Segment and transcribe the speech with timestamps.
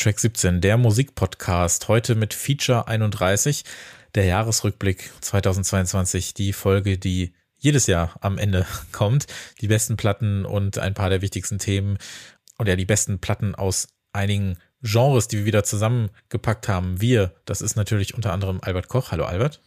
[0.00, 1.88] Track 17, der Musikpodcast.
[1.88, 3.64] Heute mit Feature 31,
[4.14, 9.26] der Jahresrückblick 2022, die Folge, die jedes Jahr am Ende kommt.
[9.60, 11.98] Die besten Platten und ein paar der wichtigsten Themen
[12.56, 17.02] und ja, die besten Platten aus einigen Genres, die wir wieder zusammengepackt haben.
[17.02, 19.12] Wir, das ist natürlich unter anderem Albert Koch.
[19.12, 19.60] Hallo Albert.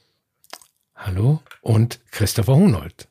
[0.95, 3.07] Hallo und Christopher Hunold.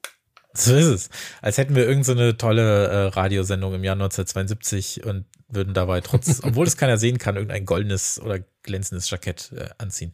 [0.54, 1.10] So ist es.
[1.40, 6.40] Als hätten wir irgendeine so tolle äh, Radiosendung im Jahr 1972 und würden dabei trotz,
[6.44, 10.12] obwohl es keiner sehen kann, irgendein goldenes oder glänzendes Jackett äh, anziehen.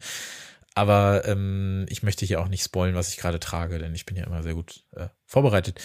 [0.75, 4.15] Aber ähm, ich möchte hier auch nicht spoilen, was ich gerade trage, denn ich bin
[4.15, 5.81] ja immer sehr gut äh, vorbereitet.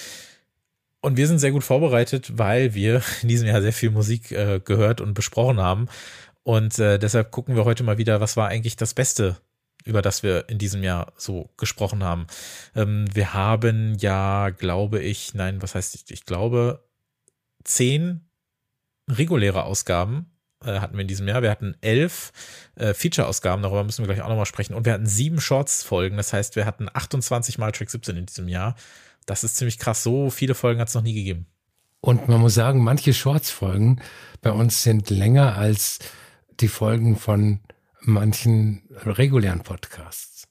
[1.00, 4.60] Und wir sind sehr gut vorbereitet, weil wir in diesem Jahr sehr viel Musik äh,
[4.64, 5.88] gehört und besprochen haben.
[6.42, 9.36] Und äh, deshalb gucken wir heute mal wieder, was war eigentlich das Beste
[9.84, 12.26] über das wir in diesem Jahr so gesprochen haben.
[12.74, 16.84] Ähm, wir haben ja, glaube ich, nein, was heißt ich, ich glaube,
[17.64, 18.22] zehn
[19.08, 20.30] reguläre Ausgaben
[20.64, 21.42] äh, hatten wir in diesem Jahr.
[21.42, 22.32] Wir hatten elf
[22.76, 24.74] äh, Feature-Ausgaben, darüber müssen wir gleich auch nochmal sprechen.
[24.74, 28.48] Und wir hatten sieben Shorts-Folgen, das heißt, wir hatten 28 Mal Track 17 in diesem
[28.48, 28.74] Jahr.
[29.26, 30.02] Das ist ziemlich krass.
[30.02, 31.46] So viele Folgen hat es noch nie gegeben.
[32.00, 34.02] Und man muss sagen, manche Shorts-Folgen
[34.42, 36.00] bei uns sind länger als
[36.60, 37.60] die Folgen von
[38.00, 40.46] manchen regulären Podcasts.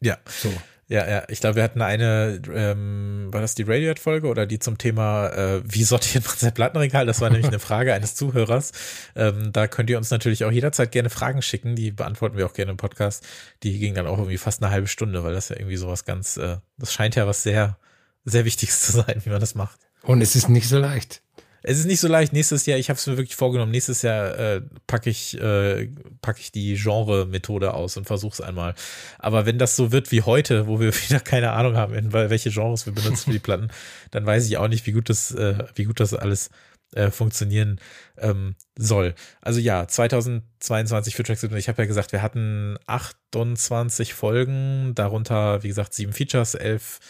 [0.00, 0.18] Ja.
[0.26, 0.52] So.
[0.92, 4.76] Ja, ja, ich glaube, wir hatten eine, ähm, war das die Radiohead-Folge oder die zum
[4.76, 7.06] Thema, äh, wie sortiert man sein Plattenregal?
[7.06, 8.72] Das war nämlich eine Frage eines Zuhörers.
[9.16, 12.52] Ähm, da könnt ihr uns natürlich auch jederzeit gerne Fragen schicken, die beantworten wir auch
[12.52, 13.26] gerne im Podcast.
[13.62, 16.36] Die ging dann auch irgendwie fast eine halbe Stunde, weil das ja irgendwie sowas ganz,
[16.36, 17.78] äh, das scheint ja was sehr,
[18.26, 19.80] sehr Wichtiges zu sein, wie man das macht.
[20.02, 21.22] Und es ist nicht so leicht
[21.62, 22.32] es ist nicht so leicht.
[22.32, 25.88] Nächstes Jahr, ich habe es mir wirklich vorgenommen, nächstes Jahr äh, packe ich, äh,
[26.20, 28.74] pack ich die Genre-Methode aus und versuche es einmal.
[29.18, 32.50] Aber wenn das so wird wie heute, wo wir wieder keine Ahnung haben, in welche
[32.50, 33.68] Genres wir benutzen für die Platten,
[34.10, 36.50] dann weiß ich auch nicht, wie gut das, äh, wie gut das alles
[36.94, 37.80] äh, funktionieren
[38.18, 39.14] ähm, soll.
[39.40, 41.56] Also ja, 2022 für Track 7.
[41.56, 47.00] Ich habe ja gesagt, wir hatten 28 Folgen, darunter, wie gesagt, sieben Features, elf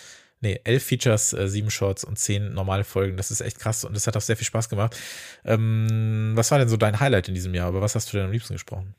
[0.43, 3.17] nee, elf Features, äh, sieben Shorts und zehn normale Folgen.
[3.17, 4.97] Das ist echt krass und das hat auch sehr viel Spaß gemacht.
[5.45, 7.71] Ähm, was war denn so dein Highlight in diesem Jahr?
[7.71, 8.95] Über was hast du denn am liebsten gesprochen?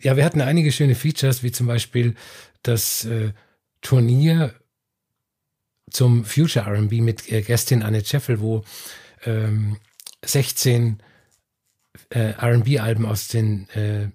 [0.00, 2.14] Ja, wir hatten einige schöne Features, wie zum Beispiel
[2.62, 3.32] das äh,
[3.82, 4.54] Turnier
[5.90, 8.64] zum Future RB mit äh, Gästin Anne Scheffel, wo
[9.24, 9.76] ähm,
[10.24, 11.02] 16
[12.10, 14.08] äh, RB-Alben aus den äh,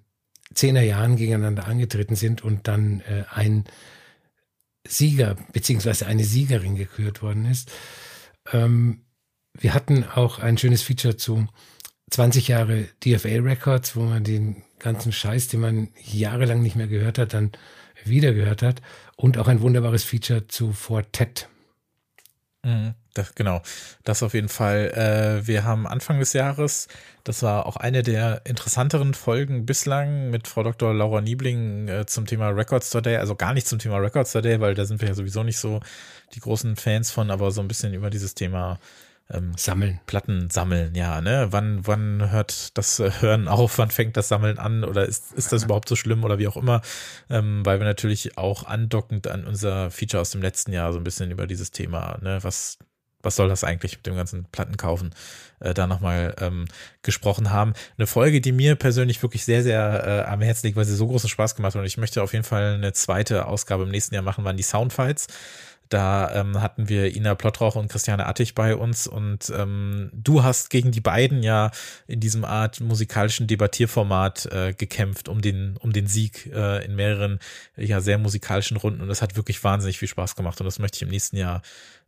[0.54, 3.66] 10er Jahren gegeneinander angetreten sind und dann äh, ein
[4.88, 7.72] Sieger beziehungsweise eine Siegerin gekürt worden ist.
[8.52, 9.02] Ähm,
[9.54, 11.48] wir hatten auch ein schönes Feature zu
[12.12, 17.18] 20 Jahre DFA Records, wo man den ganzen Scheiß, den man jahrelang nicht mehr gehört
[17.18, 17.52] hat, dann
[18.04, 18.82] wieder gehört hat.
[19.16, 21.50] Und auch ein wunderbares Feature zu Fortet.
[22.64, 22.94] Mhm.
[23.14, 23.62] Das, genau,
[24.04, 24.92] das auf jeden Fall.
[24.92, 26.90] Äh, wir haben Anfang des Jahres,
[27.26, 30.94] das war auch eine der interessanteren Folgen bislang mit Frau Dr.
[30.94, 34.76] Laura Niebling äh, zum Thema Records Today, also gar nicht zum Thema Records Today, weil
[34.76, 35.80] da sind wir ja sowieso nicht so
[36.36, 38.80] die großen Fans von, aber so ein bisschen über dieses Thema
[39.32, 40.00] ähm, sammeln.
[40.06, 41.48] Platten sammeln, ja, ne?
[41.50, 45.52] Wann, wann hört das äh, Hören auf, wann fängt das Sammeln an oder ist, ist
[45.52, 46.82] das überhaupt so schlimm oder wie auch immer?
[47.32, 51.04] Ähm, weil wir natürlich auch andockend an unser Feature aus dem letzten Jahr so ein
[51.04, 52.78] bisschen über dieses Thema, ne, was
[53.26, 55.14] was soll das eigentlich mit dem ganzen Plattenkaufen,
[55.60, 56.66] äh, da nochmal ähm,
[57.02, 57.74] gesprochen haben.
[57.98, 61.08] Eine Folge, die mir persönlich wirklich sehr, sehr äh, am Herzen liegt, weil sie so
[61.08, 64.16] großen Spaß gemacht hat und ich möchte auf jeden Fall eine zweite Ausgabe im nächsten
[64.16, 65.28] Jahr machen, waren die Soundfights.
[65.90, 70.72] Da ähm, hatten wir Ina Plottrauch und Christiane Attich bei uns und ähm, du hast
[70.72, 71.70] gegen die beiden ja
[72.08, 77.40] in diesem Art musikalischen Debattierformat äh, gekämpft um den um den Sieg äh, in mehreren
[77.78, 80.98] ja sehr musikalischen Runden und das hat wirklich wahnsinnig viel Spaß gemacht und das möchte
[80.98, 81.62] ich im nächsten Jahr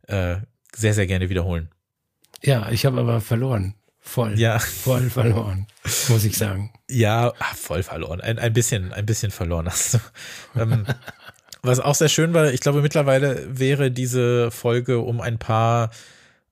[0.08, 0.38] äh,
[0.74, 1.70] sehr, sehr gerne wiederholen.
[2.42, 3.74] Ja, ich habe aber verloren.
[4.00, 4.38] Voll.
[4.38, 4.58] Ja.
[4.58, 5.66] Voll verloren,
[6.08, 6.72] muss ich sagen.
[6.88, 8.20] Ja, voll verloren.
[8.22, 9.98] Ein, ein bisschen, ein bisschen verloren hast du.
[10.56, 10.86] Ähm,
[11.62, 15.90] was auch sehr schön war, ich glaube, mittlerweile wäre diese Folge um ein paar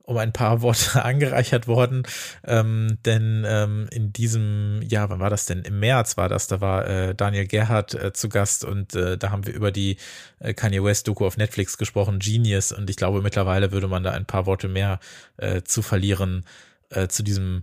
[0.06, 2.05] um ein paar Worte angereichert worden.
[2.44, 5.62] Ähm, denn ähm, in diesem, ja, wann war das denn?
[5.62, 9.31] Im März war das, da war äh, Daniel Gerhardt äh, zu Gast und äh, da
[9.31, 9.99] haben wir über die
[10.38, 12.73] äh, Kanye West-Doku auf Netflix gesprochen, Genius.
[12.73, 15.00] Und ich glaube, mittlerweile würde man da ein paar Worte mehr
[15.37, 16.44] äh, zu verlieren
[16.91, 17.62] äh, zu diesem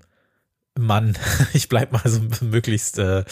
[0.79, 1.15] Mann,
[1.53, 3.23] ich bleib mal so möglichst äh,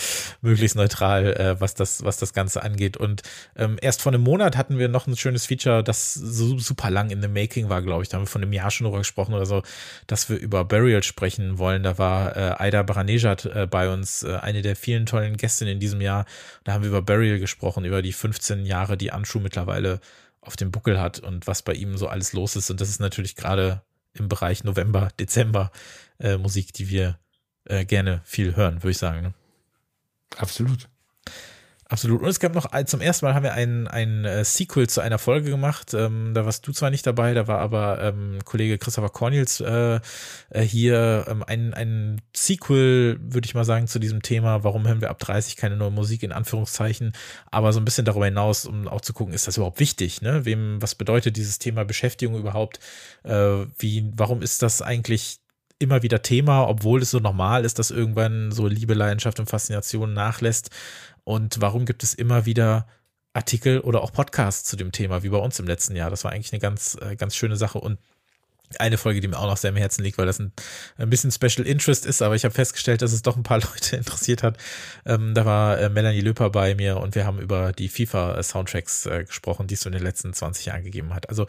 [0.41, 2.97] möglichst neutral, äh, was das was das Ganze angeht.
[2.97, 3.23] Und
[3.55, 7.09] ähm, erst vor einem Monat hatten wir noch ein schönes Feature, das so super lang
[7.09, 8.09] in the making war, glaube ich.
[8.09, 9.63] Da haben wir von einem Jahr schon drüber gesprochen oder so,
[10.05, 11.81] dass wir über Burial sprechen wollen.
[11.81, 15.79] Da war äh, Aida Baranejad äh, bei uns, äh, eine der vielen tollen Gästinnen in
[15.79, 16.25] diesem Jahr.
[16.63, 19.99] Da haben wir über Burial gesprochen, über die 15 Jahre, die Anschu mittlerweile
[20.41, 22.69] auf dem Buckel hat und was bei ihm so alles los ist.
[22.69, 23.81] Und das ist natürlich gerade
[24.13, 25.71] im Bereich November, Dezember
[26.19, 27.17] äh, Musik, die wir
[27.65, 29.21] äh, gerne viel hören, würde ich sagen.
[29.21, 29.33] Ne?
[30.37, 30.87] Absolut.
[31.91, 32.21] Absolut.
[32.21, 35.17] Und es gab noch zum ersten Mal haben wir ein, ein äh, Sequel zu einer
[35.17, 35.93] Folge gemacht.
[35.93, 39.99] Ähm, da warst du zwar nicht dabei, da war aber ähm, Kollege Christopher Cornels äh,
[40.51, 45.01] äh, hier ähm, ein, ein Sequel, würde ich mal sagen, zu diesem Thema, warum hören
[45.01, 47.11] wir ab 30 keine neue Musik in Anführungszeichen,
[47.47, 50.45] aber so ein bisschen darüber hinaus, um auch zu gucken, ist das überhaupt wichtig, ne?
[50.45, 52.79] Wem, was bedeutet dieses Thema Beschäftigung überhaupt?
[53.23, 55.40] Äh, wie, warum ist das eigentlich
[55.81, 60.13] immer wieder Thema, obwohl es so normal ist, dass irgendwann so Liebe, Leidenschaft und Faszination
[60.13, 60.69] nachlässt.
[61.23, 62.87] Und warum gibt es immer wieder
[63.33, 66.09] Artikel oder auch Podcasts zu dem Thema, wie bei uns im letzten Jahr?
[66.09, 67.99] Das war eigentlich eine ganz, äh, ganz schöne Sache und
[68.79, 70.51] eine Folge, die mir auch noch sehr am Herzen liegt, weil das ein,
[70.97, 73.97] ein bisschen Special Interest ist, aber ich habe festgestellt, dass es doch ein paar Leute
[73.97, 74.57] interessiert hat.
[75.05, 79.23] Ähm, da war äh, Melanie Löper bei mir und wir haben über die FIFA-Soundtracks äh,
[79.25, 81.29] gesprochen, die es so in den letzten 20 Jahren gegeben hat.
[81.29, 81.47] Also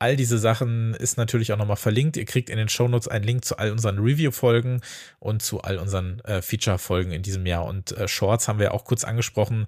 [0.00, 2.16] All diese Sachen ist natürlich auch nochmal verlinkt.
[2.16, 4.80] Ihr kriegt in den Shownotes einen Link zu all unseren Review-Folgen
[5.18, 7.66] und zu all unseren äh, Feature-Folgen in diesem Jahr.
[7.66, 9.66] Und äh, Shorts haben wir auch kurz angesprochen.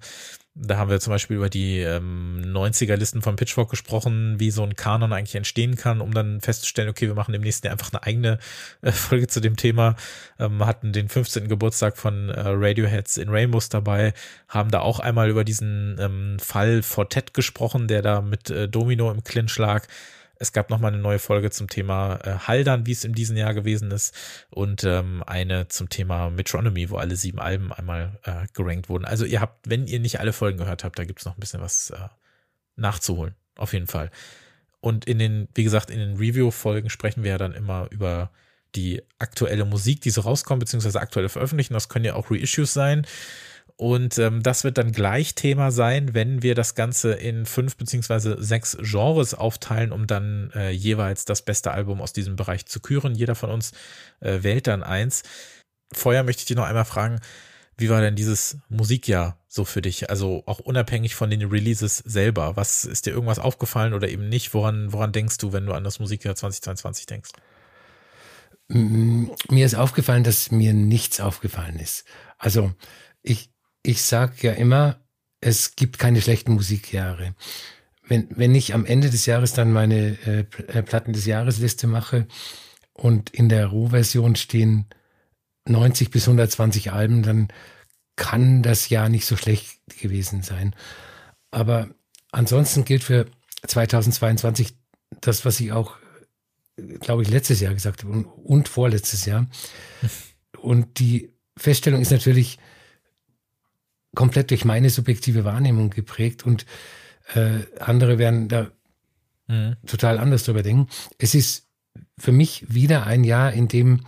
[0.55, 4.75] Da haben wir zum Beispiel über die ähm, 90er-Listen von Pitchfork gesprochen, wie so ein
[4.75, 8.01] Kanon eigentlich entstehen kann, um dann festzustellen, okay, wir machen im nächsten Jahr einfach eine
[8.01, 8.39] eigene
[8.81, 9.95] äh, Folge zu dem Thema.
[10.39, 11.47] Ähm, hatten den 15.
[11.47, 14.13] Geburtstag von äh, Radioheads in Rainbows dabei,
[14.47, 19.11] haben da auch einmal über diesen ähm, Fall Fortet gesprochen, der da mit äh, Domino
[19.11, 19.85] im Clinch lag.
[20.37, 23.53] Es gab nochmal eine neue Folge zum Thema äh, Haldern, wie es in diesem Jahr
[23.53, 24.13] gewesen ist.
[24.49, 29.05] Und ähm, eine zum Thema Metronomy, wo alle sieben Alben einmal äh, gerankt wurden.
[29.05, 31.39] Also ihr habt, wenn ihr nicht alle Folgen gehört habt, da gibt es noch ein
[31.39, 32.09] bisschen was äh,
[32.75, 33.35] nachzuholen.
[33.55, 34.09] Auf jeden Fall.
[34.79, 38.31] Und in den, wie gesagt, in den Review-Folgen sprechen wir ja dann immer über
[38.75, 41.75] die aktuelle Musik, die so rauskommt, beziehungsweise aktuelle Veröffentlichungen.
[41.75, 43.05] Das können ja auch Reissues sein.
[43.75, 48.41] Und ähm, das wird dann gleich Thema sein, wenn wir das Ganze in fünf beziehungsweise
[48.41, 53.15] sechs Genres aufteilen, um dann äh, jeweils das beste Album aus diesem Bereich zu küren.
[53.15, 53.71] Jeder von uns
[54.19, 55.23] äh, wählt dann eins.
[55.91, 57.19] Vorher möchte ich dich noch einmal fragen,
[57.77, 60.09] wie war denn dieses Musikjahr so für dich?
[60.09, 62.55] Also auch unabhängig von den Releases selber.
[62.55, 64.53] Was ist dir irgendwas aufgefallen oder eben nicht?
[64.53, 67.31] Woran, woran denkst du, wenn du an das Musikjahr 2022 denkst?
[68.67, 72.05] Mir ist aufgefallen, dass mir nichts aufgefallen ist.
[72.37, 72.73] Also
[73.23, 73.49] ich,
[73.83, 74.99] ich sage ja immer,
[75.41, 77.35] es gibt keine schlechten Musikjahre.
[78.07, 82.27] Wenn, wenn ich am Ende des Jahres dann meine äh, äh Platten des Jahresliste mache
[82.93, 84.85] und in der Rohversion stehen
[85.67, 87.49] 90 bis 120 Alben, dann
[88.15, 90.75] kann das Jahr nicht so schlecht gewesen sein.
[91.51, 91.89] Aber
[92.31, 93.27] ansonsten gilt für
[93.65, 94.75] 2022
[95.21, 95.95] das, was ich auch,
[96.99, 99.47] glaube ich, letztes Jahr gesagt habe und, und vorletztes Jahr.
[100.59, 102.57] Und die Feststellung ist natürlich,
[104.15, 106.65] komplett durch meine subjektive Wahrnehmung geprägt und
[107.33, 108.71] äh, andere werden da
[109.47, 109.75] mhm.
[109.85, 110.87] total anders drüber denken.
[111.17, 111.67] Es ist
[112.17, 114.01] für mich wieder ein Jahr, in dem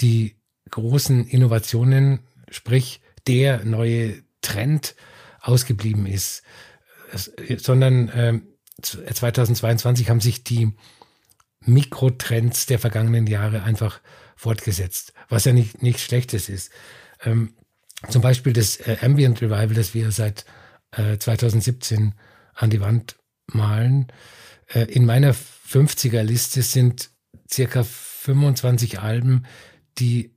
[0.00, 0.36] die
[0.70, 2.20] großen Innovationen,
[2.50, 4.94] sprich der neue Trend
[5.40, 6.42] ausgeblieben ist,
[7.12, 8.40] es, sondern äh,
[8.82, 10.72] 2022 haben sich die
[11.60, 14.00] Mikrotrends der vergangenen Jahre einfach
[14.36, 16.70] fortgesetzt, was ja nicht nichts Schlechtes ist.
[17.24, 17.54] Ähm,
[18.08, 20.44] zum Beispiel das äh, Ambient Revival, das wir seit
[20.92, 22.14] äh, 2017
[22.54, 23.16] an die Wand
[23.46, 24.08] malen.
[24.72, 27.10] Äh, in meiner 50er-Liste sind
[27.50, 29.46] circa 25 Alben,
[29.98, 30.34] die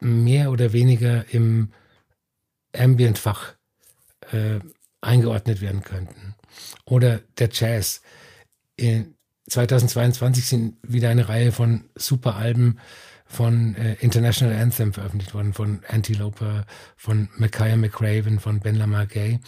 [0.00, 1.72] mehr oder weniger im
[2.74, 3.54] Ambient-Fach
[4.32, 4.60] äh,
[5.00, 6.34] eingeordnet werden könnten.
[6.84, 8.02] Oder der Jazz.
[8.76, 9.14] In
[9.48, 12.78] 2022 sind wieder eine Reihe von super Alben
[13.26, 16.64] von äh, International Anthem veröffentlicht worden, von Antiloper,
[16.96, 19.40] von Micaiah McRaven, von Ben Lamar Gay.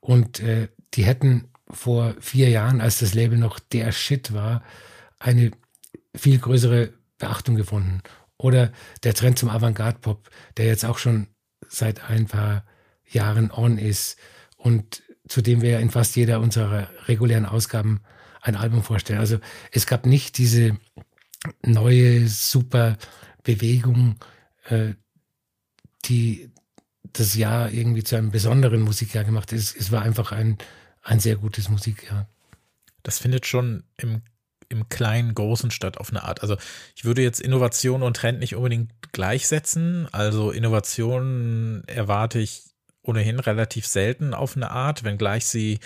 [0.00, 4.62] Und äh, die hätten vor vier Jahren, als das Label noch der Shit war,
[5.18, 5.52] eine
[6.14, 8.02] viel größere Beachtung gefunden.
[8.36, 8.72] Oder
[9.04, 11.28] der Trend zum Avantgarde-Pop, der jetzt auch schon
[11.68, 12.64] seit ein paar
[13.08, 14.18] Jahren on ist
[14.56, 18.02] und zu dem wir in fast jeder unserer regulären Ausgaben
[18.40, 19.20] ein Album vorstellen.
[19.20, 19.38] Also
[19.70, 20.76] es gab nicht diese
[21.64, 22.96] neue, super
[23.42, 24.16] Bewegung,
[24.68, 24.94] äh,
[26.04, 26.50] die
[27.12, 29.58] das Jahr irgendwie zu einem besonderen Musikjahr gemacht hat.
[29.58, 30.58] Es, war einfach ein,
[31.02, 32.28] ein sehr gutes Musikjahr.
[33.02, 34.22] Das findet schon im,
[34.68, 36.42] im kleinen, großen statt auf eine Art.
[36.42, 36.56] Also
[36.94, 40.08] ich würde jetzt Innovation und Trend nicht unbedingt gleichsetzen.
[40.12, 42.62] Also Innovation erwarte ich
[43.02, 45.80] ohnehin relativ selten auf eine Art, wenngleich sie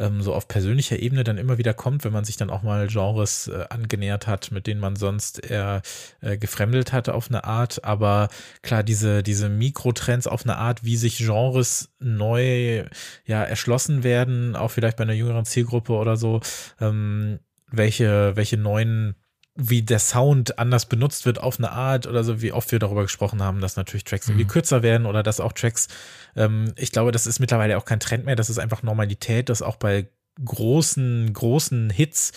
[0.00, 2.88] ähm, so auf persönlicher Ebene dann immer wieder kommt, wenn man sich dann auch mal
[2.88, 5.82] Genres äh, angenähert hat, mit denen man sonst eher
[6.20, 7.84] äh, gefremdelt hatte auf eine Art.
[7.84, 8.28] Aber
[8.62, 12.84] klar, diese, diese Mikrotrends auf eine Art, wie sich Genres neu
[13.26, 16.40] ja erschlossen werden, auch vielleicht bei einer jüngeren Zielgruppe oder so,
[16.80, 17.38] ähm,
[17.70, 19.14] welche, welche neuen
[19.56, 23.02] wie der Sound anders benutzt wird auf eine Art oder so, wie oft wir darüber
[23.02, 24.50] gesprochen haben, dass natürlich Tracks irgendwie mhm.
[24.50, 25.88] kürzer werden oder dass auch Tracks,
[26.36, 29.62] ähm, ich glaube, das ist mittlerweile auch kein Trend mehr, das ist einfach Normalität, dass
[29.62, 30.08] auch bei
[30.44, 32.32] großen, großen Hits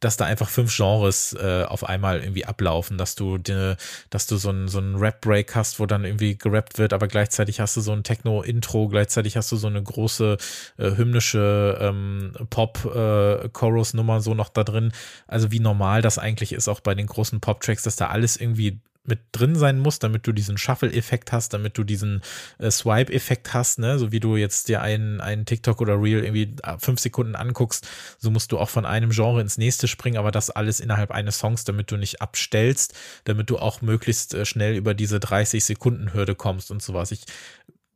[0.00, 3.76] dass da einfach fünf Genres äh, auf einmal irgendwie ablaufen, dass du de,
[4.10, 7.60] dass du so einen so einen Rap-Break hast, wo dann irgendwie gerappt wird, aber gleichzeitig
[7.60, 10.36] hast du so ein Techno-Intro, gleichzeitig hast du so eine große
[10.78, 14.92] äh, hymnische ähm, Pop-Chorus-Nummer äh, so noch da drin.
[15.26, 18.80] Also wie normal das eigentlich ist, auch bei den großen Pop-Tracks, dass da alles irgendwie
[19.08, 22.22] mit drin sein muss, damit du diesen Shuffle-Effekt hast, damit du diesen
[22.58, 23.98] äh, Swipe-Effekt hast, ne?
[23.98, 27.88] So wie du jetzt dir einen, einen TikTok oder Reel irgendwie äh, fünf Sekunden anguckst,
[28.18, 31.38] so musst du auch von einem Genre ins nächste springen, aber das alles innerhalb eines
[31.38, 36.12] Songs, damit du nicht abstellst, damit du auch möglichst äh, schnell über diese 30 Sekunden
[36.12, 37.10] Hürde kommst und sowas.
[37.10, 37.24] Ich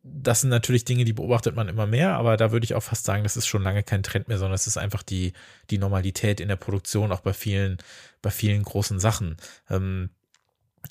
[0.04, 3.04] das sind natürlich Dinge, die beobachtet man immer mehr, aber da würde ich auch fast
[3.04, 5.32] sagen, das ist schon lange kein Trend mehr, sondern es ist einfach die,
[5.70, 7.78] die Normalität in der Produktion, auch bei vielen,
[8.20, 9.36] bei vielen großen Sachen.
[9.70, 10.10] Ähm,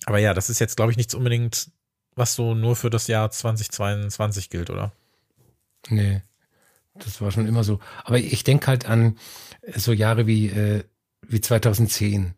[0.06, 1.72] aber ja, das ist jetzt, glaube ich, nichts unbedingt,
[2.16, 4.92] was so nur für das Jahr 2022 gilt, oder?
[5.90, 6.22] Nee,
[6.96, 7.80] das war schon immer so.
[8.04, 9.18] Aber ich denke halt an
[9.76, 10.84] so Jahre wie, äh,
[11.22, 12.34] wie 2010,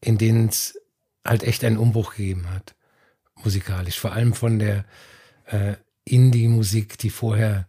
[0.00, 0.78] in denen es
[1.24, 2.74] halt echt einen Umbruch gegeben hat,
[3.36, 3.98] musikalisch.
[3.98, 4.84] Vor allem von der
[5.46, 7.68] äh, Indie-Musik, die vorher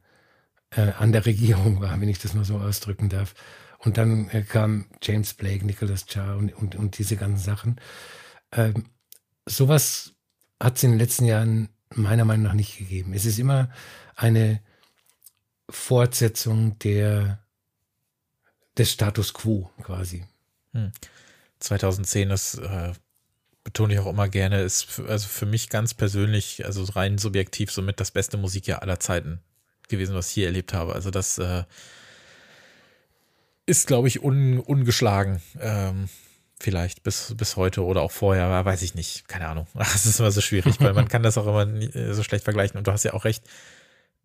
[0.71, 3.35] äh, an der Regierung war, wenn ich das mal so ausdrücken darf.
[3.77, 7.79] Und dann äh, kam James Blake, Nicholas Charr und, und, und diese ganzen Sachen.
[8.53, 8.85] Ähm,
[9.45, 10.13] sowas
[10.59, 13.13] hat es in den letzten Jahren meiner Meinung nach nicht gegeben.
[13.13, 13.69] Es ist immer
[14.15, 14.61] eine
[15.69, 17.39] Fortsetzung der,
[18.77, 20.25] des Status quo quasi.
[20.73, 20.91] Hm.
[21.59, 22.93] 2010 ist, äh,
[23.63, 27.99] betone ich auch immer gerne, ist also für mich ganz persönlich, also rein subjektiv, somit
[27.99, 29.39] das beste Musikjahr aller Zeiten
[29.87, 30.93] gewesen, was ich hier erlebt habe.
[30.93, 31.63] Also das äh,
[33.65, 35.41] ist, glaube ich, un, ungeschlagen.
[35.59, 36.09] Ähm,
[36.59, 39.67] vielleicht bis, bis heute oder auch vorher, weiß ich nicht, keine Ahnung.
[39.73, 42.77] Das ist immer so schwierig, weil man kann das auch immer äh, so schlecht vergleichen.
[42.77, 43.43] Und du hast ja auch recht,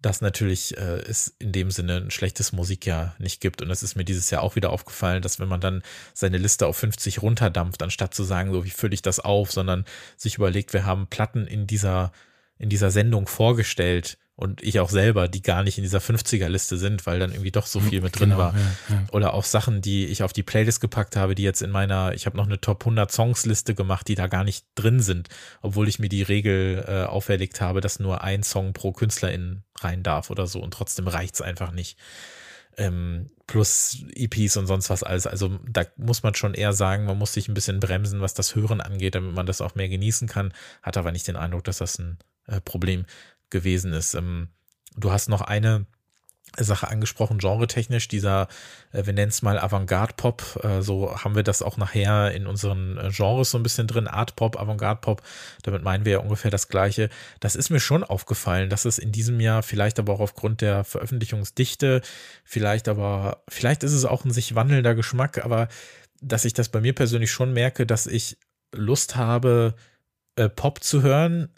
[0.00, 3.62] dass natürlich äh, es in dem Sinne ein schlechtes Musikjahr nicht gibt.
[3.62, 5.82] Und es ist mir dieses Jahr auch wieder aufgefallen, dass wenn man dann
[6.14, 9.84] seine Liste auf 50 runterdampft, anstatt zu sagen, so wie fülle ich das auf, sondern
[10.16, 12.12] sich überlegt, wir haben Platten in dieser,
[12.58, 17.06] in dieser Sendung vorgestellt, und ich auch selber, die gar nicht in dieser 50er-Liste sind,
[17.06, 18.54] weil dann irgendwie doch so viel mit drin genau, war.
[18.54, 19.04] Ja, ja.
[19.10, 22.24] Oder auch Sachen, die ich auf die Playlist gepackt habe, die jetzt in meiner, ich
[22.24, 25.28] habe noch eine Top 100 Songs-Liste gemacht, die da gar nicht drin sind,
[25.60, 30.04] obwohl ich mir die Regel äh, auferlegt habe, dass nur ein Song pro Künstlerin rein
[30.04, 31.98] darf oder so und trotzdem reicht's einfach nicht.
[32.76, 35.26] Ähm, plus EPs und sonst was alles.
[35.26, 38.54] Also da muss man schon eher sagen, man muss sich ein bisschen bremsen, was das
[38.54, 40.54] Hören angeht, damit man das auch mehr genießen kann.
[40.80, 42.18] Hat aber nicht den Eindruck, dass das ein
[42.48, 43.04] äh, Problem
[43.50, 44.14] gewesen ist.
[44.14, 44.48] Ähm,
[44.96, 45.86] du hast noch eine
[46.56, 48.48] Sache angesprochen, genretechnisch, dieser,
[48.92, 52.96] äh, wir nennen es mal Avantgarde-Pop, äh, so haben wir das auch nachher in unseren
[52.96, 55.22] äh, Genres so ein bisschen drin, Art-Pop, Avantgarde-Pop,
[55.62, 57.10] damit meinen wir ja ungefähr das Gleiche.
[57.40, 60.84] Das ist mir schon aufgefallen, dass es in diesem Jahr vielleicht aber auch aufgrund der
[60.84, 62.00] Veröffentlichungsdichte,
[62.44, 65.68] vielleicht aber, vielleicht ist es auch ein sich wandelnder Geschmack, aber
[66.20, 68.38] dass ich das bei mir persönlich schon merke, dass ich
[68.72, 69.74] Lust habe,
[70.56, 71.48] Pop zu hören,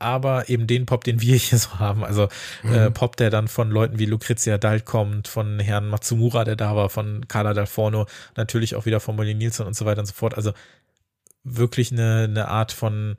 [0.00, 2.04] aber eben den Pop, den wir hier so haben.
[2.04, 2.24] Also
[2.64, 2.74] äh, mhm.
[2.74, 6.74] äh, Pop, der dann von Leuten wie Lucrezia Dalt kommt, von Herrn Matsumura, der da
[6.74, 10.06] war, von Carla Dal Forno, natürlich auch wieder von Molly Nielsen und so weiter und
[10.06, 10.36] so fort.
[10.36, 10.52] Also
[11.44, 13.16] wirklich eine, eine Art von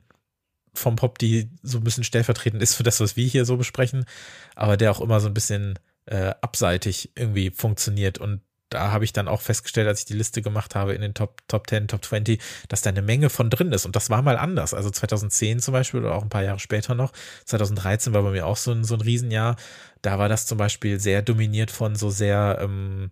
[0.74, 4.06] vom Pop, die so ein bisschen stellvertretend ist für das, was wir hier so besprechen,
[4.54, 8.40] aber der auch immer so ein bisschen äh, abseitig irgendwie funktioniert und
[8.72, 11.42] da habe ich dann auch festgestellt, als ich die Liste gemacht habe in den Top,
[11.48, 13.86] Top 10, Top 20, dass da eine Menge von drin ist.
[13.86, 14.74] Und das war mal anders.
[14.74, 17.12] Also 2010 zum Beispiel oder auch ein paar Jahre später noch.
[17.44, 19.56] 2013 war bei mir auch so ein, so ein Riesenjahr.
[20.00, 23.10] Da war das zum Beispiel sehr dominiert von so sehr, ähm,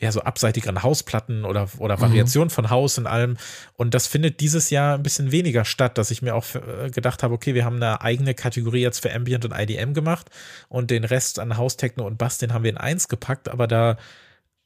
[0.00, 2.54] ja, so abseitigeren Hausplatten oder, oder Variationen mhm.
[2.54, 3.36] von Haus und allem.
[3.74, 7.22] Und das findet dieses Jahr ein bisschen weniger statt, dass ich mir auch äh, gedacht
[7.22, 10.30] habe, okay, wir haben eine eigene Kategorie jetzt für Ambient und IDM gemacht
[10.68, 13.66] und den Rest an Haus, Techno und Bass, den haben wir in eins gepackt, aber
[13.66, 13.96] da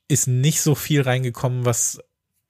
[0.09, 2.01] ist nicht so viel reingekommen, was,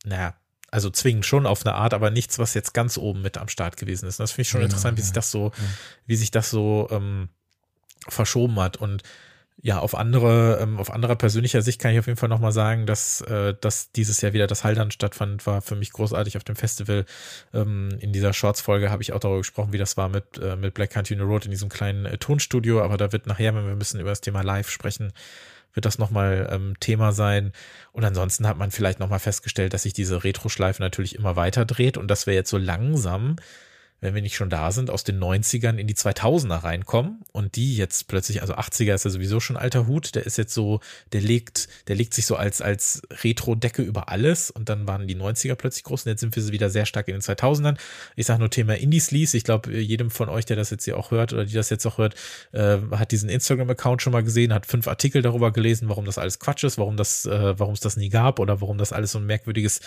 [0.05, 0.35] naja,
[0.71, 3.77] also zwingend schon auf eine Art, aber nichts, was jetzt ganz oben mit am Start
[3.77, 4.21] gewesen ist.
[4.21, 5.05] Und das finde ich schon genau, interessant, wie ja.
[5.07, 5.65] sich das so, ja.
[6.07, 7.29] wie sich das so ähm,
[8.07, 8.77] verschoben hat.
[8.77, 9.03] Und
[9.61, 12.87] ja, auf andere, ähm, auf anderer persönlicher Sicht kann ich auf jeden Fall nochmal sagen,
[12.87, 16.55] dass, äh, dass dieses Jahr wieder das Haldern stattfand, war für mich großartig auf dem
[16.55, 17.07] Festival.
[17.53, 20.75] Ähm, in dieser Shorts-Folge habe ich auch darüber gesprochen, wie das war mit, äh, mit
[20.75, 23.79] Black Country Road in diesem kleinen äh, Tonstudio, aber da wird nachher, wenn wir ein
[23.79, 25.13] bisschen über das Thema Live sprechen,
[25.79, 27.53] wird das nochmal ähm, Thema sein.
[27.93, 31.97] Und ansonsten hat man vielleicht nochmal festgestellt, dass sich diese Retro-Schleife natürlich immer weiter dreht
[31.97, 33.37] und dass wir jetzt so langsam
[34.01, 37.21] wenn wir nicht schon da sind, aus den 90ern in die 2000er reinkommen.
[37.33, 40.55] Und die jetzt plötzlich, also 80er ist ja sowieso schon alter Hut, der ist jetzt
[40.55, 40.81] so,
[41.13, 44.51] der legt, der legt sich so als, als Retro-Decke über alles.
[44.51, 47.15] Und dann waren die 90er plötzlich groß und jetzt sind wir wieder sehr stark in
[47.15, 47.77] den 2000ern.
[48.15, 51.11] Ich sage nur Thema Indie-Sleaze, ich glaube, jedem von euch, der das jetzt hier auch
[51.11, 52.15] hört oder die das jetzt auch hört,
[52.53, 56.39] äh, hat diesen Instagram-Account schon mal gesehen, hat fünf Artikel darüber gelesen, warum das alles
[56.39, 59.19] Quatsch ist, warum das, äh, warum es das nie gab oder warum das alles so
[59.19, 59.81] ein merkwürdiges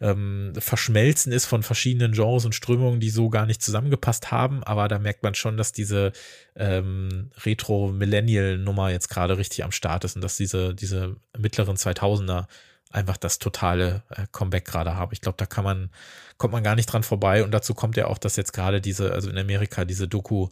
[0.00, 4.62] ähm, Verschmelzen ist von verschiedenen Genres und Strömungen, die so gar nicht zusammengepasst haben.
[4.64, 6.12] Aber da merkt man schon, dass diese
[6.56, 12.46] ähm, Retro-Millennial-Nummer jetzt gerade richtig am Start ist und dass diese, diese mittleren 2000er
[12.92, 15.12] einfach das totale äh, Comeback gerade haben.
[15.12, 15.90] Ich glaube, da kann man,
[16.36, 17.42] kommt man gar nicht dran vorbei.
[17.42, 20.48] Und dazu kommt ja auch, dass jetzt gerade diese, also in Amerika diese Doku,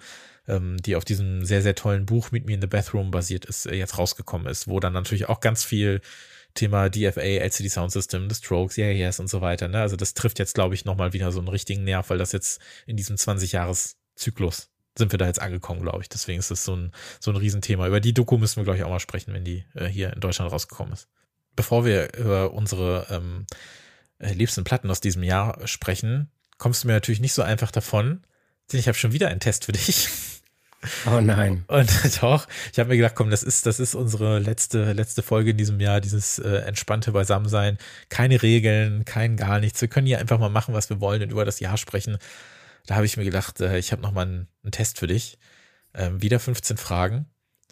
[0.49, 3.67] ähm, die auf diesem sehr, sehr tollen Buch Meet Me in the Bathroom basiert ist,
[3.67, 6.01] äh, jetzt rausgekommen ist, wo dann natürlich auch ganz viel
[6.55, 9.69] Thema DFA, LCD Sound System, The Strokes, Yeah Yes und so weiter.
[9.69, 9.81] Ne?
[9.81, 12.61] Also das trifft jetzt, glaube ich, nochmal wieder so einen richtigen Nerv, weil das jetzt
[12.87, 16.09] in diesem 20-Jahres-Zyklus sind wir da jetzt angekommen, glaube ich.
[16.09, 17.87] Deswegen ist das so ein, so ein Riesenthema.
[17.87, 20.21] Über die Doku müssen wir, glaube ich, auch mal sprechen, wenn die äh, hier in
[20.21, 21.09] Deutschland rausgekommen ist.
[21.57, 23.47] Bevor wir über unsere ähm,
[24.19, 28.25] äh, liebsten Platten aus diesem Jahr sprechen, kommst du mir natürlich nicht so einfach davon,
[28.71, 30.09] denn ich habe schon wieder einen Test für dich.
[31.07, 31.65] Oh nein.
[31.67, 31.91] Und
[32.23, 35.57] doch, ich habe mir gedacht, komm, das ist, das ist unsere letzte, letzte Folge in
[35.57, 37.79] diesem Jahr, dieses äh, entspannte Beisammensein.
[38.09, 39.81] Keine Regeln, kein gar nichts.
[39.81, 42.17] Wir können hier einfach mal machen, was wir wollen und über das Jahr sprechen.
[42.87, 45.39] Da habe ich mir gedacht, äh, ich habe noch mal einen, einen, Test für dich.
[45.93, 47.27] Ähm, wieder 15 Fragen.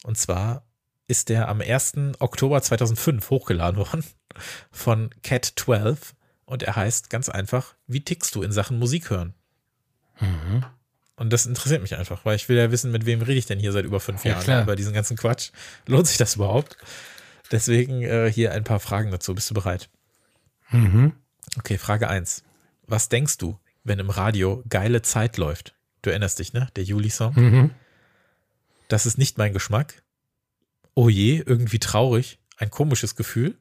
[0.04, 0.66] Und zwar
[1.06, 1.94] ist der am 1.
[2.18, 4.04] Oktober 2005 hochgeladen worden
[4.70, 5.96] von Cat12
[6.44, 9.34] und er heißt ganz einfach, wie tickst du in Sachen Musik hören?
[10.20, 10.64] Mhm.
[11.18, 13.58] Und das interessiert mich einfach, weil ich will ja wissen, mit wem rede ich denn
[13.58, 14.62] hier seit über fünf ja, Jahren klar.
[14.62, 15.50] über diesen ganzen Quatsch.
[15.86, 16.76] Lohnt sich das überhaupt?
[17.50, 19.34] Deswegen äh, hier ein paar Fragen dazu.
[19.34, 19.90] Bist du bereit?
[20.70, 21.12] Mhm.
[21.58, 22.44] Okay, Frage eins.
[22.86, 25.74] Was denkst du, wenn im Radio geile Zeit läuft?
[26.02, 26.68] Du erinnerst dich, ne?
[26.76, 27.34] Der Juli-Song.
[27.34, 27.70] Mhm.
[28.86, 30.02] Das ist nicht mein Geschmack.
[30.94, 32.38] Oh je, irgendwie traurig.
[32.56, 33.56] Ein komisches Gefühl.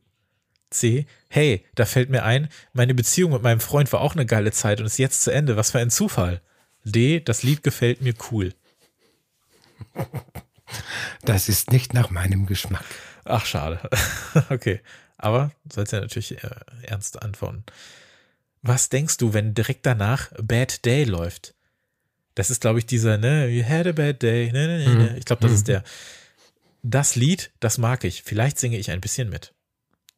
[0.70, 1.08] C.
[1.30, 4.80] Hey, da fällt mir ein, meine Beziehung mit meinem Freund war auch eine geile Zeit
[4.80, 5.58] und ist jetzt zu Ende.
[5.58, 6.42] Was für ein Zufall.
[6.84, 8.54] D, das Lied gefällt mir cool.
[11.24, 12.86] Das ist nicht nach meinem Geschmack.
[13.26, 13.80] Ach, schade.
[14.50, 14.82] Okay.
[15.18, 16.50] Aber du sollst ja natürlich äh,
[16.84, 17.64] ernst antworten.
[18.62, 21.56] Was denkst du, wenn direkt danach Bad Day läuft?
[22.36, 24.52] Das ist, glaube ich, dieser, ne, you had a bad day.
[24.52, 25.10] Ne, ne, ne, ne.
[25.12, 25.18] Mhm.
[25.18, 25.72] Ich glaube, das ist mhm.
[25.72, 25.84] der.
[26.84, 28.22] Das Lied, das mag ich.
[28.22, 29.56] Vielleicht singe ich ein bisschen mit.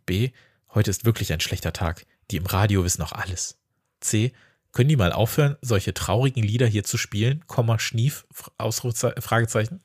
[0.06, 0.32] B,
[0.74, 2.06] heute ist wirklich ein schlechter Tag.
[2.30, 3.58] Die im Radio wissen auch alles.
[4.02, 4.34] C,
[4.72, 7.44] können die mal aufhören, solche traurigen Lieder hier zu spielen?
[7.48, 8.26] Komma, Schnief,
[8.58, 9.82] Fragezeichen.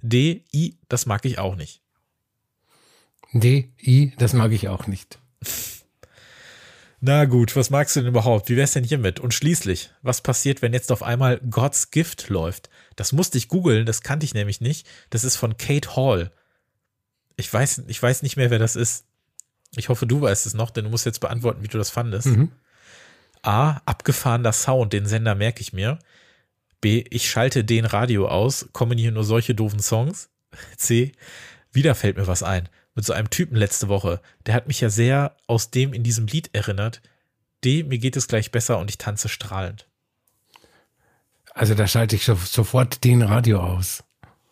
[0.00, 1.80] D, I, das mag ich auch nicht.
[3.32, 5.18] D, I, das mag ich auch nicht.
[7.04, 8.48] Na gut, was magst du denn überhaupt?
[8.48, 9.18] Wie wär's denn hiermit?
[9.18, 12.70] Und schließlich, was passiert, wenn jetzt auf einmal God's Gift läuft?
[12.94, 14.86] Das musste ich googeln, das kannte ich nämlich nicht.
[15.10, 16.30] Das ist von Kate Hall.
[17.36, 19.06] Ich weiß, ich weiß nicht mehr, wer das ist.
[19.74, 22.28] Ich hoffe, du weißt es noch, denn du musst jetzt beantworten, wie du das fandest.
[22.28, 22.52] Mhm.
[23.42, 25.98] A, abgefahrener Sound, den Sender merke ich mir.
[26.80, 30.30] B, ich schalte den Radio aus, kommen hier nur solche doofen Songs.
[30.76, 31.12] C,
[31.72, 32.68] wieder fällt mir was ein.
[32.94, 34.20] Mit so einem Typen letzte Woche.
[34.46, 37.00] Der hat mich ja sehr aus dem in diesem Lied erinnert.
[37.64, 39.86] D, mir geht es gleich besser und ich tanze strahlend.
[41.54, 44.04] Also da schalte ich sofort den Radio aus.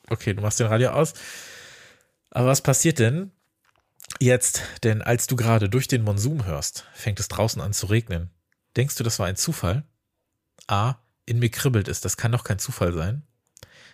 [0.09, 1.15] Okay, du machst den Radio aus.
[2.31, 3.31] Aber was passiert denn
[4.19, 4.63] jetzt?
[4.85, 8.31] Denn als du gerade durch den Monsum hörst, fängt es draußen an zu regnen.
[8.77, 9.85] Denkst du, das war ein Zufall?
[10.67, 10.97] A.
[11.27, 13.23] In mir kribbelt es, das kann doch kein Zufall sein.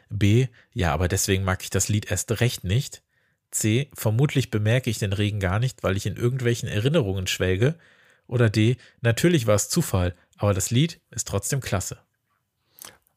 [0.08, 0.48] B.
[0.72, 3.02] Ja, aber deswegen mag ich das Lied erst recht nicht.
[3.50, 3.90] C.
[3.94, 7.76] Vermutlich bemerke ich den Regen gar nicht, weil ich in irgendwelchen Erinnerungen schwelge.
[8.26, 8.76] Oder D.
[9.00, 11.98] Natürlich war es Zufall, aber das Lied ist trotzdem klasse.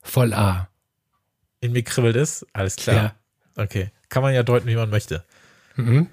[0.01, 0.69] Voll A.
[1.61, 2.95] In mir kribbelt es, alles klar.
[3.55, 3.63] Ja.
[3.63, 3.91] Okay.
[4.07, 5.25] Kann man ja deuten, wie man möchte.
[5.75, 6.09] Mhm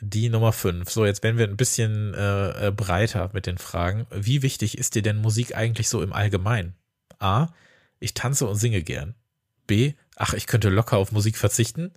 [0.00, 0.90] die Nummer 5.
[0.90, 4.06] So, jetzt werden wir ein bisschen äh, äh, breiter mit den Fragen.
[4.10, 6.74] Wie wichtig ist dir denn Musik eigentlich so im Allgemeinen?
[7.18, 7.48] A.
[8.00, 9.14] Ich tanze und singe gern.
[9.66, 9.94] B.
[10.16, 11.92] Ach, ich könnte locker auf Musik verzichten.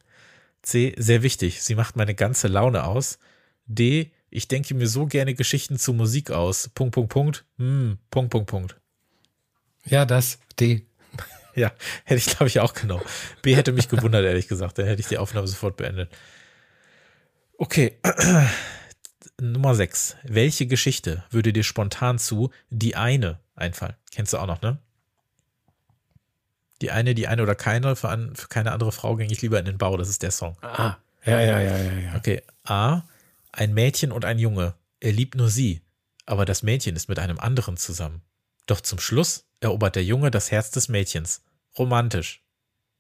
[0.62, 0.94] C.
[0.98, 1.64] Sehr wichtig.
[1.64, 3.20] Sie macht meine ganze Laune aus.
[3.66, 4.12] D.
[4.30, 6.70] Ich denke mir so gerne Geschichten zu Musik aus.
[6.70, 7.46] Punkt, Punkt, Punkt.
[7.58, 8.76] Hm, Punkt, Punkt, Punkt.
[9.86, 10.40] Ja, das.
[10.60, 10.86] D.
[11.54, 11.74] Ja,
[12.06, 13.02] hätte ich glaube ich auch genau.
[13.42, 14.78] B hätte mich gewundert, ehrlich gesagt.
[14.78, 16.10] Dann hätte ich die Aufnahme sofort beendet.
[17.62, 18.00] Okay.
[19.40, 20.16] Nummer 6.
[20.24, 23.94] Welche Geschichte würde dir spontan zu die eine einfallen?
[24.12, 24.80] Kennst du auch noch, ne?
[26.82, 29.60] Die eine, die eine oder keine, für, an, für keine andere Frau ging ich lieber
[29.60, 29.96] in den Bau.
[29.96, 30.58] Das ist der Song.
[30.64, 32.16] Ah, ja, ja, ja, ja, ja.
[32.16, 32.42] Okay.
[32.64, 33.04] A.
[33.52, 34.74] Ein Mädchen und ein Junge.
[35.00, 35.82] Er liebt nur sie.
[36.26, 38.24] Aber das Mädchen ist mit einem anderen zusammen.
[38.66, 41.44] Doch zum Schluss erobert der Junge das Herz des Mädchens.
[41.78, 42.44] Romantisch.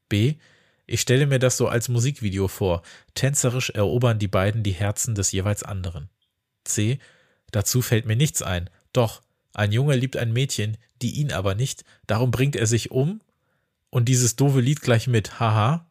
[0.08, 0.36] B.
[0.86, 2.82] Ich stelle mir das so als Musikvideo vor.
[3.16, 6.10] Tänzerisch erobern die beiden die Herzen des jeweils anderen.
[6.64, 7.00] C.
[7.52, 8.70] Dazu fällt mir nichts ein.
[8.94, 9.22] Doch,
[9.54, 13.22] ein Junge liebt ein Mädchen, die ihn aber nicht, darum bringt er sich um
[13.90, 15.40] und dieses doofe Lied gleich mit.
[15.40, 15.86] Haha.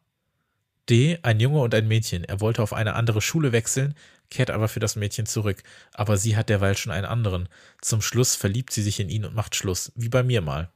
[0.89, 1.19] D.
[1.21, 2.23] Ein Junge und ein Mädchen.
[2.23, 3.93] Er wollte auf eine andere Schule wechseln,
[4.29, 5.61] kehrt aber für das Mädchen zurück.
[5.93, 7.47] Aber sie hat derweil schon einen anderen.
[7.81, 9.91] Zum Schluss verliebt sie sich in ihn und macht Schluss.
[9.95, 10.71] Wie bei mir mal.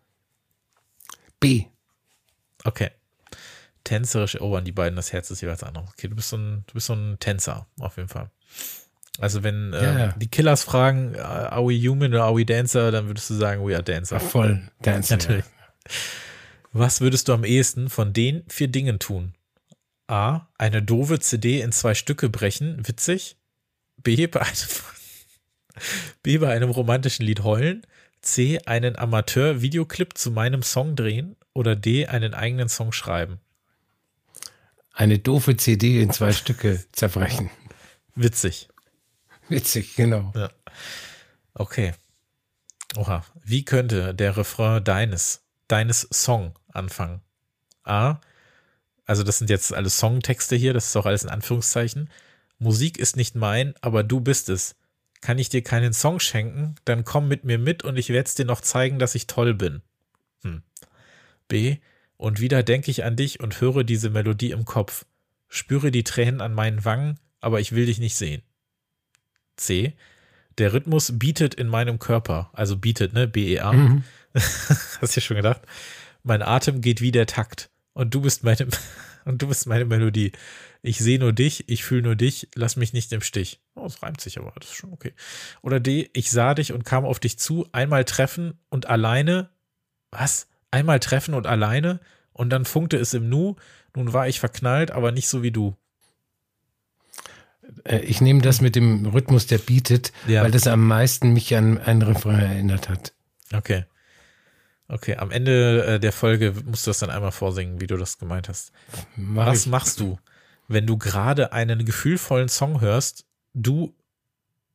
[1.39, 1.65] B.
[2.63, 2.91] Okay.
[3.85, 5.87] Tänzerisch erobern die beiden das Herz des jeweils anderen.
[5.87, 8.29] Okay, du bist so ein, du bist so ein Tänzer, auf jeden Fall.
[9.19, 10.13] Also wenn äh, Ja, ja.
[10.17, 13.65] die Killers fragen, äh, are we human or are we dancer, dann würdest du sagen,
[13.65, 14.19] we are dancer.
[14.19, 15.17] Voll Dancing.
[15.17, 15.45] Natürlich.
[16.73, 19.33] Was würdest du am ehesten von den vier Dingen tun?
[20.07, 20.47] A.
[20.57, 23.37] Eine doofe CD in zwei Stücke brechen, witzig.
[24.03, 24.27] B.
[24.27, 24.51] Bei einem,
[26.23, 26.37] B.
[26.37, 27.87] Bei einem romantischen Lied heulen.
[28.21, 28.59] C.
[28.65, 31.37] Einen Amateur-Videoclip zu meinem Song drehen.
[31.53, 32.07] Oder D.
[32.07, 33.39] Einen eigenen Song schreiben.
[34.95, 37.49] Eine doofe CD in zwei Stücke zerbrechen.
[38.15, 38.69] Witzig.
[39.49, 40.31] Witzig, genau.
[40.35, 40.49] Ja.
[41.53, 41.93] Okay.
[42.95, 43.25] Oha.
[43.43, 47.21] Wie könnte der Refrain deines, deines Song anfangen?
[47.83, 48.21] A.
[49.05, 52.09] Also das sind jetzt alle Songtexte hier, das ist auch alles in Anführungszeichen.
[52.57, 54.75] Musik ist nicht mein, aber du bist es.
[55.19, 58.45] Kann ich dir keinen Song schenken, dann komm mit mir mit und ich werd's dir
[58.45, 59.81] noch zeigen, dass ich toll bin.
[60.43, 60.63] Hm.
[61.47, 61.77] B.
[62.17, 65.05] Und wieder denke ich an dich und höre diese Melodie im Kopf.
[65.47, 68.41] Spüre die Tränen an meinen Wangen, aber ich will dich nicht sehen.
[69.57, 69.93] C.
[70.57, 73.73] Der Rhythmus bietet in meinem Körper, also bietet, ne, B-E-A.
[73.73, 74.03] Mhm.
[74.33, 75.61] Hast du ja schon gedacht?
[76.23, 78.67] Mein Atem geht wie der Takt und du bist meine
[79.25, 80.31] und du bist meine Melodie.
[80.81, 83.59] Ich sehe nur dich, ich fühle nur dich, lass mich nicht im Stich.
[83.75, 85.13] Oh, es reimt sich aber, das ist schon okay.
[85.61, 89.49] Oder D, ich sah dich und kam auf dich zu, einmal treffen und alleine,
[90.11, 90.47] was?
[90.75, 91.99] Einmal treffen und alleine
[92.33, 93.55] und dann funkte es im Nu,
[93.95, 95.75] nun war ich verknallt, aber nicht so wie du.
[97.85, 100.43] Äh, Ich nehme das mit dem Rhythmus, der bietet, Ja.
[100.43, 103.13] weil das am meisten mich an einen Refrain erinnert hat.
[103.53, 103.85] Okay.
[104.87, 108.17] Okay, am Ende äh, der Folge musst du das dann einmal vorsingen, wie du das
[108.19, 108.71] gemeint hast.
[109.15, 109.67] Mach Was ich.
[109.71, 110.19] machst du,
[110.67, 113.95] wenn du gerade einen gefühlvollen Song hörst, du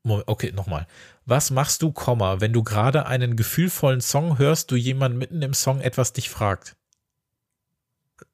[0.03, 0.87] Moment, okay, nochmal.
[1.27, 5.55] Was machst du, Komma, wenn du gerade einen gefühlvollen Song hörst, du jemand mitten im
[5.55, 6.77] Song etwas dich fragt?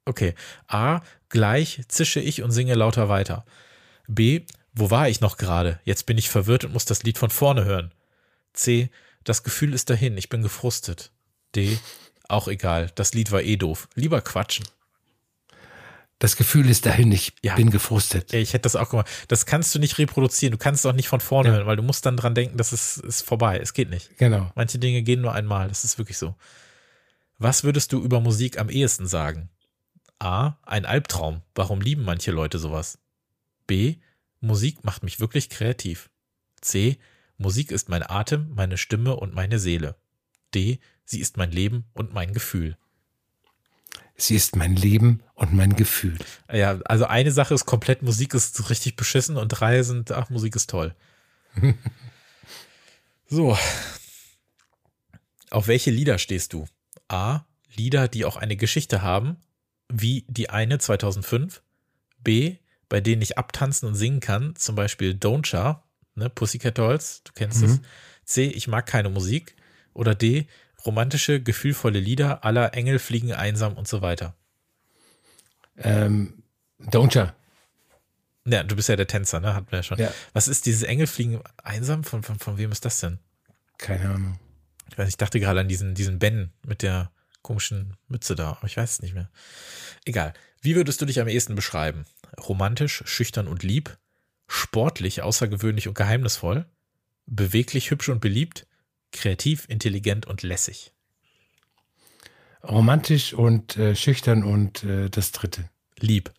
[0.05, 0.33] Okay.
[0.67, 3.45] A, gleich zische ich und singe lauter weiter.
[4.07, 5.79] B, wo war ich noch gerade?
[5.83, 7.91] Jetzt bin ich verwirrt und muss das Lied von vorne hören.
[8.53, 8.89] C,
[9.23, 11.11] das Gefühl ist dahin, ich bin gefrustet.
[11.55, 11.77] D,
[12.29, 13.89] auch egal, das Lied war eh doof.
[13.95, 14.65] Lieber quatschen.
[16.19, 17.55] Das Gefühl ist dahin, ich Ja.
[17.55, 18.33] bin gefrustet.
[18.33, 19.07] Ich hätte das auch gemacht.
[19.27, 20.51] Das kannst du nicht reproduzieren.
[20.51, 21.55] Du kannst es auch nicht von vorne Ja.
[21.55, 23.59] hören, weil du musst dann dran denken, das ist, ist vorbei.
[23.59, 24.17] Es geht nicht.
[24.17, 24.51] Genau.
[24.55, 25.67] Manche Dinge gehen nur einmal.
[25.67, 26.35] Das ist wirklich so.
[27.37, 29.49] Was würdest du über Musik am ehesten sagen?
[30.17, 30.53] A.
[30.63, 31.43] Ein Albtraum.
[31.53, 32.97] Warum lieben manche Leute sowas?
[33.67, 33.97] B.
[34.39, 36.09] Musik macht mich wirklich kreativ.
[36.61, 36.97] C.
[37.37, 39.95] Musik ist mein Atem, meine Stimme und meine Seele.
[40.55, 40.79] D.
[41.05, 42.75] Sie ist mein Leben und mein Gefühl.
[44.17, 46.17] Sie ist mein Leben und mein Gefühl.
[46.51, 50.55] Ja, also eine Sache ist komplett, Musik ist richtig beschissen und drei sind, ach, Musik
[50.55, 50.95] ist toll.
[53.27, 53.55] so.
[55.51, 56.65] Auf welche Lieder stehst du?
[57.07, 57.41] A.
[57.75, 59.37] Lieder, die auch eine Geschichte haben,
[59.87, 61.61] wie die eine 2005.
[62.19, 62.57] B.
[62.89, 65.83] Bei denen ich abtanzen und singen kann, zum Beispiel Don't Cha,
[66.15, 67.81] ne, Pussycat Dolls, du kennst es.
[68.23, 68.45] C.
[68.45, 69.55] Ich mag keine Musik.
[69.93, 70.47] Oder D.
[70.87, 74.35] Romantische, gefühlvolle Lieder aller Engel fliegen einsam und so weiter.
[75.77, 76.41] Ähm,
[76.79, 77.33] Don'tcha.
[78.45, 79.53] Ja, du bist ja der Tänzer, ne?
[79.53, 79.99] Hatten wir ja schon.
[79.99, 80.11] Ja.
[80.33, 82.05] Was ist dieses Engelfliegen einsam?
[82.05, 83.19] Von, von, von wem ist das denn?
[83.77, 84.39] Keine Ahnung.
[84.89, 88.67] Ich weiß, ich dachte gerade an diesen, diesen Ben mit der komischen Mütze da, aber
[88.67, 89.29] ich weiß es nicht mehr.
[90.05, 90.33] Egal.
[90.61, 92.05] Wie würdest du dich am ehesten beschreiben?
[92.39, 93.97] Romantisch, schüchtern und lieb?
[94.47, 96.65] Sportlich, außergewöhnlich und geheimnisvoll?
[97.25, 98.65] Beweglich, hübsch und beliebt?
[99.11, 100.91] Kreativ, intelligent und lässig?
[102.63, 105.69] Romantisch und äh, schüchtern und äh, das dritte.
[105.99, 106.31] Lieb.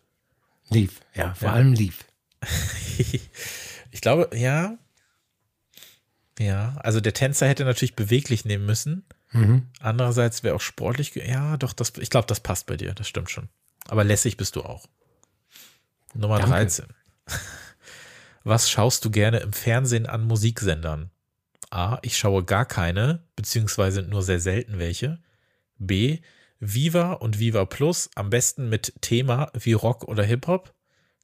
[0.69, 0.91] Lieb.
[1.15, 1.53] Ja, vor Ja.
[1.55, 1.93] allem lieb.
[3.91, 4.77] ich glaube, ja.
[6.37, 9.05] Ja, also der Tänzer hätte natürlich beweglich nehmen müssen.
[9.31, 9.67] Mhm.
[9.79, 11.15] Andererseits wäre auch sportlich.
[11.15, 12.93] Ja, doch, das, ich glaube, das passt bei dir.
[12.93, 13.49] Das stimmt schon.
[13.87, 14.85] Aber lässig bist du auch.
[16.13, 16.51] Nummer Danke.
[16.51, 16.85] 13.
[18.43, 21.11] Was schaust du gerne im Fernsehen an Musiksendern?
[21.69, 21.99] A.
[22.01, 25.19] Ich schaue gar keine, beziehungsweise nur sehr selten welche.
[25.77, 26.19] B.
[26.59, 30.73] Viva und Viva Plus, am besten mit Thema wie Rock oder Hip-Hop.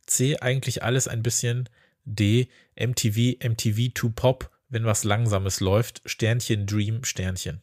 [0.05, 0.37] C.
[0.39, 1.67] Eigentlich alles ein bisschen.
[2.05, 2.47] D.
[2.75, 6.01] MTV, MTV to Pop, wenn was Langsames läuft.
[6.05, 7.61] Sternchen, Dream, Sternchen.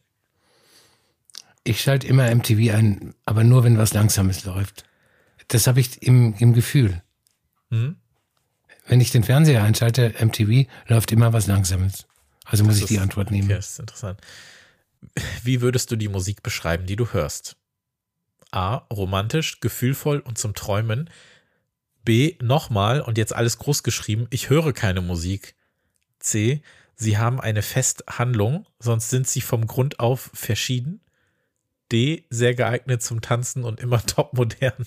[1.63, 4.83] Ich schalte immer MTV ein, aber nur, wenn was Langsames läuft.
[5.47, 7.01] Das habe ich im, im Gefühl.
[7.69, 7.95] Hm?
[8.85, 12.05] Wenn ich den Fernseher einschalte, MTV, läuft immer was Langsames.
[12.45, 13.45] Also muss das ich die Antwort nehmen.
[13.45, 14.19] Okay, das ist interessant.
[15.43, 17.57] Wie würdest du die Musik beschreiben, die du hörst?
[18.51, 18.77] A.
[18.91, 21.09] Romantisch, gefühlvoll und zum Träumen.
[22.05, 22.35] B.
[22.41, 24.27] Nochmal und jetzt alles groß geschrieben.
[24.29, 25.55] Ich höre keine Musik.
[26.19, 26.61] C.
[26.95, 31.01] Sie haben eine Festhandlung, sonst sind sie vom Grund auf verschieden.
[31.91, 32.25] D.
[32.29, 34.85] Sehr geeignet zum Tanzen und immer topmodern.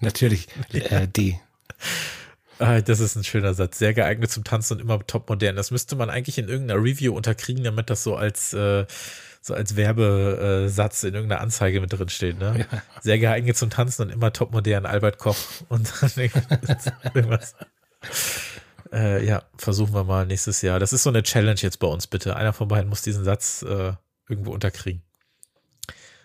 [0.00, 1.40] Natürlich, äh, D.
[2.60, 3.78] Ah, das ist ein schöner Satz.
[3.78, 5.56] Sehr geeignet zum Tanzen und immer topmodern.
[5.56, 8.84] Das müsste man eigentlich in irgendeiner Review unterkriegen, damit das so als, äh,
[9.40, 12.38] so als Werbesatz in irgendeiner Anzeige mit drin steht.
[12.38, 12.66] Ne?
[12.70, 12.82] Ja.
[13.00, 14.84] Sehr geeignet zum Tanzen und immer topmodern.
[14.84, 15.38] Albert Koch
[15.70, 16.10] und dann
[17.14, 17.54] irgendwas.
[18.92, 20.78] Äh, ja, versuchen wir mal nächstes Jahr.
[20.78, 22.36] Das ist so eine Challenge jetzt bei uns, bitte.
[22.36, 23.94] Einer von beiden muss diesen Satz äh,
[24.28, 25.02] irgendwo unterkriegen.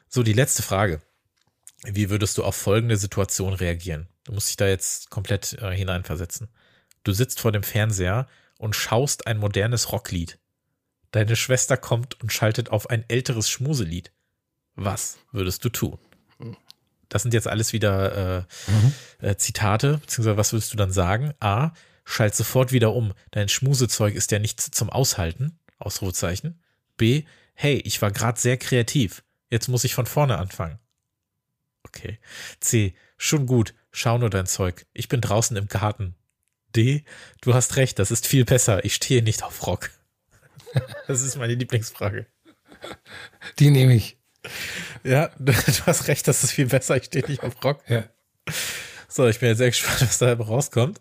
[0.09, 0.99] So, die letzte Frage.
[1.87, 4.07] Wie würdest du auf folgende Situation reagieren?
[4.23, 6.49] Du musst dich da jetzt komplett äh, hineinversetzen.
[7.03, 10.39] Du sitzt vor dem Fernseher und schaust ein modernes Rocklied.
[11.11, 14.11] Deine Schwester kommt und schaltet auf ein älteres Schmuselied.
[14.75, 15.97] Was würdest du tun?
[17.07, 18.93] Das sind jetzt alles wieder äh, mhm.
[19.19, 21.33] äh, Zitate, beziehungsweise was würdest du dann sagen?
[21.39, 21.71] A.
[22.03, 23.13] Schalt sofort wieder um.
[23.31, 25.59] Dein Schmusezeug ist ja nicht zum Aushalten.
[25.77, 26.61] Ausrufezeichen.
[26.97, 27.23] B.
[27.53, 29.23] Hey, ich war gerade sehr kreativ.
[29.49, 30.79] Jetzt muss ich von vorne anfangen.
[31.85, 32.19] Okay.
[32.59, 32.95] C.
[33.17, 33.73] Schon gut.
[33.91, 34.85] Schau nur dein Zeug.
[34.93, 36.15] Ich bin draußen im Garten.
[36.75, 37.05] D.
[37.41, 38.83] Du hast recht, das ist viel besser.
[38.83, 39.91] Ich stehe nicht auf Rock.
[41.07, 42.25] Das ist meine Lieblingsfrage.
[43.59, 44.17] Die nehme ich.
[45.05, 45.53] Ja, du,
[45.85, 46.97] hast recht, das ist viel besser.
[46.97, 47.81] Ich stehe nicht auf Rock.
[47.87, 48.03] Ja.
[49.07, 50.99] So, ich bin jetzt sehr gespannt, was da rauskommt.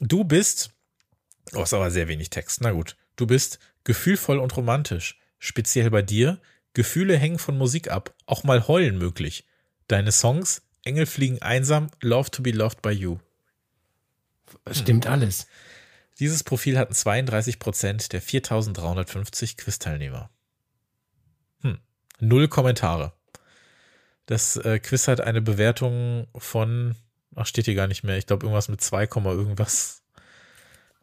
[0.00, 0.70] Du bist,
[1.54, 2.62] oh, ist aber sehr wenig Text.
[2.62, 2.96] Na gut.
[3.14, 5.20] Du bist gefühlvoll und romantisch.
[5.38, 6.40] Speziell bei dir.
[6.74, 8.14] Gefühle hängen von Musik ab.
[8.26, 9.46] Auch mal heulen möglich.
[9.88, 13.18] Deine Songs Engel fliegen einsam, Love to be loved by you.
[14.70, 15.46] Stimmt alles.
[16.18, 20.30] Dieses Profil hatten 32 Prozent der 4350 Quiz-Teilnehmer.
[21.60, 21.78] Hm.
[22.20, 23.12] Null Kommentare.
[24.26, 26.96] Das äh, Quiz hat eine Bewertung von,
[27.34, 28.18] ach, steht hier gar nicht mehr.
[28.18, 30.02] Ich glaube, irgendwas mit 2, irgendwas.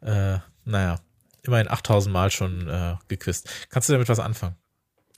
[0.00, 1.00] Äh, naja,
[1.42, 3.48] immerhin 8000 Mal schon äh, gequizt.
[3.70, 4.56] Kannst du damit was anfangen?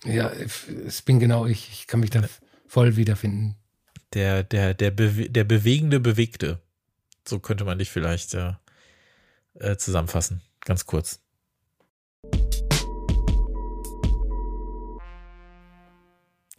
[0.04, 1.70] Ja, es bin genau ich.
[1.72, 2.22] Ich kann mich da
[2.66, 3.56] voll wiederfinden
[4.14, 6.60] der, der, der, Bewe der bewegende Bewegte.
[7.26, 10.42] So könnte man dich vielleicht äh, zusammenfassen.
[10.64, 11.20] Ganz kurz.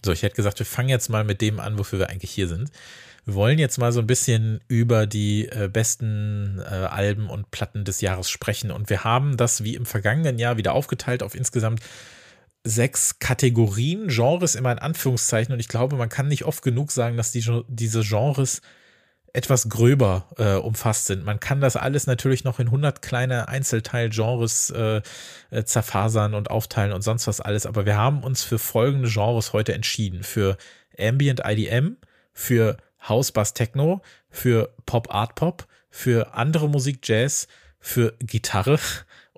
[0.05, 2.47] So, ich hätte gesagt, wir fangen jetzt mal mit dem an, wofür wir eigentlich hier
[2.47, 2.71] sind.
[3.25, 7.85] Wir wollen jetzt mal so ein bisschen über die äh, besten äh, Alben und Platten
[7.85, 8.69] des Jahres sprechen.
[8.69, 11.79] Und wir haben das wie im vergangenen Jahr wieder aufgeteilt auf insgesamt
[12.63, 15.53] sechs Kategorien, Genres immer in Anführungszeichen.
[15.53, 18.61] Und ich glaube, man kann nicht oft genug sagen, dass die, diese Genres
[19.33, 21.25] etwas gröber äh, umfasst sind.
[21.25, 25.01] Man kann das alles natürlich noch in 100 kleine Einzelteilgenres äh,
[25.49, 27.65] äh, zerfasern und aufteilen und sonst was alles.
[27.65, 30.23] Aber wir haben uns für folgende Genres heute entschieden.
[30.23, 30.55] Für
[30.99, 31.97] Ambient IDM,
[32.31, 32.77] für
[33.09, 37.47] House Bass Techno, für Pop Art Pop, für andere Musik Jazz,
[37.79, 38.79] für Gitarre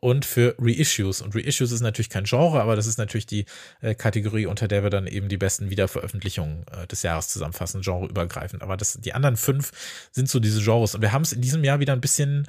[0.06, 1.24] und für Reissues.
[1.24, 3.46] Und Reissues ist natürlich kein Genre, aber das ist natürlich die
[3.82, 8.62] äh, Kategorie, unter der wir dann eben die besten Wiederveröffentlichungen äh, des Jahres zusammenfassen, genreübergreifend.
[8.62, 9.72] Aber das, die anderen fünf
[10.12, 10.94] sind so diese Genres.
[10.94, 12.48] Und wir haben es in diesem Jahr wieder ein bisschen,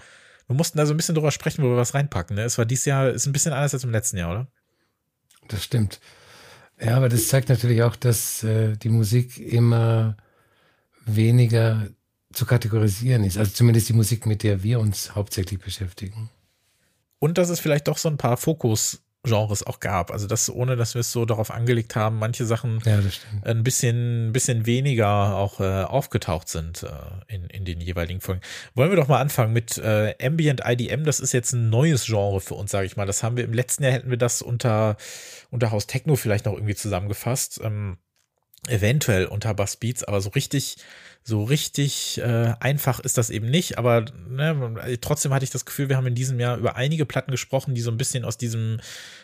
[0.49, 2.37] wir mussten da so ein bisschen drüber sprechen, wo wir was reinpacken.
[2.37, 2.43] Ne?
[2.43, 4.49] Es war dieses Jahr, ist ein bisschen anders als im letzten Jahr, oder?
[5.49, 5.99] Das stimmt.
[6.79, 10.19] Ja, aber das zeigt natürlich auch, dass äh, die Musik immer
[11.07, 11.89] weniger
[12.35, 13.39] zu kategorisieren ist.
[13.39, 16.29] Also zumindest die Musik, mit der wir uns hauptsächlich beschäftigen.
[17.19, 20.11] Und dass es vielleicht doch so ein paar Fokus Genres auch gab.
[20.11, 22.99] Also das, ohne dass wir es so darauf angelegt haben, manche Sachen ja,
[23.43, 28.41] ein bisschen, ein bisschen weniger auch äh, aufgetaucht sind äh, in, in den jeweiligen Folgen.
[28.75, 31.05] Wollen wir doch mal anfangen mit äh, Ambient IDM.
[31.05, 33.07] Das ist jetzt ein neues Genre für uns, sage ich mal.
[33.07, 34.97] Das haben wir im letzten Jahr hätten wir das unter,
[35.51, 37.61] unter Haus Techno vielleicht noch irgendwie zusammengefasst.
[37.63, 37.99] Ähm,
[38.69, 40.77] eventuell unter Bass Beats, aber so richtig
[41.29, 45.89] so richtig äh, einfach ist das eben nicht, aber ne, trotzdem hatte ich das Gefühl,
[45.89, 48.79] wir haben in diesem Jahr über einige Platten gesprochen, die so ein bisschen aus diesem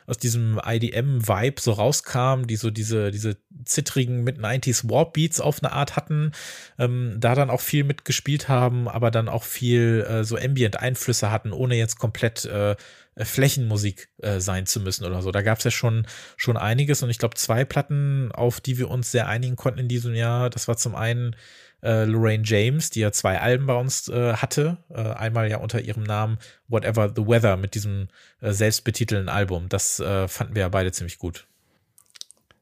[0.09, 5.63] aus diesem IDM-Vibe so rauskamen, die so diese diese zittrigen mit 90s Warp Beats auf
[5.63, 6.33] eine Art hatten,
[6.77, 11.53] ähm, da dann auch viel mitgespielt haben, aber dann auch viel äh, so Ambient-Einflüsse hatten,
[11.53, 12.75] ohne jetzt komplett äh,
[13.17, 15.31] Flächenmusik äh, sein zu müssen oder so.
[15.31, 16.05] Da gab es ja schon,
[16.37, 19.89] schon einiges und ich glaube zwei Platten, auf die wir uns sehr einigen konnten in
[19.89, 20.51] diesem Jahr.
[20.51, 21.37] Das war zum einen
[21.83, 24.79] äh, Lorraine James, die ja zwei Alben bei uns äh, hatte.
[24.91, 28.09] Äh, einmal ja unter ihrem Namen Whatever the Weather mit diesem
[28.41, 29.69] äh, selbstbetitelten Album.
[29.69, 31.47] Das äh, fanden wir ja beide ziemlich gut.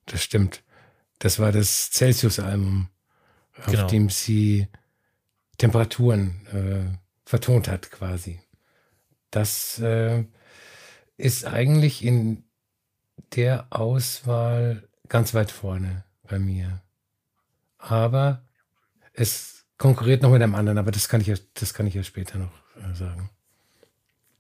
[0.07, 0.63] das stimmt.
[1.19, 2.89] Das war das Celsius-Album,
[3.59, 3.87] auf genau.
[3.89, 4.69] dem sie
[5.59, 8.41] Temperaturen äh, vertont hat, quasi.
[9.31, 10.25] Das äh,
[11.19, 12.45] ist eigentlich in
[13.35, 16.81] der Auswahl ganz weit vorne bei mir.
[17.77, 18.43] Aber
[19.13, 22.03] es konkurriert noch mit einem anderen, aber das kann ich ja, das kann ich ja
[22.03, 23.31] später noch äh, sagen.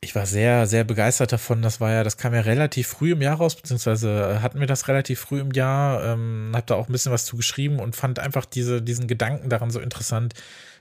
[0.02, 1.60] Ich war sehr, sehr begeistert davon.
[1.60, 4.88] Das war ja, das kam ja relativ früh im Jahr raus, beziehungsweise hatten wir das
[4.88, 6.02] relativ früh im Jahr.
[6.04, 9.50] Ähm, hab da auch ein bisschen was zu geschrieben und fand einfach diese, diesen Gedanken
[9.50, 10.32] daran so interessant,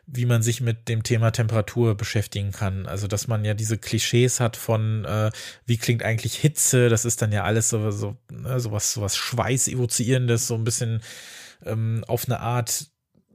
[0.08, 2.86] wie man sich mit dem Thema Temperatur beschäftigen kann.
[2.86, 5.32] Also, dass man ja diese Klischees hat von, äh,
[5.66, 10.48] wie klingt eigentlich Hitze, das ist dann ja alles so, so, ne, sowas, sowas Schweiß-evozierendes,
[10.48, 11.02] so ein bisschen
[11.66, 12.88] ähm, auf eine Art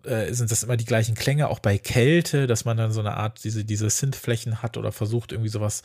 [0.07, 3.17] äh, sind das immer die gleichen Klänge, auch bei Kälte, dass man dann so eine
[3.17, 5.83] Art diese, diese Synthflächen hat oder versucht irgendwie sowas,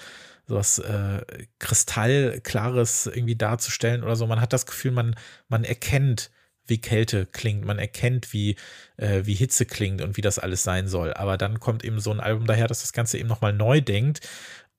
[0.47, 1.21] sowas äh,
[1.59, 4.27] Kristallklares irgendwie darzustellen oder so.
[4.27, 5.15] Man hat das Gefühl, man,
[5.47, 6.31] man erkennt,
[6.69, 8.55] wie Kälte klingt, man erkennt, wie,
[8.97, 11.13] äh, wie Hitze klingt und wie das alles sein soll.
[11.13, 14.21] Aber dann kommt eben so ein Album daher, dass das Ganze eben nochmal neu denkt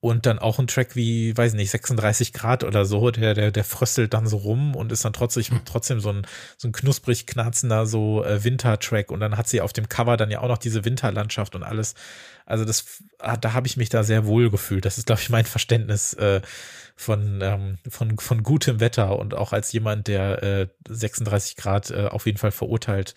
[0.01, 3.63] und dann auch ein Track wie, weiß nicht, 36 Grad oder so, der, der, der
[3.63, 5.61] fröstelt dann so rum und ist dann trotzdem, hm.
[5.63, 6.25] trotzdem so ein,
[6.57, 10.31] so ein knusprig knarzender so äh, Wintertrack und dann hat sie auf dem Cover dann
[10.31, 11.93] ja auch noch diese Winterlandschaft und alles.
[12.47, 14.85] Also das, ah, da habe ich mich da sehr wohl gefühlt.
[14.85, 16.41] Das ist, glaube ich, mein Verständnis äh,
[16.95, 22.07] von, ähm, von, von gutem Wetter und auch als jemand, der äh, 36 Grad äh,
[22.07, 23.13] auf jeden Fall verurteilt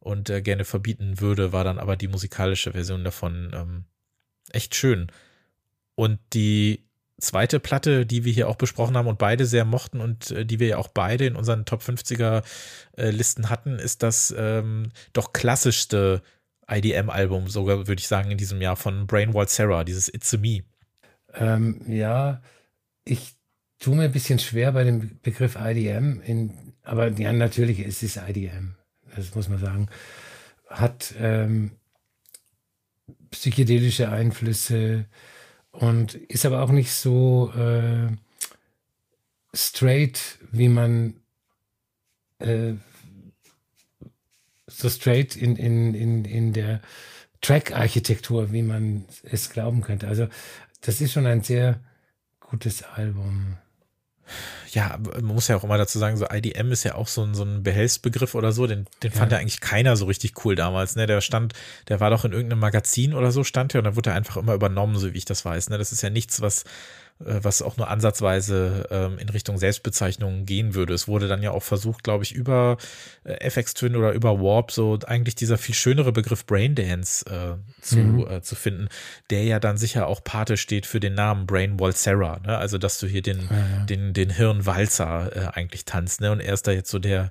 [0.00, 3.84] und äh, gerne verbieten würde, war dann aber die musikalische Version davon ähm,
[4.50, 5.12] echt schön.
[5.96, 6.86] Und die
[7.18, 10.60] zweite Platte, die wir hier auch besprochen haben und beide sehr mochten und äh, die
[10.60, 12.44] wir ja auch beide in unseren Top 50er
[12.96, 16.22] äh, Listen hatten, ist das ähm, doch klassischste
[16.68, 20.64] IDM-Album, sogar würde ich sagen, in diesem Jahr von Brainwall Sarah, dieses It's a Me.
[21.34, 22.42] Ähm, ja,
[23.04, 23.34] ich
[23.78, 28.16] tue mir ein bisschen schwer bei dem Begriff IDM, in, aber ja, natürlich ist es
[28.16, 28.74] IDM,
[29.14, 29.88] das muss man sagen.
[30.68, 31.72] Hat ähm,
[33.30, 35.06] psychedelische Einflüsse,
[35.80, 38.08] und ist aber auch nicht so äh,
[39.54, 41.14] straight, wie man
[42.38, 42.74] äh,
[44.66, 46.80] so straight in, in, in, in der
[47.40, 50.08] Track-Architektur, wie man es glauben könnte.
[50.08, 50.28] Also
[50.80, 51.80] das ist schon ein sehr
[52.40, 53.56] gutes Album
[54.70, 57.34] ja, man muss ja auch immer dazu sagen, so IDM ist ja auch so ein,
[57.34, 59.18] so ein Behelfsbegriff oder so, den, den ja.
[59.18, 61.06] fand ja eigentlich keiner so richtig cool damals, ne?
[61.06, 61.54] Der stand,
[61.88, 64.36] der war doch in irgendeinem Magazin oder so, stand der und dann wurde er einfach
[64.36, 65.78] immer übernommen, so wie ich das weiß, ne?
[65.78, 66.64] Das ist ja nichts, was,
[67.18, 70.92] was auch nur ansatzweise ähm, in Richtung Selbstbezeichnung gehen würde.
[70.92, 72.76] Es wurde dann ja auch versucht, glaube ich, über
[73.24, 77.98] äh, FX Twin oder über Warp so eigentlich dieser viel schönere Begriff Braindance äh, zu,
[77.98, 78.30] mhm.
[78.30, 78.88] äh, zu finden,
[79.30, 82.38] der ja dann sicher auch Pate steht für den Namen Brain Wall Sarah.
[82.40, 82.58] Ne?
[82.58, 83.84] Also, dass du hier den, ja, ja.
[83.86, 86.20] den, den Hirnwalzer äh, eigentlich tanzt.
[86.20, 86.30] Ne?
[86.32, 87.30] Und er ist da jetzt so der,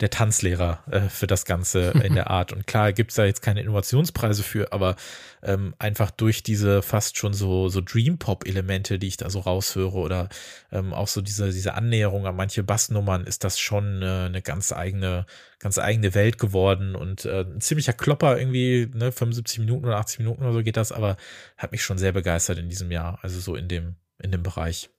[0.00, 2.52] der Tanzlehrer äh, für das Ganze in der Art.
[2.52, 4.96] Und klar gibt's da jetzt keine Innovationspreise für, aber
[5.42, 10.28] ähm, einfach durch diese fast schon so, so Dream-Pop-Elemente, die ich da so raushöre oder
[10.72, 14.72] ähm, auch so diese, diese Annäherung an manche Bassnummern, ist das schon äh, eine ganz
[14.72, 15.26] eigene,
[15.58, 20.20] ganz eigene Welt geworden und äh, ein ziemlicher Klopper irgendwie, ne, 75 Minuten oder 80
[20.20, 21.16] Minuten oder so geht das, aber
[21.56, 24.90] hat mich schon sehr begeistert in diesem Jahr, also so in dem, in dem Bereich.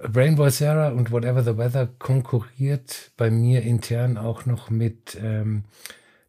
[0.00, 5.64] Rainbow Sarah und Whatever the Weather konkurriert bei mir intern auch noch mit ähm,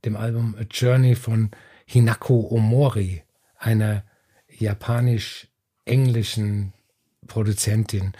[0.05, 1.51] dem Album A Journey von
[1.85, 3.21] Hinako Omori,
[3.57, 4.03] einer
[4.49, 6.73] japanisch-englischen
[7.27, 8.13] Produzentin.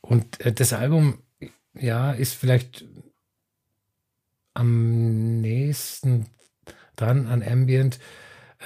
[0.00, 1.22] Und äh, das Album,
[1.74, 2.84] ja, ist vielleicht
[4.54, 6.26] am nächsten
[6.96, 8.00] dran an Ambient,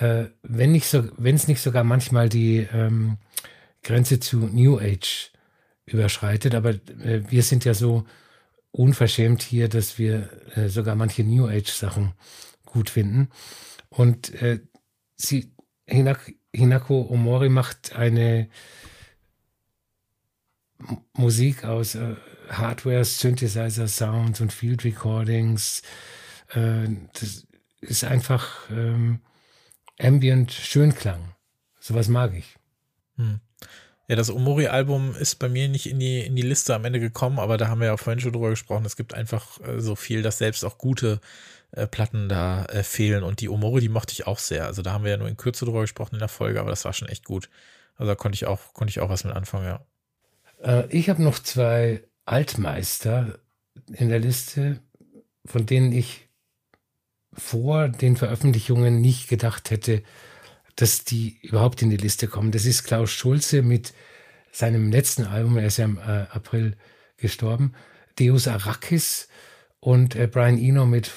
[0.00, 3.18] äh, wenn nicht so, wenn es nicht sogar manchmal die ähm,
[3.83, 5.31] Grenze zu New Age
[5.92, 6.55] überschreitet.
[6.55, 8.05] Aber äh, wir sind ja so
[8.72, 12.12] unverschämt hier, dass wir äh, sogar manche New Age Sachen
[12.64, 13.29] gut finden.
[13.88, 14.61] Und äh,
[15.16, 15.53] sie,
[15.87, 18.48] Hinak, Hinako Omori macht eine
[20.79, 22.16] M Musik aus äh,
[22.48, 25.83] Hardware, Synthesizer, Sounds und Field Recordings.
[26.55, 27.46] Äh, das
[27.81, 29.20] ist einfach ähm,
[29.98, 31.35] Ambient Schönklang.
[31.79, 32.57] Sowas mag ich.
[33.17, 33.40] Hm.
[34.11, 37.38] Ja, das Omori-Album ist bei mir nicht in die, in die Liste am Ende gekommen,
[37.38, 38.85] aber da haben wir ja vorhin schon drüber gesprochen.
[38.85, 41.21] Es gibt einfach äh, so viel, dass selbst auch gute
[41.71, 43.23] äh, Platten da äh, fehlen.
[43.23, 44.67] Und die Omori, die mochte ich auch sehr.
[44.67, 46.85] Also da haben wir ja nur in Kürze drüber gesprochen in der Folge, aber das
[46.85, 47.48] war schon echt gut.
[47.94, 49.87] Also da konnte ich auch, konnte ich auch was mit anfangen, ja.
[50.61, 53.38] Äh, ich habe noch zwei Altmeister
[53.92, 54.81] in der Liste,
[55.46, 56.27] von denen ich
[57.33, 60.02] vor den Veröffentlichungen nicht gedacht hätte,
[60.81, 62.52] dass die überhaupt in die Liste kommen.
[62.52, 63.92] Das ist Klaus Schulze mit
[64.50, 66.76] seinem letzten Album, er ist ja im äh, April
[67.18, 67.74] gestorben,
[68.18, 69.28] Deus Arrakis
[69.78, 71.10] und äh, Brian Eno mit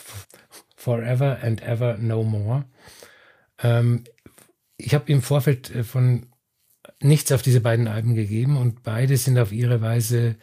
[0.76, 2.66] Forever and Ever No More.
[3.60, 4.04] Ähm,
[4.76, 6.28] ich habe im Vorfeld äh, von
[7.00, 10.36] nichts auf diese beiden Alben gegeben und beide sind auf ihre Weise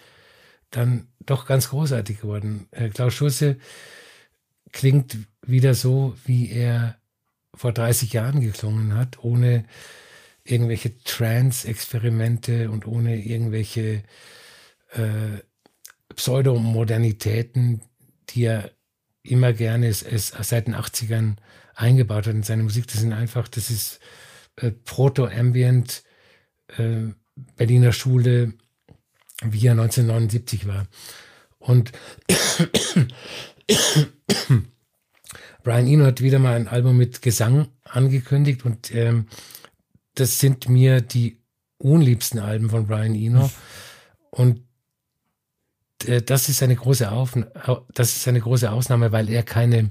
[0.70, 2.68] dann doch ganz großartig geworden.
[2.70, 3.58] Äh, Klaus Schulze
[4.72, 6.99] klingt wieder so, wie er
[7.54, 9.64] vor 30 Jahren geklungen hat, ohne
[10.44, 14.02] irgendwelche Trance-Experimente und ohne irgendwelche
[14.92, 15.38] äh,
[16.14, 17.82] Pseudomodernitäten,
[18.30, 18.70] die er
[19.22, 21.36] immer gerne es, es seit den 80ern
[21.74, 22.86] eingebaut hat in seine Musik.
[22.86, 24.00] Das sind einfach, das ist
[24.56, 26.02] äh, Proto-Ambient,
[26.76, 27.12] äh,
[27.56, 28.54] Berliner Schule,
[29.42, 30.86] wie er 1979 war.
[31.58, 31.92] Und
[35.62, 39.26] Brian Eno hat wieder mal ein Album mit Gesang angekündigt und ähm,
[40.14, 41.38] das sind mir die
[41.78, 43.50] unliebsten Alben von Brian Eno.
[44.30, 44.62] Und
[46.06, 47.10] äh, das ist eine große
[47.94, 49.90] das ist eine große Ausnahme, weil er keine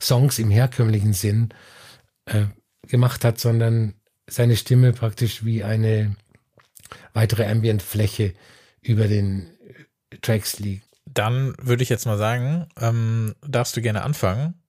[0.00, 1.50] Songs im herkömmlichen Sinn
[2.26, 2.46] äh,
[2.86, 3.94] gemacht hat, sondern
[4.28, 6.16] seine Stimme praktisch wie eine
[7.12, 8.34] weitere Ambient-Fläche
[8.80, 9.50] über den
[10.22, 10.86] Tracks liegt.
[11.06, 14.59] Dann würde ich jetzt mal sagen, ähm, darfst du gerne anfangen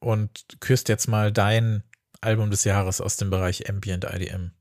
[0.00, 1.84] und kürst jetzt mal dein
[2.20, 4.52] Album des Jahres aus dem Bereich Ambient IDM.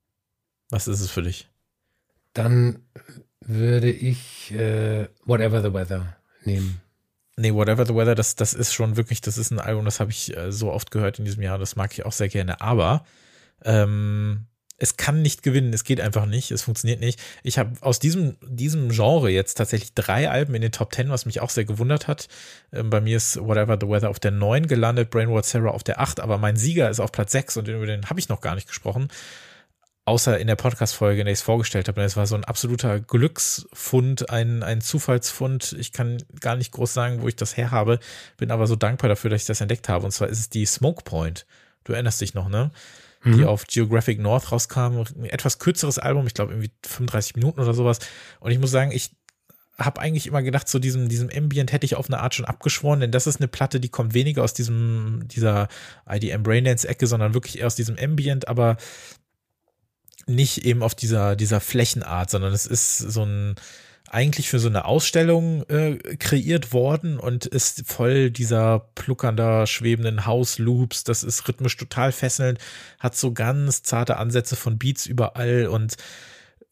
[0.70, 1.50] Was ist es für dich?
[2.34, 2.84] Dann
[3.42, 6.82] würde ich äh, Whatever the Weather nehmen.
[7.36, 10.12] Nee, Whatever the Weather, das, das ist schon wirklich, das ist ein Album, das habe
[10.12, 12.62] ich äh, so oft gehört in diesem Jahr, das mag ich auch sehr gerne.
[12.62, 13.06] Aber
[13.64, 14.46] ähm,
[14.80, 17.20] es kann nicht gewinnen, es geht einfach nicht, es funktioniert nicht.
[17.44, 21.26] Ich habe aus diesem, diesem Genre jetzt tatsächlich drei Alben in den Top Ten, was
[21.26, 22.30] mich auch sehr gewundert hat.
[22.72, 26.00] Ähm, bei mir ist Whatever the Weather auf der 9 gelandet, Brainward Sarah auf der
[26.00, 28.56] 8, aber mein Sieger ist auf Platz 6 und über den habe ich noch gar
[28.56, 29.10] nicht gesprochen.
[30.06, 32.02] Außer in der Podcast-Folge, in der ich es vorgestellt habe.
[32.02, 35.76] Es war so ein absoluter Glücksfund, ein, ein Zufallsfund.
[35.78, 38.00] Ich kann gar nicht groß sagen, wo ich das her habe,
[38.38, 40.06] bin aber so dankbar dafür, dass ich das entdeckt habe.
[40.06, 41.46] Und zwar ist es die Smoke Point.
[41.84, 42.72] Du erinnerst dich noch, ne?
[43.26, 43.48] Die mhm.
[43.48, 45.00] auf Geographic North rauskam.
[45.00, 48.00] Ein etwas kürzeres Album, ich glaube irgendwie 35 Minuten oder sowas.
[48.40, 49.12] Und ich muss sagen, ich
[49.78, 53.00] habe eigentlich immer gedacht, so diesem, diesem Ambient hätte ich auf eine Art schon abgeschworen,
[53.00, 55.68] denn das ist eine Platte, die kommt weniger aus diesem, dieser
[56.08, 58.78] IDM Braindance-Ecke, sondern wirklich eher aus diesem Ambient, aber
[60.28, 63.56] nicht eben auf dieser, dieser Flächenart, sondern es ist so ein,
[64.12, 71.04] eigentlich für so eine Ausstellung äh, kreiert worden und ist voll dieser pluckernder, schwebenden House-Loops.
[71.04, 72.60] Das ist rhythmisch total fesselnd,
[73.00, 75.98] hat so ganz zarte Ansätze von Beats überall und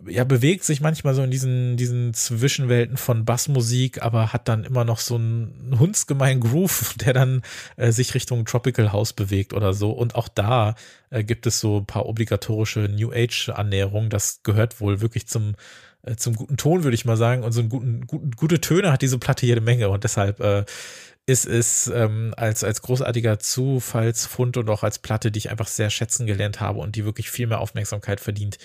[0.06, 4.86] ja, bewegt sich manchmal so in diesen, diesen Zwischenwelten von Bassmusik, aber hat dann immer
[4.86, 7.42] noch so einen hundsgemeinen Groove, der dann
[7.78, 9.92] äh, sich Richtung Tropical House bewegt oder so.
[9.92, 10.76] Und auch da
[11.10, 14.10] äh, gibt es so ein paar obligatorische New Age Annäherungen.
[14.10, 15.56] Das gehört wohl wirklich zum
[16.08, 17.44] äh, zum guten Ton, würde ich mal sagen.
[17.44, 19.90] Und so einen guten, guten, gute Töne hat diese Platte jede Menge.
[19.90, 20.66] Und deshalb äh,
[21.26, 25.90] ist es ähm, als, als großartiger Zufallsfund und auch als Platte, die ich einfach sehr
[25.90, 28.58] schätzen gelernt habe und die wirklich viel mehr Aufmerksamkeit verdient,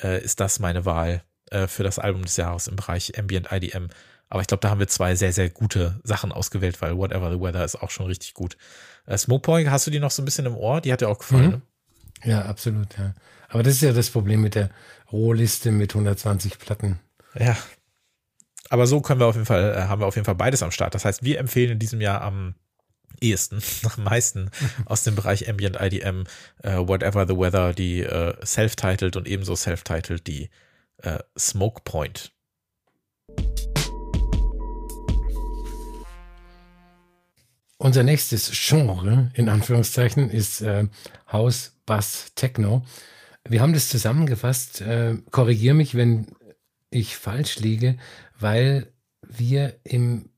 [0.00, 3.88] äh, ist das meine Wahl äh, für das Album des Jahres im Bereich Ambient IDM.
[4.28, 7.40] Aber ich glaube, da haben wir zwei sehr, sehr gute Sachen ausgewählt, weil Whatever the
[7.40, 8.56] Weather ist auch schon richtig gut.
[9.06, 10.80] Äh, Smoke Point, hast du die noch so ein bisschen im Ohr?
[10.82, 11.50] Die hat dir auch gefallen, mhm.
[11.50, 11.62] ne?
[12.24, 13.14] Ja, absolut, ja.
[13.48, 14.70] Aber das ist ja das Problem mit der
[15.12, 16.98] Rohliste mit 120 Platten.
[17.38, 17.56] Ja.
[18.70, 20.70] Aber so können wir auf jeden Fall, äh, haben wir auf jeden Fall beides am
[20.70, 20.94] Start.
[20.94, 22.54] Das heißt, wir empfehlen in diesem Jahr am
[23.20, 23.62] ehesten,
[23.96, 24.50] am meisten
[24.86, 26.24] aus dem Bereich Ambient IDM,
[26.62, 30.50] äh, Whatever the Weather, die äh, Self-Titled und ebenso Self-Titled die
[30.98, 32.32] äh, Smoke Point.
[37.78, 40.86] Unser nächstes Genre, in Anführungszeichen, ist äh,
[41.32, 42.84] House Bass Techno.
[43.48, 44.80] Wir haben das zusammengefasst.
[44.80, 46.26] Äh, Korrigiere mich, wenn
[46.90, 47.96] ich falsch liege,
[48.38, 50.30] weil wir im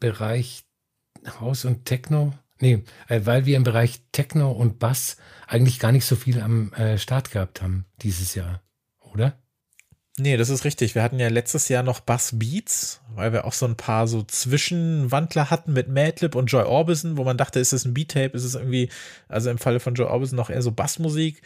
[0.00, 0.64] Bereich
[1.40, 6.04] Haus und Techno, nee, äh, weil wir im Bereich Techno und Bass eigentlich gar nicht
[6.04, 8.62] so viel am äh, Start gehabt haben dieses Jahr,
[9.00, 9.38] oder?
[10.16, 10.94] Nee, das ist richtig.
[10.94, 14.22] Wir hatten ja letztes Jahr noch Bass Beats, weil wir auch so ein paar so
[14.22, 18.44] Zwischenwandler hatten mit Madlib und Joy Orbison, wo man dachte, ist es ein Beat-Tape, ist
[18.44, 18.90] es irgendwie,
[19.26, 21.42] also im Falle von Joy Orbison noch eher so Bassmusik.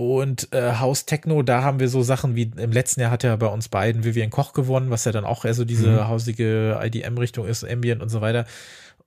[0.00, 3.36] Und äh, House Techno, da haben wir so Sachen wie im letzten Jahr hat ja
[3.36, 6.08] bei uns beiden Vivian Koch gewonnen, was ja dann auch eher so diese mhm.
[6.08, 8.46] hausige IDM-Richtung ist, Ambient und so weiter.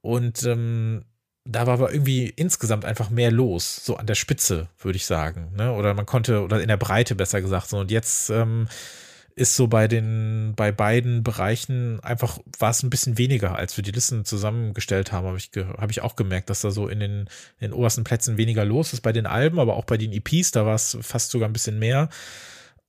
[0.02, 1.04] Und ähm,
[1.46, 5.52] da war aber irgendwie insgesamt einfach mehr los, so an der Spitze, würde ich sagen.
[5.58, 5.74] Ne?
[5.74, 7.70] Oder man konnte, oder in der Breite besser gesagt.
[7.70, 7.80] So.
[7.80, 8.68] Und jetzt ähm,
[9.36, 13.84] ist so bei den, bei beiden Bereichen einfach, war es ein bisschen weniger, als wir
[13.84, 17.12] die Listen zusammengestellt haben, habe ich, hab ich auch gemerkt, dass da so in den,
[17.60, 20.52] in den obersten Plätzen weniger los ist bei den Alben, aber auch bei den EPs,
[20.52, 22.10] da war es fast sogar ein bisschen mehr.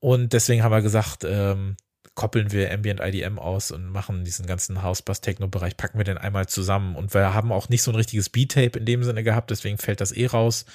[0.00, 1.76] Und deswegen haben wir gesagt, ähm,
[2.14, 6.94] koppeln wir Ambient IDM aus und machen diesen ganzen House-Bass-Techno-Bereich, packen wir den einmal zusammen.
[6.94, 10.00] Und wir haben auch nicht so ein richtiges Beat-Tape in dem Sinne gehabt, deswegen fällt
[10.00, 10.66] das eh raus.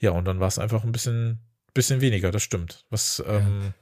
[0.00, 1.38] Ja, und dann war es einfach ein bisschen,
[1.72, 2.84] bisschen weniger, das stimmt.
[2.90, 3.38] Was, ja.
[3.38, 3.72] ähm,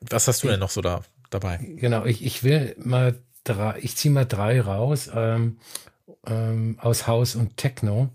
[0.00, 1.58] was hast du denn noch so da dabei?
[1.58, 5.58] Genau, ich, ich will mal drei, ich ziehe mal drei raus ähm,
[6.26, 8.10] ähm, aus House und Techno.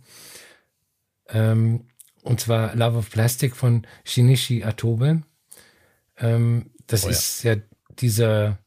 [1.30, 1.86] Ähm,
[2.24, 5.24] und zwar Love of Plastic von Shinichi Atobe.
[6.18, 7.54] Ähm, das oh, ist ja.
[7.54, 7.62] ja
[8.00, 8.58] dieser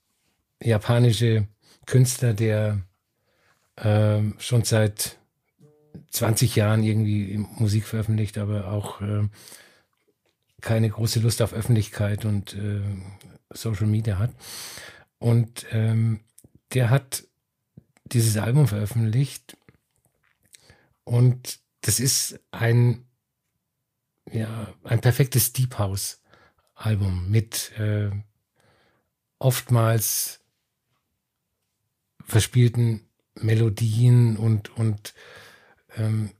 [0.62, 1.48] japanische
[1.86, 2.80] Künstler, der
[3.76, 5.18] ähm, schon seit
[6.10, 9.28] 20 Jahren irgendwie Musik veröffentlicht, aber auch äh,
[10.62, 12.80] keine große Lust auf Öffentlichkeit und äh,
[13.50, 14.30] Social Media hat.
[15.18, 16.20] Und ähm,
[16.72, 17.24] der hat
[18.04, 19.56] dieses Album veröffentlicht
[21.04, 23.04] und das ist ein,
[24.30, 26.20] ja, ein perfektes Deep House
[26.74, 28.10] Album mit äh,
[29.38, 30.40] oftmals
[32.24, 35.14] verspielten Melodien und, und
[35.96, 36.30] ähm,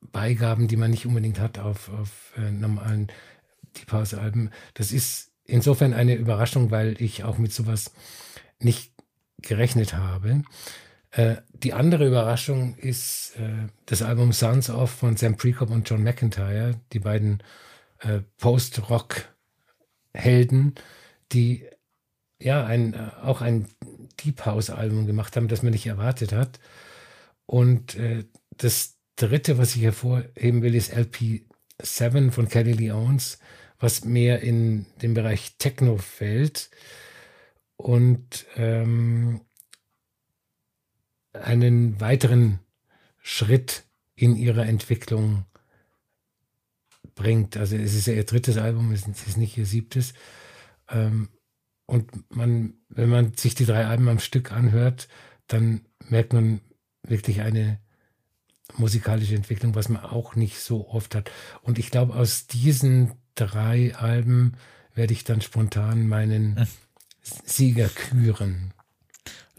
[0.00, 3.08] Beigaben, die man nicht unbedingt hat auf, auf äh, normalen
[3.76, 4.50] Deep House Alben.
[4.74, 7.92] Das ist insofern eine Überraschung, weil ich auch mit sowas
[8.58, 8.92] nicht
[9.42, 10.42] gerechnet habe.
[11.10, 16.04] Äh, die andere Überraschung ist äh, das Album Sons of von Sam Prekop und John
[16.04, 17.42] McIntyre, die beiden
[18.00, 20.74] äh, Post-Rock-Helden,
[21.32, 21.66] die
[22.38, 23.66] ja ein, äh, auch ein
[24.20, 26.60] Deep House-Album gemacht haben, das man nicht erwartet hat.
[27.46, 28.24] Und äh,
[28.56, 33.38] das dritte, was ich hervorheben will, ist LP7 von Kelly Lee Owens,
[33.80, 36.70] was mehr in den Bereich Techno fällt
[37.76, 39.40] und ähm,
[41.32, 42.60] einen weiteren
[43.22, 45.46] Schritt in ihrer Entwicklung
[47.14, 47.56] bringt.
[47.56, 50.12] Also es ist ja ihr drittes Album, es ist nicht ihr siebtes.
[50.88, 51.30] Ähm,
[51.86, 55.08] und man, wenn man sich die drei Alben am Stück anhört,
[55.46, 56.60] dann merkt man
[57.02, 57.80] wirklich eine
[58.76, 61.30] musikalische Entwicklung, was man auch nicht so oft hat.
[61.62, 64.54] Und ich glaube, aus diesen drei Alben
[64.94, 66.66] werde ich dann spontan meinen hm.
[67.22, 68.72] Sieger küren.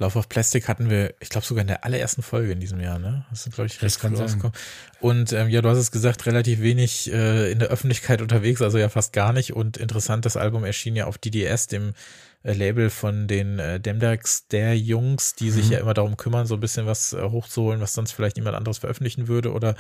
[0.02, 2.98] Love of Plastic hatten wir, ich glaube sogar in der allerersten Folge in diesem Jahr,
[2.98, 3.24] ne?
[3.30, 4.58] Das ist, glaube ich, recht früh rausgekommen.
[5.00, 8.80] Und ähm, ja, du hast es gesagt, relativ wenig äh, in der Öffentlichkeit unterwegs, also
[8.80, 9.54] ja fast gar nicht.
[9.54, 11.94] Und interessant, das Album erschien ja auf DDS, dem
[12.42, 15.72] äh, Label von den äh, Demdax der Jungs, die sich mhm.
[15.74, 18.80] ja immer darum kümmern, so ein bisschen was äh, hochzuholen, was sonst vielleicht niemand anderes
[18.80, 19.76] veröffentlichen würde oder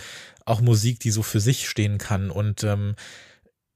[0.45, 2.29] auch Musik, die so für sich stehen kann.
[2.29, 2.95] Und ähm,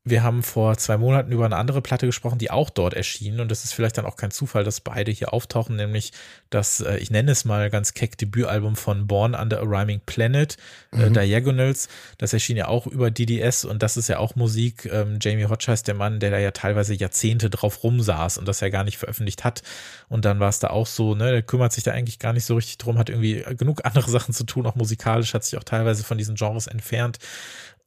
[0.08, 3.40] wir haben vor zwei Monaten über eine andere Platte gesprochen, die auch dort erschien.
[3.40, 6.14] Und das ist vielleicht dann auch kein Zufall, dass beide hier auftauchen, nämlich
[6.52, 10.58] das, äh, ich nenne es mal ganz keck, Debütalbum von Born Under a Rhyming Planet,
[10.94, 11.14] äh, mhm.
[11.16, 11.90] Diagonals.
[12.20, 14.86] Das erschien ja auch über DDS und das ist ja auch Musik.
[14.86, 18.60] Ähm, Jamie Hodge heißt der Mann, der da ja teilweise Jahrzehnte drauf rumsaß und das
[18.60, 19.64] ja gar nicht veröffentlicht hat.
[20.08, 22.46] Und dann war es da auch so, ne, der kümmert sich da eigentlich gar nicht
[22.46, 25.64] so richtig drum, hat irgendwie genug andere Sachen zu tun, auch musikalisch, hat sich auch
[25.64, 27.18] teilweise von diesen Genres entfernt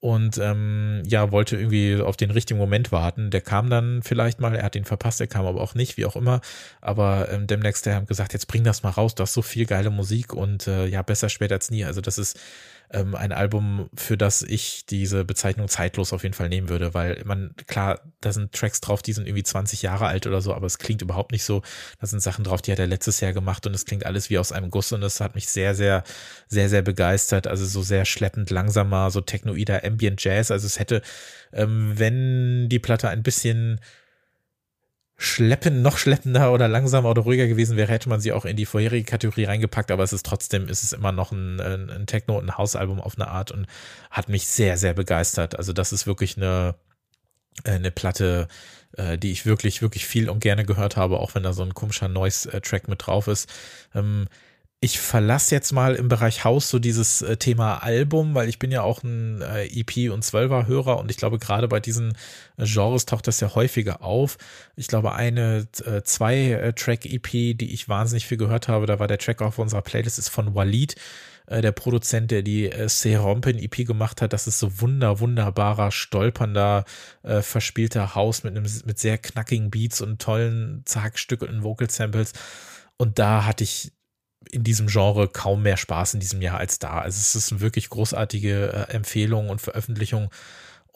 [0.01, 3.31] und ähm, ja, wollte irgendwie auf den richtigen Moment warten.
[3.31, 6.07] Der kam dann vielleicht mal, er hat ihn verpasst, er kam aber auch nicht, wie
[6.07, 6.41] auch immer.
[6.81, 9.67] Aber ähm, demnächst, der haben gesagt, jetzt bring das mal raus, du hast so viel
[9.67, 11.85] geile Musik und äh, ja, besser spät als nie.
[11.85, 12.39] Also das ist
[12.91, 17.23] ähm, ein Album, für das ich diese Bezeichnung zeitlos auf jeden Fall nehmen würde, weil
[17.25, 20.67] man, klar, da sind Tracks drauf, die sind irgendwie 20 Jahre alt oder so, aber
[20.67, 21.63] es klingt überhaupt nicht so.
[22.01, 24.39] Da sind Sachen drauf, die hat er letztes Jahr gemacht und es klingt alles wie
[24.39, 26.03] aus einem Guss und das hat mich sehr, sehr,
[26.47, 27.47] sehr, sehr begeistert.
[27.47, 30.51] Also so sehr schleppend, langsamer, so technoider Ambient Jazz.
[30.51, 31.03] Also es hätte,
[31.53, 33.81] ähm, wenn die Platte ein bisschen
[35.21, 38.67] schleppen, noch schleppender oder langsamer oder ruhiger gewesen wäre, hätte man sie auch in die
[38.67, 42.47] vorherige Kategorie reingepackt, aber es ist trotzdem, ist es immer noch ein, ein Techno- und
[42.47, 43.67] ein Hausalbum auf eine Art und
[44.13, 45.59] hat mich sehr, sehr begeistert.
[45.59, 46.77] Also das ist wirklich eine,
[47.65, 48.47] eine Platte,
[48.97, 51.75] äh, die ich wirklich, wirklich viel und gerne gehört habe, auch wenn da so ein
[51.75, 53.51] komischer Noise-Track mit drauf ist.
[53.97, 54.29] Ähm,
[54.81, 58.71] ich verlasse jetzt mal im Bereich Haus so dieses äh, Thema Album, weil ich bin
[58.71, 62.13] ja auch ein äh, EP und 12er Hörer und ich glaube gerade bei diesen
[62.59, 64.39] äh, Genres taucht das ja häufiger auf.
[64.77, 69.19] Ich glaube eine äh, zwei äh, die ich wahnsinnig viel gehört habe, da war der
[69.19, 70.95] Track auf unserer Playlist ist von Walid,
[71.47, 74.33] äh, der Produzent, der die äh, Serompen EP gemacht hat.
[74.33, 76.85] Das ist so wunder wunderbarer stolpernder
[77.25, 82.33] äh, verspielter Haus mit mit sehr knackigen Beats und tollen Zackstücken und Vocal Samples.
[82.97, 83.93] Und da hatte ich
[84.51, 87.01] in diesem Genre kaum mehr Spaß in diesem Jahr als da.
[87.01, 90.31] Also es ist eine wirklich großartige äh, Empfehlung und Veröffentlichung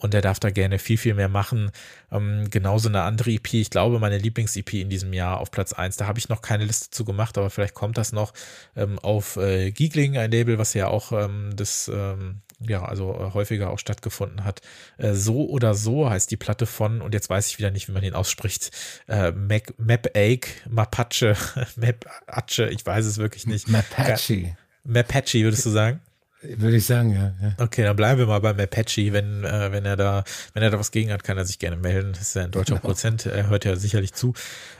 [0.03, 1.71] und er darf da gerne viel, viel mehr machen.
[2.11, 5.95] Ähm, genauso eine andere EP, ich glaube, meine Lieblings-EP in diesem Jahr auf Platz 1,
[5.97, 8.33] da habe ich noch keine Liste zu gemacht, aber vielleicht kommt das noch
[8.75, 13.33] ähm, auf äh, Giegling, ein Label, was ja auch ähm, das, ähm, ja, also äh,
[13.33, 14.61] häufiger auch stattgefunden hat.
[14.97, 17.91] Äh, so oder so heißt die Platte von, und jetzt weiß ich wieder nicht, wie
[17.91, 18.71] man den ausspricht,
[19.07, 21.35] äh, Mac, Map Ake, Mapache,
[21.75, 23.67] Map Ache, ich weiß es wirklich nicht.
[23.67, 24.55] Mapache.
[24.83, 26.01] Mapache, würdest du sagen?
[26.43, 27.53] Würde ich sagen, ja, ja.
[27.57, 29.13] Okay, dann bleiben wir mal bei Mapache.
[29.13, 31.77] Wenn, äh, wenn er da, wenn er da was gegen hat, kann er sich gerne
[31.77, 32.11] melden.
[32.11, 32.87] Das ist ja ein deutscher genau.
[32.87, 33.25] Prozent.
[33.25, 34.33] Er hört ja sicherlich zu.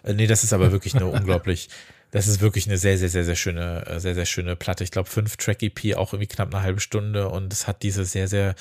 [0.03, 1.69] Äh, nee, das ist aber wirklich eine unglaublich,
[2.13, 4.83] das ist wirklich eine sehr, sehr, sehr, sehr schöne, äh, sehr, sehr schöne Platte.
[4.83, 7.27] Ich glaube, fünf Track EP, auch irgendwie knapp eine halbe Stunde.
[7.27, 8.53] Und es hat diese sehr, sehr,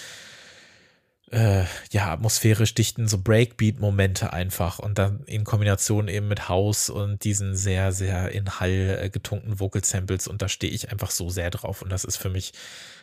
[1.31, 4.79] äh, ja, atmosphärisch dichten so Breakbeat-Momente einfach.
[4.79, 9.61] Und dann in Kombination eben mit House und diesen sehr, sehr in Hall äh, getunkten
[9.61, 11.83] Vocal Samples und da stehe ich einfach so sehr drauf.
[11.83, 12.55] Und das ist für mich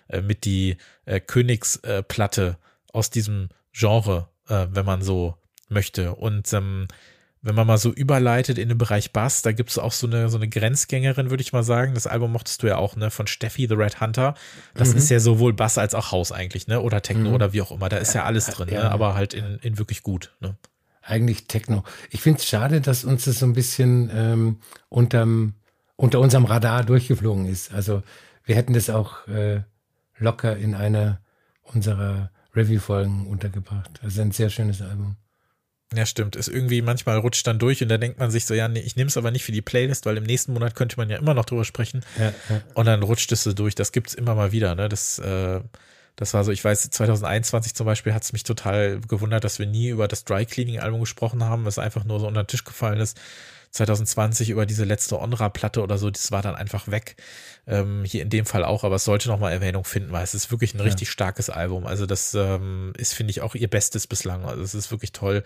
[0.08, 2.58] äh, mit die äh, Königsplatte
[2.91, 5.38] aus diesem Genre, äh, wenn man so
[5.68, 6.16] möchte.
[6.16, 6.88] Und ähm,
[7.42, 10.30] wenn man mal so überleitet in den Bereich Bass, da gibt es auch so eine,
[10.30, 11.94] so eine Grenzgängerin, würde ich mal sagen.
[11.94, 14.34] Das Album mochtest du ja auch, ne, von Steffi the Red Hunter.
[14.74, 14.98] Das mhm.
[14.98, 16.82] ist ja sowohl Bass als auch Haus eigentlich, ne?
[16.82, 17.36] Oder Techno mhm.
[17.36, 17.88] oder wie auch immer.
[17.88, 18.84] Da ist ja alles drin, ja.
[18.84, 18.92] ne?
[18.92, 20.36] aber halt in, in wirklich gut.
[20.42, 20.58] Ne?
[21.02, 21.84] Eigentlich Techno.
[22.10, 24.58] Ich finde es schade, dass uns das so ein bisschen ähm,
[24.90, 25.54] unterm,
[25.96, 27.74] unter unserem Radar durchgeflogen ist.
[27.74, 28.04] Also
[28.44, 29.62] wir hätten das auch äh,
[30.18, 31.22] locker in einer
[31.64, 34.00] unserer Review-Folgen untergebracht.
[34.04, 35.16] Ist ein sehr schönes Album.
[35.96, 36.36] Ja, stimmt.
[36.36, 38.96] Ist irgendwie manchmal rutscht dann durch und da denkt man sich so, ja, nee, ich
[38.96, 41.34] nehme es aber nicht für die Playlist, weil im nächsten Monat könnte man ja immer
[41.34, 42.06] noch drüber sprechen.
[42.20, 42.62] Ja, ja.
[42.76, 43.74] Und dann rutscht es so durch.
[43.74, 44.88] Das gibt's immer mal wieder, ne?
[44.88, 45.62] Das, äh,
[46.16, 49.66] das war so, ich weiß, 2021 zum Beispiel hat es mich total gewundert, dass wir
[49.66, 52.66] nie über das Dry Cleaning Album gesprochen haben, was einfach nur so unter den Tisch
[52.66, 53.20] gefallen ist.
[53.72, 57.16] 2020 über diese letzte Onra-Platte oder so, das war dann einfach weg.
[57.68, 60.52] Ähm, hier in dem Fall auch, aber es sollte nochmal Erwähnung finden, weil es ist
[60.52, 60.86] wirklich ein ja.
[60.86, 61.86] richtig starkes Album.
[61.86, 64.46] Also das ähm, ist, finde ich, auch ihr Bestes bislang.
[64.46, 65.44] Also es ist wirklich toll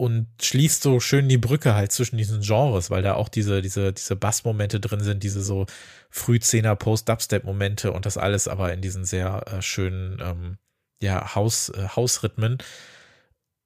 [0.00, 3.92] und schließt so schön die Brücke halt zwischen diesen Genres, weil da auch diese, diese,
[3.92, 5.66] diese Bassmomente drin sind, diese so
[6.08, 10.56] Frühzehner Post-Dubstep-Momente und das alles aber in diesen sehr äh, schönen, ähm,
[11.02, 12.56] ja, Haus, äh, Hausrhythmen.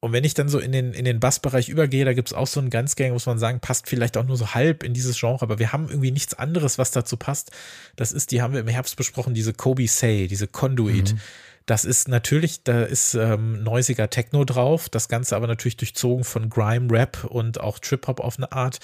[0.05, 2.47] Und wenn ich dann so in den, in den Bassbereich übergehe, da gibt es auch
[2.47, 5.41] so einen Ganzgänger, muss man sagen, passt vielleicht auch nur so halb in dieses Genre,
[5.41, 7.53] aber wir haben irgendwie nichts anderes, was dazu passt.
[7.97, 11.15] Das ist, die haben wir im Herbst besprochen, diese Kobe Say, diese Conduit.
[11.15, 11.21] Mhm.
[11.65, 16.51] Das ist natürlich, da ist ähm, neusiger Techno drauf, das Ganze aber natürlich durchzogen von
[16.51, 18.81] Grime, Rap und auch Trip-Hop auf eine Art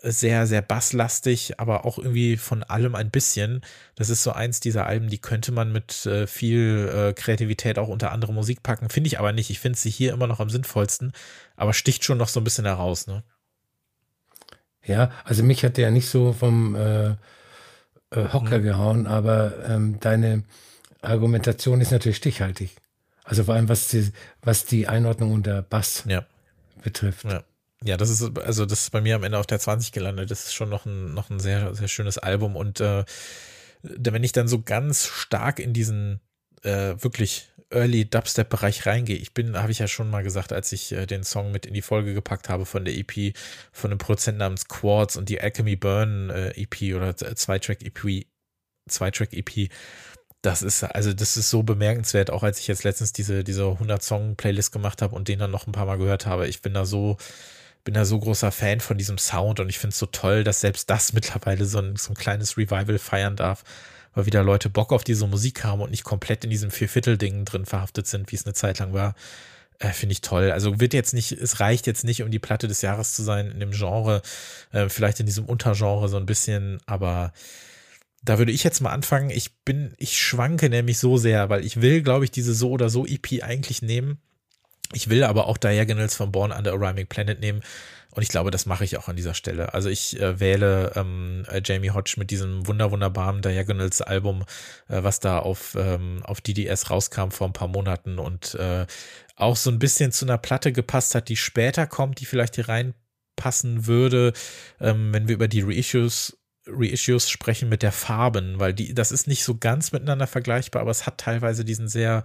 [0.00, 3.62] sehr, sehr basslastig, aber auch irgendwie von allem ein bisschen.
[3.96, 7.88] Das ist so eins dieser Alben, die könnte man mit äh, viel äh, Kreativität auch
[7.88, 8.90] unter andere Musik packen.
[8.90, 9.50] Finde ich aber nicht.
[9.50, 11.12] Ich finde sie hier immer noch am sinnvollsten,
[11.56, 13.24] aber sticht schon noch so ein bisschen heraus, ne?
[14.84, 17.16] Ja, also mich hat der nicht so vom äh, äh
[18.32, 18.62] Hocker mhm.
[18.62, 20.44] gehauen, aber ähm, deine
[21.02, 22.76] Argumentation ist natürlich stichhaltig.
[23.24, 24.10] Also vor allem was die,
[24.42, 26.24] was die Einordnung unter Bass ja.
[26.82, 27.24] betrifft.
[27.24, 27.42] Ja.
[27.84, 30.30] Ja, das ist, also das ist bei mir am Ende auf der 20 gelandet.
[30.30, 32.56] Das ist schon noch ein, noch ein sehr, sehr schönes Album.
[32.56, 33.04] Und äh,
[33.82, 36.20] wenn ich dann so ganz stark in diesen
[36.62, 40.90] äh, wirklich Early Dubstep-Bereich reingehe, ich bin, habe ich ja schon mal gesagt, als ich
[40.92, 43.36] äh, den Song mit in die Folge gepackt habe von der EP,
[43.72, 48.26] von einem Produzenten namens Quartz und die Alchemy Burn äh, EP oder Zwei-Track-EP,
[48.88, 49.70] Zwei-Track-EP,
[50.42, 54.72] das ist, also das ist so bemerkenswert, auch als ich jetzt letztens diese, diese 100-Song-Playlist
[54.72, 56.48] gemacht habe und den dann noch ein paar Mal gehört habe.
[56.48, 57.16] Ich bin da so,
[57.84, 60.60] bin da so großer Fan von diesem Sound und ich finde es so toll, dass
[60.60, 63.64] selbst das mittlerweile so ein, so ein kleines Revival feiern darf,
[64.14, 67.66] weil wieder Leute Bock auf diese Musik haben und nicht komplett in diesem Vierviertel-Ding drin
[67.66, 69.14] verhaftet sind, wie es eine Zeit lang war.
[69.78, 70.50] Äh, finde ich toll.
[70.50, 73.50] Also wird jetzt nicht, es reicht jetzt nicht, um die Platte des Jahres zu sein
[73.50, 74.22] in dem Genre,
[74.72, 77.32] äh, vielleicht in diesem Untergenre so ein bisschen, aber
[78.24, 79.30] da würde ich jetzt mal anfangen.
[79.30, 82.90] Ich bin, ich schwanke nämlich so sehr, weil ich will, glaube ich, diese so oder
[82.90, 84.18] so EP eigentlich nehmen.
[84.92, 87.62] Ich will aber auch Diagonals von Born Under a Rhyming Planet nehmen.
[88.10, 89.74] Und ich glaube, das mache ich auch an dieser Stelle.
[89.74, 94.44] Also ich äh, wähle ähm, äh, Jamie Hodge mit diesem wunder wunderbaren Diagonals Album,
[94.88, 98.86] äh, was da auf, ähm, auf DDS rauskam vor ein paar Monaten und äh,
[99.36, 102.68] auch so ein bisschen zu einer Platte gepasst hat, die später kommt, die vielleicht hier
[102.68, 104.32] reinpassen würde,
[104.80, 106.38] ähm, wenn wir über die Reissues
[106.70, 110.90] Reissues sprechen mit der Farben, weil die, das ist nicht so ganz miteinander vergleichbar, aber
[110.90, 112.24] es hat teilweise diesen sehr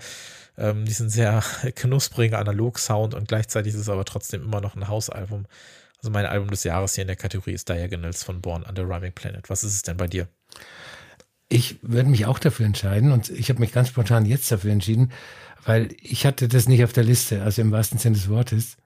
[0.57, 1.43] ähm, diesen sehr
[1.75, 5.45] knusprigen Analog-Sound und gleichzeitig ist es aber trotzdem immer noch ein Hausalbum.
[5.97, 9.13] Also mein Album des Jahres hier in der Kategorie ist Diagonals von Born Under Rhyming
[9.13, 9.49] Planet.
[9.49, 10.27] Was ist es denn bei dir?
[11.49, 15.11] Ich würde mich auch dafür entscheiden und ich habe mich ganz spontan jetzt dafür entschieden,
[15.65, 18.77] weil ich hatte das nicht auf der Liste, also im wahrsten Sinne des Wortes.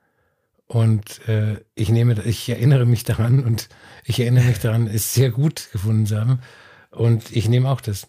[0.68, 3.68] Und äh, ich nehme, ich erinnere mich daran und
[4.04, 6.40] ich erinnere mich daran, es sehr gut gefunden zu haben.
[6.90, 8.06] Und ich nehme auch das.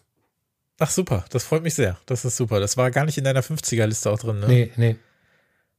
[0.78, 1.97] Ach super, das freut mich sehr.
[2.05, 2.60] Das ist super.
[2.60, 4.47] Das war gar nicht in deiner 50er-Liste auch drin, ne?
[4.47, 4.95] Nee, nee.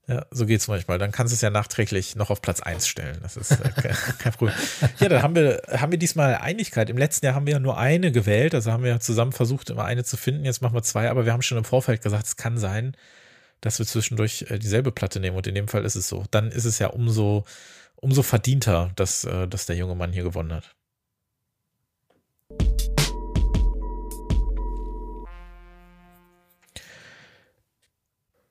[0.08, 0.98] Ja, so geht's manchmal.
[0.98, 3.18] Dann kannst du es ja nachträglich noch auf Platz 1 stellen.
[3.22, 4.56] Das ist äh, kein Problem.
[4.98, 6.90] Ja, dann haben wir, haben wir diesmal Einigkeit.
[6.90, 8.54] Im letzten Jahr haben wir ja nur eine gewählt.
[8.54, 10.44] Also haben wir ja zusammen versucht, immer eine zu finden.
[10.46, 12.96] Jetzt machen wir zwei, aber wir haben schon im Vorfeld gesagt, es kann sein,
[13.60, 15.36] dass wir zwischendurch äh, dieselbe Platte nehmen.
[15.36, 16.24] Und in dem Fall ist es so.
[16.30, 17.44] Dann ist es ja umso,
[17.96, 20.74] umso verdienter, dass, äh, dass der junge Mann hier gewonnen hat.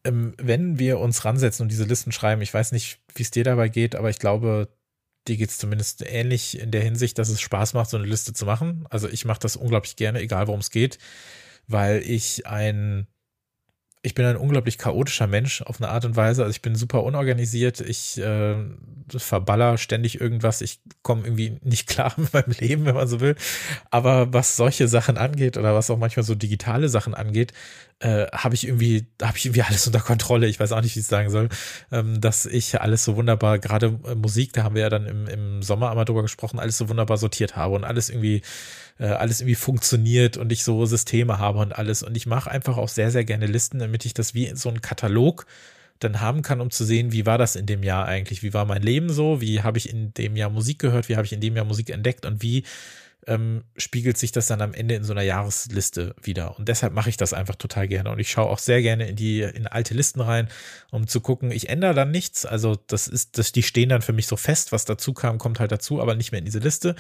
[0.10, 3.44] ähm, wenn wir uns ransetzen und diese Listen schreiben, ich weiß nicht, wie es dir
[3.44, 4.70] dabei geht, aber ich glaube,
[5.28, 8.34] dir geht es zumindest ähnlich in der Hinsicht, dass es Spaß macht, so eine Liste
[8.34, 8.86] zu machen.
[8.90, 10.98] Also ich mache das unglaublich gerne, egal worum es geht,
[11.68, 13.08] weil ich ein
[14.02, 16.44] ich bin ein unglaublich chaotischer Mensch auf eine Art und Weise.
[16.44, 17.82] Also ich bin super unorganisiert.
[17.82, 18.56] Ich äh,
[19.10, 20.62] verballer ständig irgendwas.
[20.62, 23.36] Ich komme irgendwie nicht klar mit meinem Leben, wenn man so will.
[23.92, 27.52] Aber was solche Sachen angeht oder was auch manchmal so digitale Sachen angeht,
[28.00, 30.48] äh, habe ich irgendwie, habe ich irgendwie alles unter Kontrolle.
[30.48, 31.50] Ich weiß auch nicht, wie ich sagen soll,
[31.92, 35.28] ähm, dass ich alles so wunderbar, gerade äh, Musik, da haben wir ja dann im,
[35.28, 38.44] im Sommer einmal drüber gesprochen, alles so wunderbar sortiert habe und alles irgendwie
[39.00, 42.04] äh, alles irgendwie funktioniert und ich so Systeme habe und alles.
[42.04, 44.82] Und ich mache einfach auch sehr, sehr gerne Listen, damit ich das wie so einen
[44.82, 45.46] Katalog
[46.00, 48.44] dann haben kann, um zu sehen, wie war das in dem Jahr eigentlich?
[48.44, 49.42] Wie war mein Leben so?
[49.42, 51.10] Wie habe ich in dem Jahr Musik gehört?
[51.10, 52.26] Wie habe ich in dem Jahr Musik entdeckt?
[52.26, 52.64] Und wie
[53.28, 56.58] ähm, spiegelt sich das dann am Ende in so einer Jahresliste wieder.
[56.58, 58.12] Und deshalb mache ich das einfach total gerne.
[58.12, 60.48] Und ich schaue auch sehr gerne in die, in alte Listen rein,
[60.90, 62.46] um zu gucken, ich ändere dann nichts.
[62.46, 65.60] Also das ist, das, die stehen dann für mich so fest, was dazu kam, kommt
[65.60, 66.96] halt dazu, aber nicht mehr in diese Liste.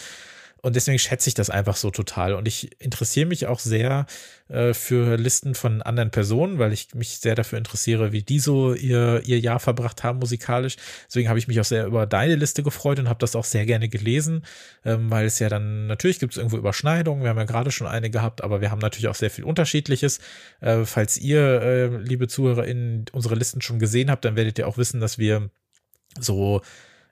[0.62, 2.34] Und deswegen schätze ich das einfach so total.
[2.34, 4.06] Und ich interessiere mich auch sehr
[4.50, 8.74] äh, für Listen von anderen Personen, weil ich mich sehr dafür interessiere, wie die so
[8.74, 10.76] ihr, ihr Jahr verbracht haben musikalisch.
[11.08, 13.66] Deswegen habe ich mich auch sehr über deine Liste gefreut und habe das auch sehr
[13.66, 14.46] gerne gelesen,
[14.84, 17.24] ähm, weil es ja dann, natürlich gibt es irgendwo Überschneidungen.
[17.24, 20.20] Wir haben ja gerade schon eine gehabt, aber wir haben natürlich auch sehr viel Unterschiedliches.
[20.60, 24.78] Äh, falls ihr, äh, liebe ZuhörerInnen, unsere Listen schon gesehen habt, dann werdet ihr auch
[24.78, 25.50] wissen, dass wir
[26.20, 26.62] so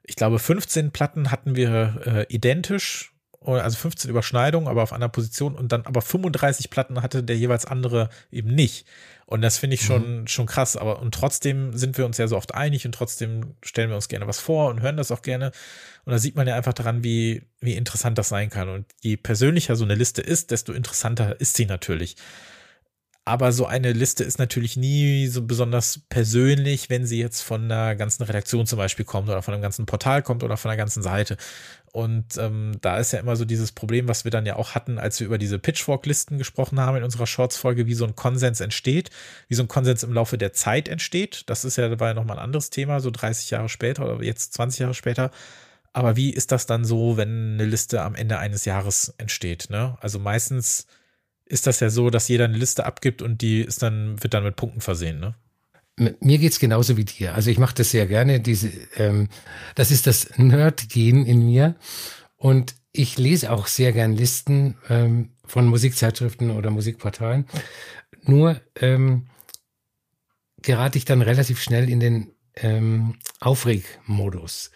[0.07, 3.11] ich glaube, 15 Platten hatten wir äh, identisch
[3.55, 7.65] also 15 Überschneidungen, aber auf einer Position und dann aber 35 Platten hatte der jeweils
[7.65, 8.85] andere eben nicht.
[9.25, 10.27] Und das finde ich schon, mhm.
[10.27, 10.77] schon krass.
[10.77, 14.07] Aber und trotzdem sind wir uns ja so oft einig und trotzdem stellen wir uns
[14.07, 15.51] gerne was vor und hören das auch gerne.
[16.05, 18.69] Und da sieht man ja einfach daran, wie, wie interessant das sein kann.
[18.69, 22.15] Und je persönlicher so eine Liste ist, desto interessanter ist sie natürlich.
[23.27, 27.93] Aber so eine Liste ist natürlich nie so besonders persönlich, wenn sie jetzt von einer
[27.97, 31.03] ganzen Redaktion zum Beispiel kommt oder von einem ganzen Portal kommt oder von einer ganzen
[31.03, 31.35] Seite.
[31.93, 34.99] Und ähm, da ist ja immer so dieses Problem, was wir dann ja auch hatten,
[34.99, 39.09] als wir über diese Pitchfork-Listen gesprochen haben in unserer Shorts-Folge, wie so ein Konsens entsteht,
[39.47, 41.43] wie so ein Konsens im Laufe der Zeit entsteht.
[41.47, 44.79] Das ist ja dabei nochmal ein anderes Thema, so 30 Jahre später oder jetzt 20
[44.81, 45.31] Jahre später.
[45.93, 49.69] Aber wie ist das dann so, wenn eine Liste am Ende eines Jahres entsteht?
[49.69, 49.97] Ne?
[49.99, 50.85] Also meistens
[51.45, 54.43] ist das ja so, dass jeder eine Liste abgibt und die ist dann, wird dann
[54.43, 55.35] mit Punkten versehen, ne?
[55.97, 57.33] Mir geht's genauso wie dir.
[57.33, 58.39] Also ich mache das sehr gerne.
[58.39, 59.29] Diese, ähm,
[59.73, 61.75] das ist das Nerd-Gen in mir.
[62.35, 67.47] Und ich lese auch sehr gern Listen ähm, von Musikzeitschriften oder Musikportalen.
[68.23, 69.27] Nur ähm,
[70.61, 74.71] gerate ich dann relativ schnell in den ähm, Aufregmodus.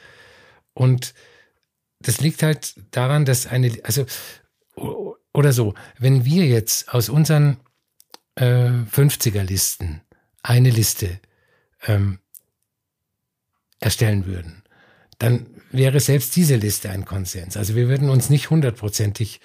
[0.74, 1.14] Und
[2.00, 4.06] das liegt halt daran, dass eine, also
[5.34, 7.58] oder so, wenn wir jetzt aus unseren
[8.36, 10.02] äh, 50er-Listen
[10.44, 11.20] eine Liste
[11.88, 12.20] ähm,
[13.80, 14.64] erstellen würden,
[15.20, 17.58] dann wäre selbst diese Liste ein Konsens.
[17.58, 19.40] Also wir würden uns nicht hundertprozentig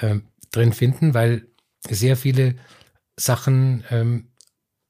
[0.00, 1.46] ähm, drin finden, weil
[1.88, 2.56] sehr viele
[3.16, 4.28] Sachen ähm,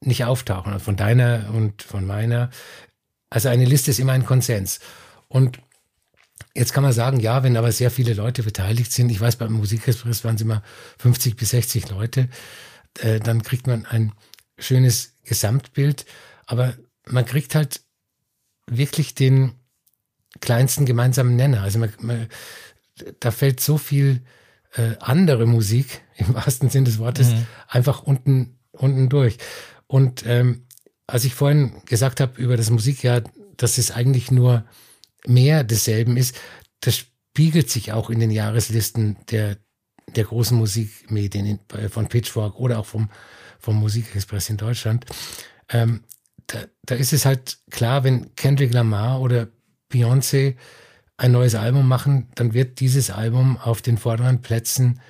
[0.00, 0.80] nicht auftauchen.
[0.80, 2.50] Von deiner und von meiner.
[3.28, 4.80] Also eine Liste ist immer ein Konsens.
[5.28, 5.60] Und
[6.54, 9.52] Jetzt kann man sagen, ja, wenn aber sehr viele Leute beteiligt sind, ich weiß, beim
[9.52, 10.62] Musikexpress waren es immer
[10.98, 12.28] 50 bis 60 Leute,
[12.98, 14.12] äh, dann kriegt man ein
[14.60, 16.06] schönes Gesamtbild,
[16.46, 16.74] aber
[17.06, 17.80] man kriegt halt
[18.66, 19.54] wirklich den
[20.40, 21.62] kleinsten gemeinsamen Nenner.
[21.62, 22.28] Also man, man,
[23.18, 24.22] da fällt so viel
[24.74, 27.46] äh, andere Musik im wahrsten Sinn des Wortes mhm.
[27.68, 29.36] einfach unten unten durch.
[29.86, 30.66] Und ähm,
[31.06, 33.22] als ich vorhin gesagt habe über das Musikjahr,
[33.56, 34.64] dass es eigentlich nur
[35.26, 36.36] mehr desselben ist,
[36.80, 39.58] das spiegelt sich auch in den Jahreslisten der,
[40.14, 43.10] der großen Musikmedien von Pitchfork oder auch vom,
[43.60, 45.06] vom Musikexpress in Deutschland.
[45.68, 46.04] Ähm,
[46.46, 49.48] da, da ist es halt klar, wenn Kendrick Lamar oder
[49.92, 50.56] Beyoncé
[51.16, 55.00] ein neues Album machen, dann wird dieses Album auf den vorderen Plätzen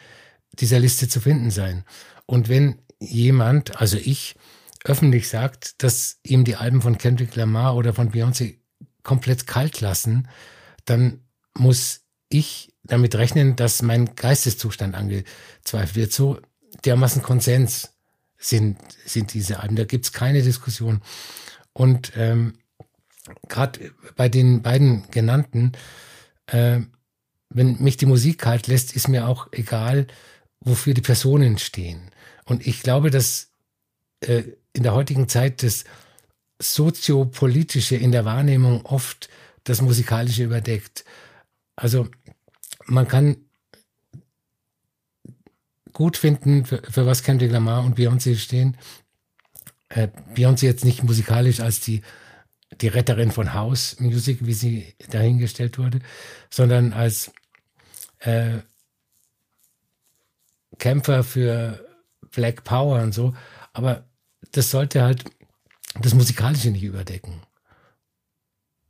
[0.53, 1.85] dieser Liste zu finden sein.
[2.27, 4.35] Und wenn jemand, also ich,
[4.85, 8.57] öffentlich sagt, dass ihm die Alben von Kendrick Lamar oder von Beyoncé
[9.03, 10.29] komplett kalt lassen,
[10.85, 11.21] dann
[11.57, 16.13] muss ich damit rechnen, dass mein Geisteszustand angezweifelt wird.
[16.13, 16.41] So
[16.85, 17.93] dermaßen Konsens
[18.41, 19.77] sind, sind diese Alben.
[19.77, 21.03] Da gibt's keine Diskussion.
[21.73, 22.55] Und ähm,
[23.49, 25.73] gerade bei den beiden genannten,
[26.47, 26.81] äh,
[27.51, 30.07] wenn mich die Musik kalt lässt, ist mir auch egal,
[30.61, 32.11] wofür die Personen stehen.
[32.45, 33.51] Und ich glaube, dass
[34.21, 35.85] äh, in der heutigen Zeit das
[36.61, 39.29] Soziopolitische in der Wahrnehmung oft
[39.65, 41.05] das Musikalische überdeckt.
[41.77, 42.09] Also
[42.87, 43.37] man kann
[45.93, 48.77] gut finden, für, für was Kendrick Lamar und Beyoncé stehen.
[49.89, 52.03] Äh, Beyoncé jetzt nicht musikalisch als die,
[52.81, 56.01] die Retterin von House Music, wie sie dahingestellt wurde,
[56.51, 57.33] sondern als
[58.21, 58.59] äh,
[60.79, 61.87] Kämpfer für
[62.31, 63.35] Black Power und so.
[63.73, 64.05] Aber
[64.53, 65.25] das sollte halt
[66.01, 67.43] das Musikalische nicht überdecken.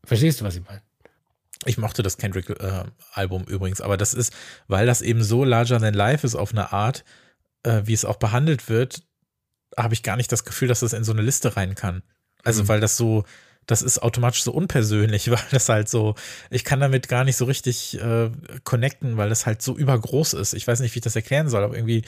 [0.05, 0.83] Verstehst du, was ich meine?
[1.67, 4.33] Ich mochte das Kendrick-Album äh, übrigens, aber das ist,
[4.67, 7.05] weil das eben so larger than life ist auf eine Art,
[7.65, 9.03] äh, wie es auch behandelt wird,
[9.77, 12.03] habe ich gar nicht das Gefühl, dass das in so eine Liste rein kann.
[12.43, 12.69] Also, mhm.
[12.69, 13.25] weil das so,
[13.67, 16.15] das ist automatisch so unpersönlich, weil das halt so,
[16.51, 18.31] ich kann damit gar nicht so richtig äh,
[18.65, 20.55] connecten, weil das halt so übergroß ist.
[20.55, 22.03] Ich weiß nicht, wie ich das erklären soll, aber irgendwie.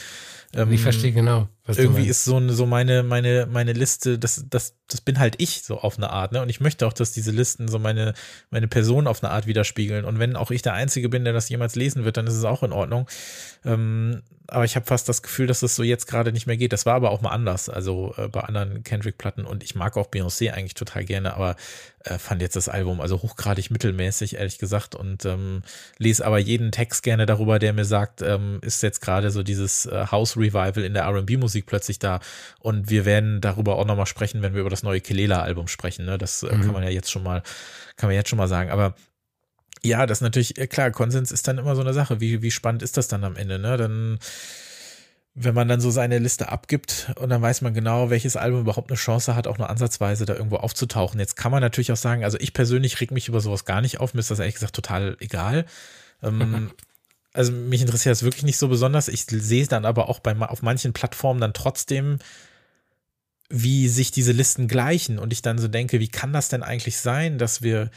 [0.54, 1.48] Ähm, ich verstehe genau.
[1.64, 5.62] Was irgendwie ist so, so meine, meine, meine Liste, das, das, das bin halt ich
[5.62, 6.42] so auf eine Art, ne?
[6.42, 8.14] Und ich möchte auch, dass diese Listen so meine,
[8.50, 10.04] meine Person auf eine Art widerspiegeln.
[10.04, 12.44] Und wenn auch ich der Einzige bin, der das jemals lesen wird, dann ist es
[12.44, 13.08] auch in Ordnung.
[13.64, 14.22] Ähm,
[14.52, 16.72] aber ich habe fast das Gefühl, dass es so jetzt gerade nicht mehr geht.
[16.72, 20.08] Das war aber auch mal anders, also äh, bei anderen Kendrick-Platten und ich mag auch
[20.08, 21.56] Beyoncé eigentlich total gerne, aber
[22.04, 25.62] äh, fand jetzt das Album also hochgradig mittelmäßig, ehrlich gesagt, und ähm,
[25.98, 29.86] lese aber jeden Text gerne darüber, der mir sagt, ähm, ist jetzt gerade so dieses
[29.86, 32.20] äh, House-Revival in der RB-Musik plötzlich da
[32.60, 36.04] und wir werden darüber auch nochmal sprechen, wenn wir über das neue Kelela-Album sprechen.
[36.04, 36.18] Ne?
[36.18, 36.62] Das äh, mhm.
[36.62, 37.42] kann man ja jetzt schon mal,
[37.96, 38.94] kann man jetzt schon mal sagen, aber
[39.84, 42.20] ja, das ist natürlich, äh, klar, Konsens ist dann immer so eine Sache.
[42.20, 43.76] Wie, wie spannend ist das dann am Ende, ne?
[43.76, 44.18] Dann,
[45.34, 48.90] wenn man dann so seine Liste abgibt und dann weiß man genau, welches Album überhaupt
[48.90, 51.18] eine Chance hat, auch nur ansatzweise da irgendwo aufzutauchen.
[51.18, 53.98] Jetzt kann man natürlich auch sagen, also ich persönlich reg mich über sowas gar nicht
[53.98, 55.64] auf, mir ist das ehrlich gesagt total egal.
[56.22, 56.70] Ähm,
[57.32, 59.08] also mich interessiert das wirklich nicht so besonders.
[59.08, 62.18] Ich sehe dann aber auch bei, auf manchen Plattformen dann trotzdem,
[63.48, 66.98] wie sich diese Listen gleichen und ich dann so denke, wie kann das denn eigentlich
[66.98, 67.90] sein, dass wir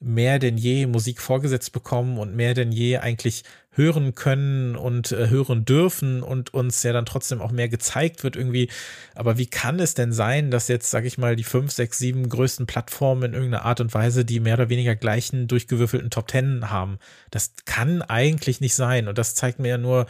[0.00, 3.44] mehr denn je Musik vorgesetzt bekommen und mehr denn je eigentlich
[3.76, 8.36] hören können und äh, hören dürfen und uns ja dann trotzdem auch mehr gezeigt wird
[8.36, 8.70] irgendwie.
[9.14, 12.28] Aber wie kann es denn sein, dass jetzt, sag ich mal, die fünf, sechs, sieben
[12.28, 16.70] größten Plattformen in irgendeiner Art und Weise die mehr oder weniger gleichen durchgewürfelten Top Ten
[16.70, 16.98] haben?
[17.30, 19.08] Das kann eigentlich nicht sein.
[19.08, 20.06] Und das zeigt mir ja nur,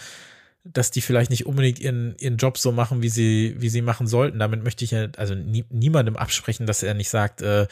[0.64, 4.06] dass die vielleicht nicht unbedingt ihren, ihren Job so machen, wie sie, wie sie machen
[4.06, 4.38] sollten.
[4.38, 7.66] Damit möchte ich ja also nie, niemandem absprechen, dass er nicht sagt, äh,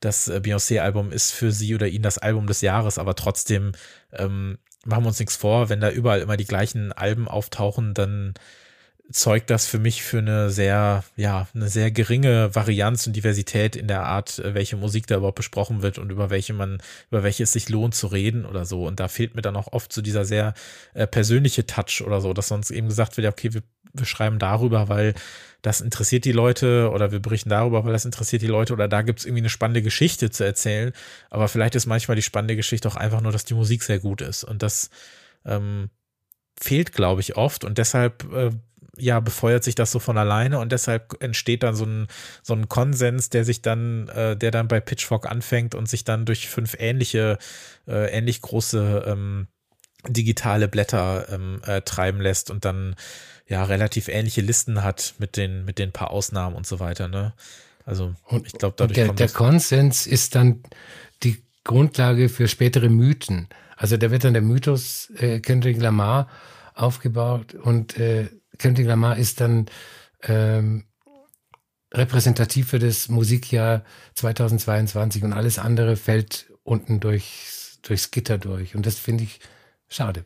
[0.00, 3.72] das äh, Beyoncé-Album ist für sie oder ihn das Album des Jahres, aber trotzdem
[4.12, 8.34] ähm, machen wir uns nichts vor, wenn da überall immer die gleichen Alben auftauchen, dann
[9.12, 13.88] zeugt das für mich für eine sehr, ja, eine sehr geringe Varianz und Diversität in
[13.88, 16.80] der Art, äh, welche Musik da überhaupt besprochen wird und über welche man,
[17.10, 18.86] über welche es sich lohnt zu reden oder so.
[18.86, 20.54] Und da fehlt mir dann auch oft so dieser sehr
[20.94, 24.38] äh, persönliche Touch oder so, dass sonst eben gesagt wird, ja, okay, wir, wir schreiben
[24.38, 25.14] darüber, weil
[25.62, 29.02] das interessiert die Leute oder wir berichten darüber, weil das interessiert die Leute oder da
[29.02, 30.92] gibt es irgendwie eine spannende Geschichte zu erzählen.
[31.28, 34.22] Aber vielleicht ist manchmal die spannende Geschichte auch einfach nur, dass die Musik sehr gut
[34.22, 34.44] ist.
[34.44, 34.90] Und das
[35.44, 35.90] ähm,
[36.58, 37.64] fehlt, glaube ich, oft.
[37.64, 38.50] Und deshalb äh,
[39.00, 42.08] ja, befeuert sich das so von alleine und deshalb entsteht dann so ein,
[42.42, 46.24] so ein Konsens, der sich dann, äh, der dann bei Pitchfork anfängt und sich dann
[46.24, 47.38] durch fünf ähnliche,
[47.86, 49.46] äh, ähnlich große ähm,
[50.08, 52.96] digitale Blätter ähm, äh, treiben lässt und dann
[53.46, 57.34] ja relativ ähnliche Listen hat mit den, mit den paar Ausnahmen und so weiter, ne?
[57.84, 60.62] Also und, ich glaube, dadurch der, kommt der Konsens ist dann
[61.22, 63.48] die Grundlage für spätere Mythen.
[63.76, 66.28] Also da wird dann der Mythos äh, Kendrick Lamar
[66.74, 68.28] aufgebaut und äh,
[68.60, 69.66] Kendrick Lamar ist dann
[70.22, 70.84] ähm,
[71.92, 73.84] repräsentativ für das Musikjahr
[74.14, 78.76] 2022 und alles andere fällt unten durchs, durchs Gitter durch.
[78.76, 79.40] Und das finde ich
[79.88, 80.24] schade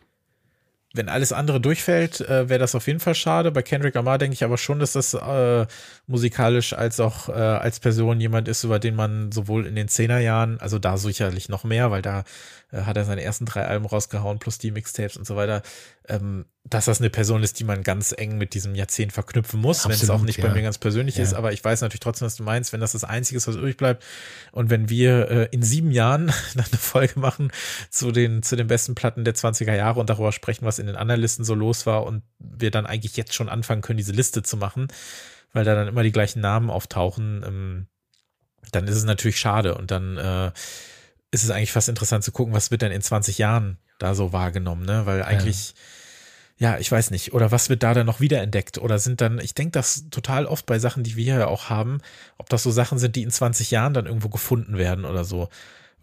[0.94, 3.50] wenn alles andere durchfällt, äh, wäre das auf jeden Fall schade.
[3.50, 5.66] Bei Kendrick Lamar denke ich aber schon, dass das äh,
[6.06, 10.60] musikalisch als auch äh, als Person jemand ist, über den man sowohl in den Zehnerjahren,
[10.60, 12.24] also da sicherlich noch mehr, weil da
[12.72, 15.62] äh, hat er seine ersten drei Alben rausgehauen plus die Mixtapes und so weiter,
[16.06, 19.84] ähm, dass das eine Person ist, die man ganz eng mit diesem Jahrzehnt verknüpfen muss,
[19.84, 20.46] wenn es auch nicht ja.
[20.46, 21.22] bei mir ganz persönlich ja.
[21.22, 21.32] ist.
[21.32, 23.76] Aber ich weiß natürlich trotzdem, was du meinst, wenn das das Einzige ist, was übrig
[23.76, 24.02] bleibt.
[24.52, 27.50] Und wenn wir äh, in sieben Jahren dann eine Folge machen
[27.90, 30.96] zu den, zu den besten Platten der 20er Jahre und darüber sprechen, was in den
[30.96, 34.42] anderen Listen so los war und wir dann eigentlich jetzt schon anfangen können, diese Liste
[34.42, 34.88] zu machen,
[35.54, 37.86] weil da dann immer die gleichen Namen auftauchen, ähm,
[38.72, 40.52] dann ist es natürlich schade und dann äh,
[41.30, 44.32] ist es eigentlich fast interessant zu gucken, was wird denn in 20 Jahren da so
[44.32, 45.06] wahrgenommen, ne?
[45.06, 45.74] Weil eigentlich,
[46.56, 48.78] ja, ich weiß nicht, oder was wird da dann noch wiederentdeckt?
[48.78, 52.00] Oder sind dann, ich denke das total oft bei Sachen, die wir ja auch haben,
[52.38, 55.48] ob das so Sachen sind, die in 20 Jahren dann irgendwo gefunden werden oder so.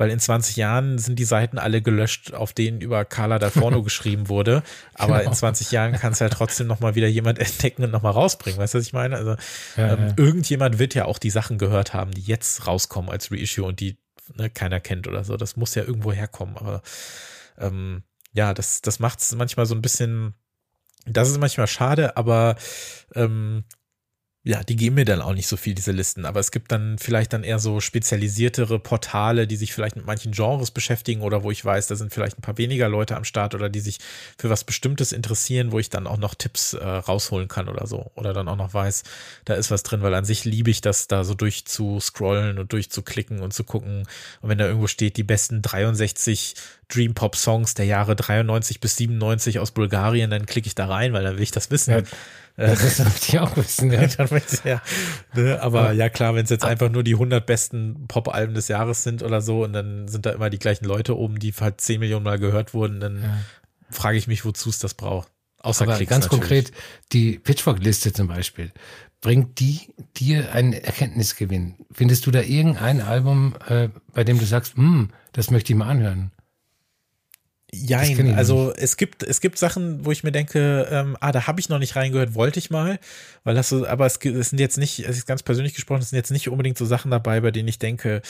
[0.01, 3.83] Weil in 20 Jahren sind die Seiten alle gelöscht, auf denen über Carla da Forno
[3.83, 4.63] geschrieben wurde.
[4.95, 5.29] Aber genau.
[5.29, 8.59] in 20 Jahren kann es ja trotzdem nochmal wieder jemand entdecken und nochmal rausbringen.
[8.59, 9.15] Weißt du, was ich meine?
[9.15, 9.35] Also
[9.77, 10.13] ja, ähm, ja.
[10.17, 13.99] irgendjemand wird ja auch die Sachen gehört haben, die jetzt rauskommen als Reissue und die
[14.35, 15.37] ne, keiner kennt oder so.
[15.37, 16.57] Das muss ja irgendwo herkommen.
[16.57, 16.81] Aber
[17.59, 18.01] ähm,
[18.33, 20.33] ja, das, das macht es manchmal so ein bisschen,
[21.05, 22.55] das ist manchmal schade, aber
[23.13, 23.65] ähm,
[24.43, 26.25] ja, die geben mir dann auch nicht so viel, diese Listen.
[26.25, 30.31] Aber es gibt dann vielleicht dann eher so spezialisiertere Portale, die sich vielleicht mit manchen
[30.31, 33.53] Genres beschäftigen oder wo ich weiß, da sind vielleicht ein paar weniger Leute am Start
[33.53, 33.99] oder die sich
[34.39, 38.09] für was Bestimmtes interessieren, wo ich dann auch noch Tipps äh, rausholen kann oder so.
[38.15, 39.03] Oder dann auch noch weiß,
[39.45, 43.41] da ist was drin, weil an sich liebe ich das, da so durchzuscrollen und durchzuklicken
[43.41, 44.07] und zu gucken.
[44.41, 46.55] Und wenn da irgendwo steht, die besten 63
[46.87, 51.13] Dream Pop Songs der Jahre 93 bis 97 aus Bulgarien, dann klicke ich da rein,
[51.13, 51.91] weil dann will ich das wissen.
[51.91, 52.03] Ja.
[52.57, 54.01] Das möchte ich auch wissen, ja.
[54.63, 54.81] ja
[55.33, 55.61] ne?
[55.61, 59.23] Aber ja, klar, wenn es jetzt einfach nur die 100 besten Pop-Alben des Jahres sind
[59.23, 62.23] oder so und dann sind da immer die gleichen Leute oben, die halt 10 Millionen
[62.23, 63.37] Mal gehört wurden, dann ja.
[63.89, 65.29] frage ich mich, wozu es das braucht.
[65.59, 66.41] Außer Aber Klicks ganz natürlich.
[66.41, 66.71] konkret,
[67.13, 68.71] die Pitchfork-Liste zum Beispiel,
[69.21, 71.75] bringt die dir einen Erkenntnisgewinn?
[71.91, 75.87] Findest du da irgendein Album, äh, bei dem du sagst, hm, das möchte ich mal
[75.87, 76.31] anhören?
[77.73, 81.61] Jein, also es gibt, es gibt Sachen, wo ich mir denke, ähm, ah, da habe
[81.61, 82.99] ich noch nicht reingehört, wollte ich mal,
[83.45, 86.09] weil das so, aber es, es sind jetzt nicht, es ist ganz persönlich gesprochen, es
[86.09, 88.21] sind jetzt nicht unbedingt so Sachen dabei, bei denen ich denke,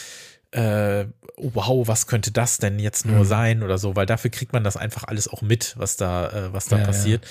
[0.51, 1.05] äh,
[1.37, 3.25] wow, was könnte das denn jetzt nur mhm.
[3.25, 6.53] sein oder so, weil dafür kriegt man das einfach alles auch mit, was da, äh,
[6.53, 7.25] was da ja, passiert.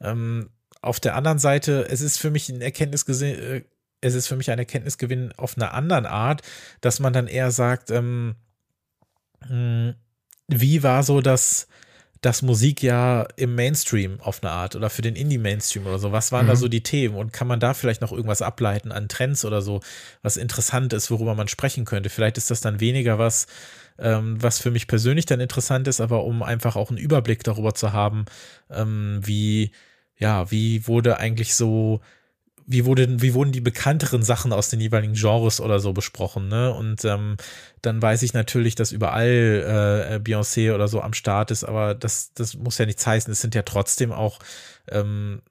[0.00, 0.12] Ja.
[0.12, 0.50] Ähm,
[0.82, 3.62] auf der anderen Seite, es ist für mich ein Erkenntnisgewinn, äh,
[4.02, 6.42] es ist für mich ein Erkenntnisgewinn auf einer anderen Art,
[6.80, 8.36] dass man dann eher sagt, ähm,
[9.40, 9.94] mh, hm,
[10.48, 11.68] wie war so das,
[12.20, 16.12] das Musikjahr im Mainstream auf eine Art oder für den Indie-Mainstream oder so?
[16.12, 16.50] Was waren mhm.
[16.50, 19.62] da so die Themen und kann man da vielleicht noch irgendwas ableiten an Trends oder
[19.62, 19.80] so,
[20.22, 22.10] was interessant ist, worüber man sprechen könnte?
[22.10, 23.46] Vielleicht ist das dann weniger was,
[23.98, 27.74] ähm, was für mich persönlich dann interessant ist, aber um einfach auch einen Überblick darüber
[27.74, 28.24] zu haben,
[28.70, 29.72] ähm, wie,
[30.18, 32.00] ja, wie wurde eigentlich so
[32.66, 36.72] wie, wurde, wie wurden die bekannteren Sachen aus den jeweiligen Genres oder so besprochen, ne?
[36.74, 37.36] Und ähm,
[37.82, 42.32] dann weiß ich natürlich, dass überall äh, Beyoncé oder so am Start ist, aber das,
[42.34, 43.32] das muss ja nichts heißen.
[43.32, 44.40] Es sind ja trotzdem auch
[44.90, 45.42] ähm,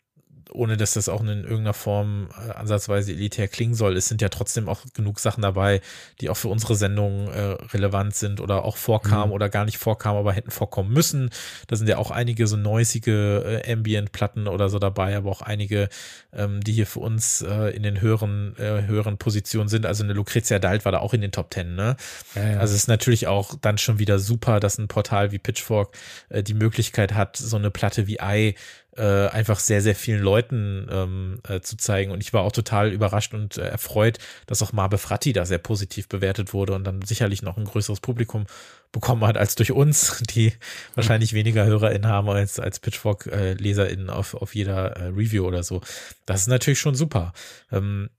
[0.51, 4.29] ohne dass das auch in irgendeiner Form äh, ansatzweise elitär klingen soll, es sind ja
[4.29, 5.81] trotzdem auch genug Sachen dabei,
[6.21, 9.33] die auch für unsere Sendung äh, relevant sind oder auch vorkamen mhm.
[9.33, 11.29] oder gar nicht vorkamen, aber hätten vorkommen müssen.
[11.67, 15.89] Da sind ja auch einige so noisige äh, Ambient-Platten oder so dabei, aber auch einige,
[16.33, 19.85] ähm, die hier für uns äh, in den höheren, äh, höheren Positionen sind.
[19.85, 21.95] Also eine Lucrezia Dalt war da auch in den Top Ten, ne?
[22.35, 22.59] Ja, ja.
[22.59, 25.97] Also es ist natürlich auch dann schon wieder super, dass ein Portal wie Pitchfork
[26.29, 28.55] äh, die Möglichkeit hat, so eine Platte wie Ei
[28.97, 32.11] äh, einfach sehr, sehr vielen Leuten ähm, äh, zu zeigen.
[32.11, 35.57] Und ich war auch total überrascht und äh, erfreut, dass auch Marbe Fratti da sehr
[35.57, 38.45] positiv bewertet wurde und dann sicherlich noch ein größeres Publikum
[38.91, 40.53] bekommen hat als durch uns, die
[40.93, 45.81] wahrscheinlich weniger HörerInnen haben als, als Pitchfork-LeserInnen auf, auf jeder äh, Review oder so.
[46.25, 47.33] Das ist natürlich schon super.
[47.71, 48.09] Ähm,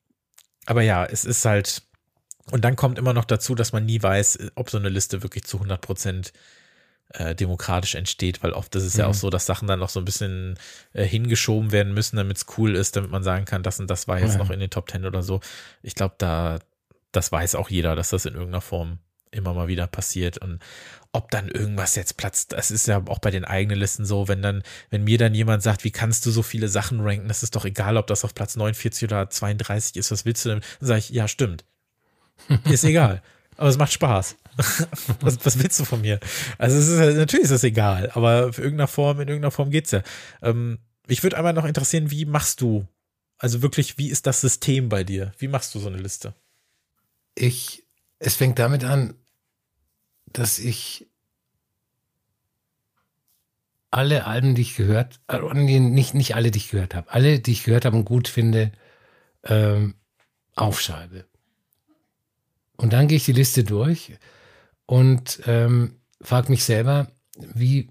[0.67, 1.83] aber ja, es ist halt,
[2.51, 5.45] und dann kommt immer noch dazu, dass man nie weiß, ob so eine Liste wirklich
[5.45, 6.33] zu 100 Prozent
[7.19, 9.01] äh, demokratisch entsteht, weil oft ist es mhm.
[9.01, 9.19] ja auch mhm.
[9.19, 10.59] so, dass Sachen dann noch so ein bisschen
[10.93, 14.09] äh, hingeschoben werden müssen, damit es cool ist, damit man sagen kann, das und das
[14.09, 14.39] war jetzt ja.
[14.39, 15.41] noch in den Top Ten oder so.
[15.83, 16.59] Ich glaube, da,
[17.13, 18.99] das weiß auch jeder, dass das in irgendeiner Form
[19.31, 20.61] immer mal wieder passiert und
[21.13, 24.43] ob dann irgendwas jetzt platzt, das ist ja auch bei den eigenen Listen so, wenn
[24.43, 27.57] dann, wenn mir dann jemand sagt, wie kannst du so viele Sachen ranken, das ist
[27.57, 30.61] doch egal, ob das auf Platz 49 oder 32 ist, was willst du denn?
[30.81, 31.65] Dann sage ich, ja, stimmt.
[32.65, 33.23] Ist egal.
[33.57, 34.37] Aber es macht Spaß.
[35.21, 36.19] was, was, willst du von mir?
[36.59, 39.91] Also es ist natürlich ist das egal, aber für irgendeiner Form, in irgendeiner Form geht's
[39.91, 40.03] ja.
[40.43, 42.87] Ähm, mich würde einmal noch interessieren, wie machst du,
[43.39, 45.33] also wirklich, wie ist das System bei dir?
[45.39, 46.35] Wie machst du so eine Liste?
[47.35, 47.85] Ich,
[48.19, 49.15] es fängt damit an,
[50.27, 51.07] dass ich
[53.91, 57.53] alle Alben, die ich gehört, äh, nicht, nicht alle, die ich gehört habe, alle, die
[57.53, 58.73] ich gehört habe und gut finde,
[59.45, 59.95] ähm,
[60.55, 61.27] aufschreibe.
[62.77, 64.13] Und dann gehe ich die Liste durch
[64.87, 67.09] und ähm, frage mich selber,
[67.39, 67.89] wie,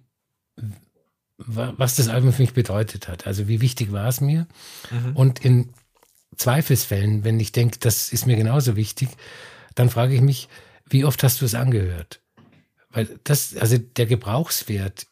[1.37, 3.27] was das Album für mich bedeutet hat.
[3.27, 4.47] Also wie wichtig war es mir?
[4.91, 5.15] Mhm.
[5.15, 5.73] Und in
[6.37, 9.09] Zweifelsfällen, wenn ich denke, das ist mir genauso wichtig,
[9.73, 10.49] dann frage ich mich,
[10.89, 12.21] wie oft hast du es angehört?
[12.89, 15.07] Weil das, also der Gebrauchswert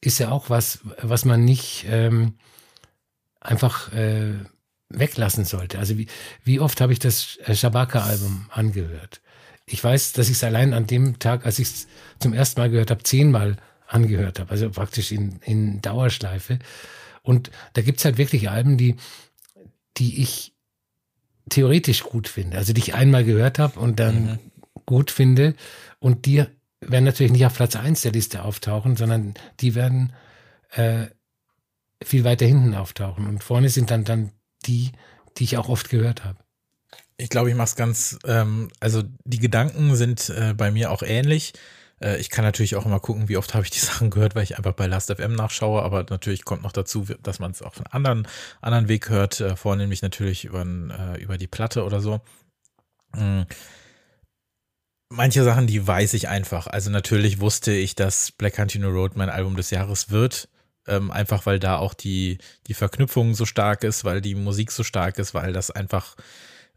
[0.00, 2.34] ist ja auch was, was man nicht ähm,
[3.40, 4.34] einfach äh,
[4.90, 5.78] weglassen sollte.
[5.78, 6.06] Also wie,
[6.44, 9.20] wie oft habe ich das Shabaka-Album angehört?
[9.66, 11.86] Ich weiß, dass ich es allein an dem Tag, als ich es
[12.20, 14.50] zum ersten Mal gehört habe, zehnmal angehört habe.
[14.50, 16.58] Also praktisch in, in Dauerschleife.
[17.22, 18.96] Und da gibt's halt wirklich Alben, die,
[19.98, 20.54] die ich
[21.50, 24.38] theoretisch gut finde, also die ich einmal gehört habe und dann mhm.
[24.86, 25.54] gut finde.
[25.98, 26.44] Und die
[26.80, 30.12] werden natürlich nicht auf Platz eins der Liste auftauchen, sondern die werden
[30.70, 31.06] äh,
[32.02, 33.26] viel weiter hinten auftauchen.
[33.26, 34.32] Und vorne sind dann, dann
[34.68, 34.92] die,
[35.36, 36.38] die ich auch oft gehört habe.
[37.16, 41.02] Ich glaube, ich mache es ganz, ähm, also die Gedanken sind äh, bei mir auch
[41.02, 41.52] ähnlich.
[42.00, 44.44] Äh, ich kann natürlich auch immer gucken, wie oft habe ich die Sachen gehört, weil
[44.44, 47.86] ich einfach bei Last.fm nachschaue, aber natürlich kommt noch dazu, dass man es auch von
[47.86, 48.28] anderen,
[48.60, 52.20] anderen Weg hört, äh, vornehmlich natürlich über, äh, über die Platte oder so.
[53.14, 53.46] Mhm
[55.08, 56.66] manche Sachen, die weiß ich einfach.
[56.66, 60.48] Also natürlich wusste ich, dass Black Country New Road mein Album des Jahres wird.
[60.88, 64.82] Ähm, einfach weil da auch die, die Verknüpfung so stark ist, weil die Musik so
[64.82, 66.16] stark ist, weil das einfach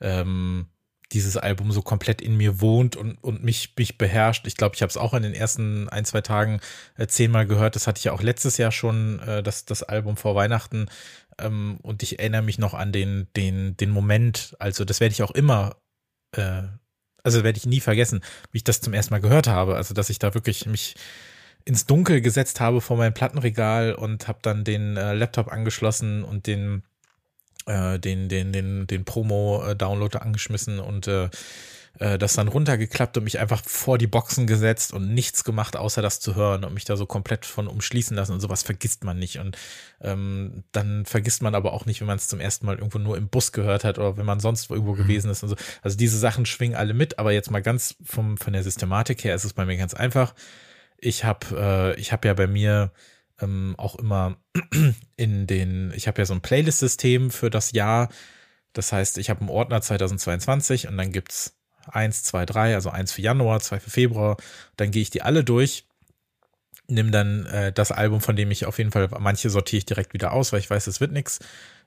[0.01, 0.68] ähm,
[1.12, 4.47] dieses Album so komplett in mir wohnt und, und mich, mich beherrscht.
[4.47, 6.62] Ich glaube, ich habe es auch in den ersten ein, zwei Tagen
[6.97, 7.76] äh, zehnmal gehört.
[7.76, 10.88] Das hatte ich ja auch letztes Jahr schon, äh, das, das Album vor Weihnachten.
[11.38, 14.55] Ähm, und ich erinnere mich noch an den, den, den Moment.
[14.59, 15.76] Also, das werde ich auch immer
[16.36, 16.64] äh,
[17.24, 19.76] also werde ich nie vergessen, wie ich das zum ersten Mal gehört habe.
[19.76, 20.95] Also, dass ich da wirklich mich
[21.66, 26.47] ins Dunkel gesetzt habe vor meinem Plattenregal und habe dann den äh, Laptop angeschlossen und
[26.47, 26.84] den
[27.66, 31.30] äh, den den den den Promo Downloader angeschmissen und äh,
[31.99, 36.01] äh, das dann runtergeklappt und mich einfach vor die Boxen gesetzt und nichts gemacht, außer
[36.01, 39.20] das zu hören und mich da so komplett von umschließen lassen und sowas vergisst man
[39.20, 39.39] nicht.
[39.39, 39.57] Und
[40.01, 43.18] ähm, dann vergisst man aber auch nicht, wenn man es zum ersten Mal irgendwo nur
[43.18, 44.97] im Bus gehört hat oder wenn man sonst irgendwo mhm.
[44.97, 45.55] gewesen ist und so.
[45.82, 49.36] Also diese Sachen schwingen alle mit, aber jetzt mal ganz vom, von der Systematik her
[49.36, 50.34] ist es bei mir ganz einfach.
[51.02, 52.93] Ich habe äh, ich habe ja bei mir
[53.41, 54.38] ähm, auch immer
[55.18, 58.10] in den, ich habe ja so ein Playlist-System für das Jahr.
[58.74, 63.12] Das heißt, ich habe einen Ordner 2022 und dann gibt's eins, zwei, drei, also eins
[63.12, 64.38] für Januar, zwei für Februar.
[64.78, 65.88] Dann gehe ich die alle durch,
[66.88, 70.14] nimm dann äh, das Album, von dem ich auf jeden Fall, manche sortiere ich direkt
[70.14, 71.39] wieder aus, weil ich weiß, es wird nichts.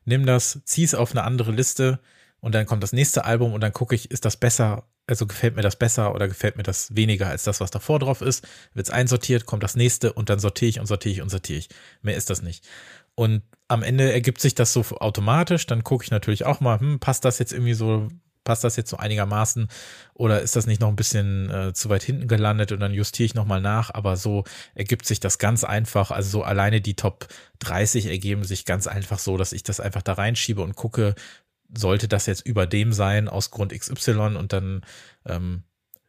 [0.05, 2.01] Nimm das, zieh es auf eine andere Liste
[2.41, 5.57] und dann kommt das nächste Album und dann gucke ich, ist das besser, also gefällt
[5.57, 8.47] mir das besser oder gefällt mir das weniger als das, was davor drauf ist.
[8.73, 11.59] Wird es einsortiert, kommt das nächste und dann sortiere ich und sortiere ich und sortiere
[11.59, 11.69] ich.
[12.03, 12.67] Mehr ist das nicht.
[13.15, 15.67] Und am Ende ergibt sich das so automatisch.
[15.67, 18.09] Dann gucke ich natürlich auch mal, hm, passt das jetzt irgendwie so
[18.45, 19.69] passt das jetzt so einigermaßen
[20.13, 23.25] oder ist das nicht noch ein bisschen äh, zu weit hinten gelandet und dann justiere
[23.25, 24.45] ich nochmal nach, aber so
[24.75, 27.27] ergibt sich das ganz einfach, also so alleine die Top
[27.61, 31.15] 30 ergeben sich ganz einfach so, dass ich das einfach da reinschiebe und gucke,
[31.77, 34.85] sollte das jetzt über dem sein aus Grund XY und dann
[35.27, 35.65] ähm,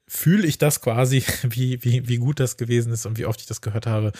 [0.07, 3.47] fühle ich das quasi, wie, wie, wie gut das gewesen ist und wie oft ich
[3.47, 4.11] das gehört habe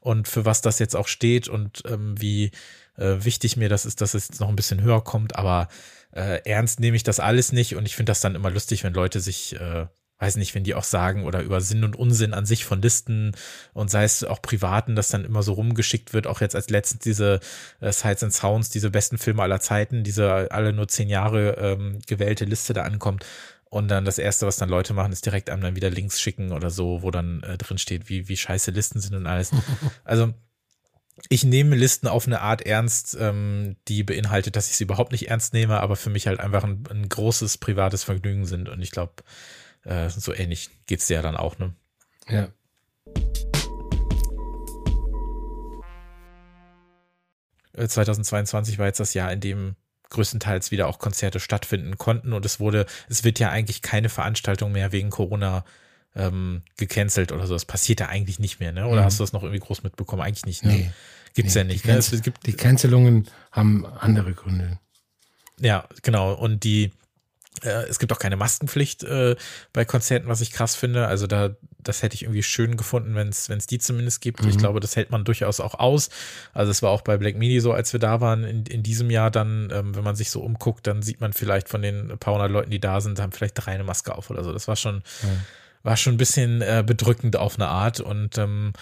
[0.00, 2.50] und für was das jetzt auch steht und ähm, wie
[2.96, 5.68] äh, wichtig mir das ist, dass es jetzt noch ein bisschen höher kommt, aber
[6.12, 8.94] äh, ernst nehme ich das alles nicht und ich finde das dann immer lustig, wenn
[8.94, 9.86] Leute sich, äh,
[10.18, 13.32] weiß nicht, wenn die auch sagen oder über Sinn und Unsinn an sich von Listen
[13.72, 17.02] und sei es auch privaten, das dann immer so rumgeschickt wird, auch jetzt als letztens
[17.02, 17.40] diese
[17.80, 21.98] äh, Sights and Sounds, diese besten Filme aller Zeiten, diese alle nur zehn Jahre ähm,
[22.06, 23.24] gewählte Liste da ankommt.
[23.64, 26.52] Und dann das Erste, was dann Leute machen, ist direkt einem dann wieder Links schicken
[26.52, 29.50] oder so, wo dann äh, drin steht, wie, wie scheiße Listen sind und alles.
[30.04, 30.32] Also
[31.28, 35.28] ich nehme Listen auf eine Art ernst, ähm, die beinhaltet, dass ich sie überhaupt nicht
[35.28, 38.68] ernst nehme, aber für mich halt einfach ein, ein großes privates Vergnügen sind.
[38.68, 39.14] Und ich glaube,
[39.84, 41.74] äh, so ähnlich geht's dir ja dann auch, ne?
[42.28, 42.48] Ja.
[47.72, 49.76] Äh, 2022 war jetzt das Jahr, in dem
[50.10, 54.72] größtenteils wieder auch Konzerte stattfinden konnten und es wurde, es wird ja eigentlich keine Veranstaltung
[54.72, 55.64] mehr wegen Corona
[56.14, 57.54] ähm, gecancelt oder so.
[57.54, 58.86] Das passiert ja eigentlich nicht mehr, ne?
[58.86, 59.06] Oder mhm.
[59.06, 60.22] hast du das noch irgendwie groß mitbekommen?
[60.22, 60.72] Eigentlich nicht, ne?
[60.72, 60.90] Nee,
[61.34, 61.84] Gibt's nee, ja nicht.
[61.84, 61.96] Die, ne?
[61.96, 64.78] es, gibt, die Cancelungen haben andere Gründe.
[65.58, 66.32] Ja, genau.
[66.32, 66.92] Und die,
[67.62, 69.36] es gibt auch keine Maskenpflicht äh,
[69.72, 71.06] bei Konzerten, was ich krass finde.
[71.06, 74.42] Also da, das hätte ich irgendwie schön gefunden, wenn es die zumindest gibt.
[74.42, 74.48] Mhm.
[74.48, 76.10] Ich glaube, das hält man durchaus auch aus.
[76.52, 79.10] Also es war auch bei Black Midi so, als wir da waren in, in diesem
[79.10, 82.34] Jahr dann, ähm, wenn man sich so umguckt, dann sieht man vielleicht von den paar
[82.34, 84.52] hundert Leuten, die da sind, haben vielleicht drei eine Maske auf oder so.
[84.52, 85.40] Das war schon, mhm
[85.84, 88.72] war schon ein bisschen äh, bedrückend auf eine Art und ähm,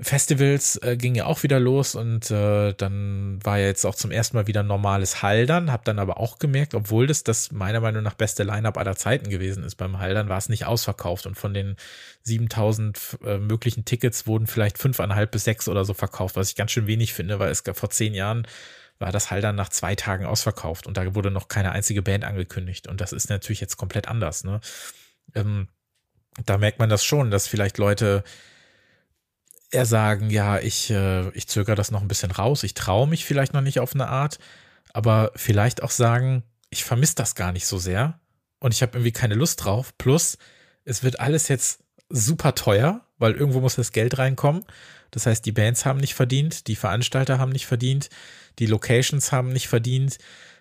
[0.00, 4.10] Festivals äh, ging ja auch wieder los und äh, dann war ja jetzt auch zum
[4.10, 8.02] ersten Mal wieder normales Haldern, hab dann aber auch gemerkt, obwohl das das meiner Meinung
[8.02, 11.54] nach beste Line-up aller Zeiten gewesen ist beim Haldern, war es nicht ausverkauft und von
[11.54, 11.76] den
[12.22, 16.72] 7000 äh, möglichen Tickets wurden vielleicht fünfeinhalb bis sechs oder so verkauft, was ich ganz
[16.72, 18.48] schön wenig finde, weil es vor zehn Jahren
[18.98, 22.88] war das Haldern nach zwei Tagen ausverkauft und da wurde noch keine einzige Band angekündigt
[22.88, 24.60] und das ist natürlich jetzt komplett anders, ne?
[25.36, 25.68] Ähm,
[26.46, 28.24] da merkt man das schon, dass vielleicht Leute
[29.74, 33.24] eher sagen, ja, ich, äh, ich zögere das noch ein bisschen raus, ich traue mich
[33.24, 34.38] vielleicht noch nicht auf eine Art,
[34.92, 38.18] aber vielleicht auch sagen, ich vermisse das gar nicht so sehr
[38.60, 39.92] und ich habe irgendwie keine Lust drauf.
[39.98, 40.38] Plus,
[40.84, 44.64] es wird alles jetzt super teuer, weil irgendwo muss das Geld reinkommen.
[45.10, 48.08] Das heißt, die Bands haben nicht verdient, die Veranstalter haben nicht verdient,
[48.58, 50.18] die Locations haben nicht verdient.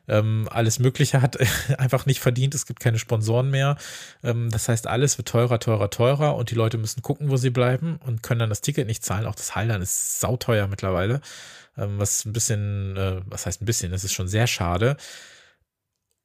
[0.07, 1.37] Ähm, alles Mögliche hat
[1.79, 2.55] einfach nicht verdient.
[2.55, 3.77] Es gibt keine Sponsoren mehr.
[4.23, 7.49] Ähm, das heißt, alles wird teurer, teurer, teurer und die Leute müssen gucken, wo sie
[7.49, 9.25] bleiben und können dann das Ticket nicht zahlen.
[9.25, 11.21] Auch das Heilern ist sauteuer mittlerweile.
[11.77, 14.97] Ähm, was ein bisschen, äh, was heißt ein bisschen, das ist schon sehr schade.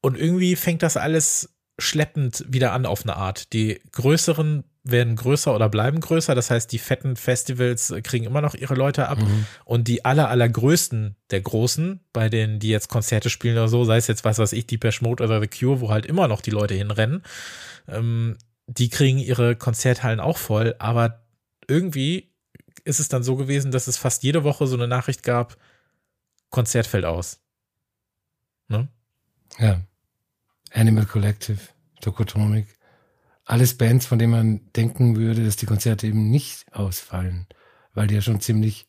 [0.00, 3.52] Und irgendwie fängt das alles schleppend wieder an auf eine Art.
[3.52, 6.34] Die größeren werden größer oder bleiben größer.
[6.34, 9.18] Das heißt, die fetten Festivals kriegen immer noch ihre Leute ab.
[9.18, 9.46] Mhm.
[9.64, 13.96] Und die aller, allergrößten der Großen, bei denen, die jetzt Konzerte spielen oder so, sei
[13.96, 16.50] es jetzt, was weiß ich, Deepesh Mode oder The Cure, wo halt immer noch die
[16.50, 17.22] Leute hinrennen,
[17.86, 18.36] ähm,
[18.66, 20.74] die kriegen ihre Konzerthallen auch voll.
[20.78, 21.22] Aber
[21.66, 22.32] irgendwie
[22.84, 25.56] ist es dann so gewesen, dass es fast jede Woche so eine Nachricht gab,
[26.50, 27.40] Konzert fällt aus.
[28.68, 28.88] Ne?
[29.58, 29.82] Ja.
[30.72, 31.58] Animal Collective,
[32.00, 32.66] Tokotronic.
[33.44, 37.46] Alles Bands, von denen man denken würde, dass die Konzerte eben nicht ausfallen,
[37.94, 38.86] weil die ja schon ziemlich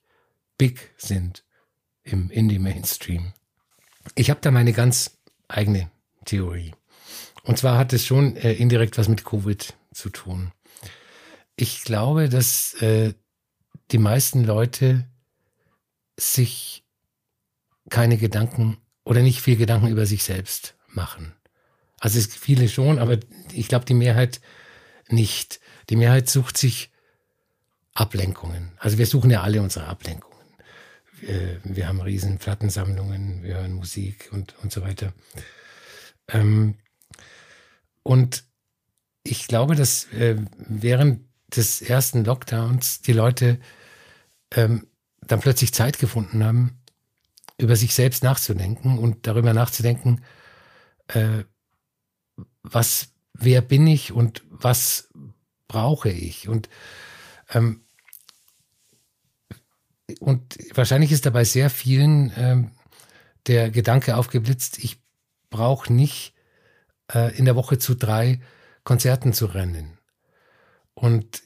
[0.57, 1.45] big sind
[2.03, 3.34] im Indie-Mainstream.
[4.15, 5.89] Ich habe da meine ganz eigene
[6.26, 6.73] Theorie.
[7.43, 10.51] Und zwar hat es schon äh, indirekt was mit Covid zu tun.
[11.56, 13.14] Ich glaube, dass äh,
[13.91, 15.10] die meisten Leute
[16.19, 16.84] sich
[17.89, 21.34] keine Gedanken oder nicht viel Gedanken über sich selbst machen.
[21.99, 23.17] Also es viele schon, aber
[23.53, 24.41] ich glaube, die Mehrheit
[25.09, 25.59] nicht.
[25.89, 26.91] Die Mehrheit sucht sich
[27.93, 28.71] Ablenkungen.
[28.77, 30.30] Also wir suchen ja alle unsere Ablenkungen.
[31.19, 35.13] Wir, wir haben riesen Plattensammlungen, wir hören Musik und, und so weiter.
[36.30, 36.76] Ähm,
[38.03, 38.43] und
[39.23, 43.59] ich glaube, dass äh, während des ersten Lockdowns die Leute
[44.51, 44.88] ähm,
[45.21, 46.80] dann plötzlich Zeit gefunden haben,
[47.57, 50.23] über sich selbst nachzudenken und darüber nachzudenken,
[51.07, 51.43] äh,
[52.64, 55.10] was, wer bin ich und was
[55.68, 56.48] brauche ich?
[56.48, 56.70] Und,
[57.49, 57.82] ähm,
[60.20, 62.72] und wahrscheinlich ist dabei sehr vielen ähm,
[63.48, 65.02] der Gedanke aufgeblitzt, ich
[65.49, 66.34] brauche nicht
[67.14, 68.41] äh, in der Woche zu drei
[68.84, 69.98] Konzerten zu rennen.
[70.94, 71.44] Und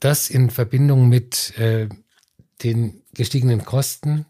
[0.00, 1.88] das in Verbindung mit äh,
[2.62, 4.26] den gestiegenen Kosten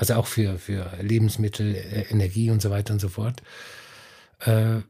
[0.00, 3.42] also auch für, für Lebensmittel, äh, Energie und so weiter und so fort,
[4.40, 4.80] äh,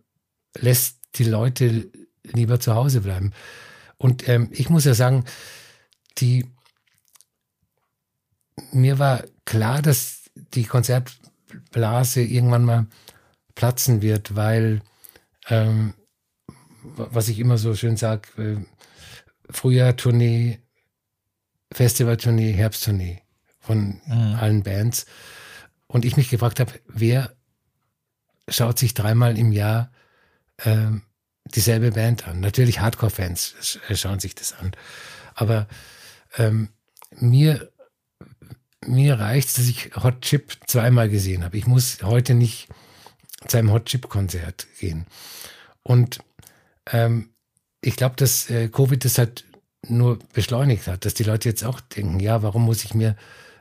[0.57, 1.91] lässt die Leute
[2.23, 3.33] lieber zu Hause bleiben.
[3.99, 5.25] Und ähm, ich muss ja sagen,
[6.19, 6.47] die,
[8.71, 12.87] mir war klar, dass die Konzertblase irgendwann mal
[13.57, 14.81] platzen wird, weil,
[15.49, 15.95] ähm,
[16.83, 20.61] was ich immer so schön sage, äh, Frühjahr-Tournee,
[21.73, 23.23] Festivaltournee, Herbsttournee
[23.61, 24.35] von mhm.
[24.35, 25.07] allen Bands.
[25.87, 27.33] Und ich mich gefragt habe, wer
[28.49, 29.91] schaut sich dreimal im Jahr
[30.65, 31.03] ähm,
[31.45, 32.41] dieselbe Band an?
[32.41, 34.73] Natürlich Hardcore-Fans schauen sich das an.
[35.35, 35.69] Aber
[36.37, 36.71] ähm,
[37.17, 37.71] mir,
[38.85, 41.57] mir reicht es, dass ich Hot Chip zweimal gesehen habe.
[41.57, 42.69] Ich muss heute nicht
[43.47, 45.07] zu einem Hot Chip-Konzert gehen.
[45.83, 46.21] Und
[46.87, 47.31] ähm,
[47.81, 49.45] ich glaube, dass äh, Covid das halt
[49.89, 53.17] nur beschleunigt hat, dass die Leute jetzt auch denken, ja, warum muss ich mir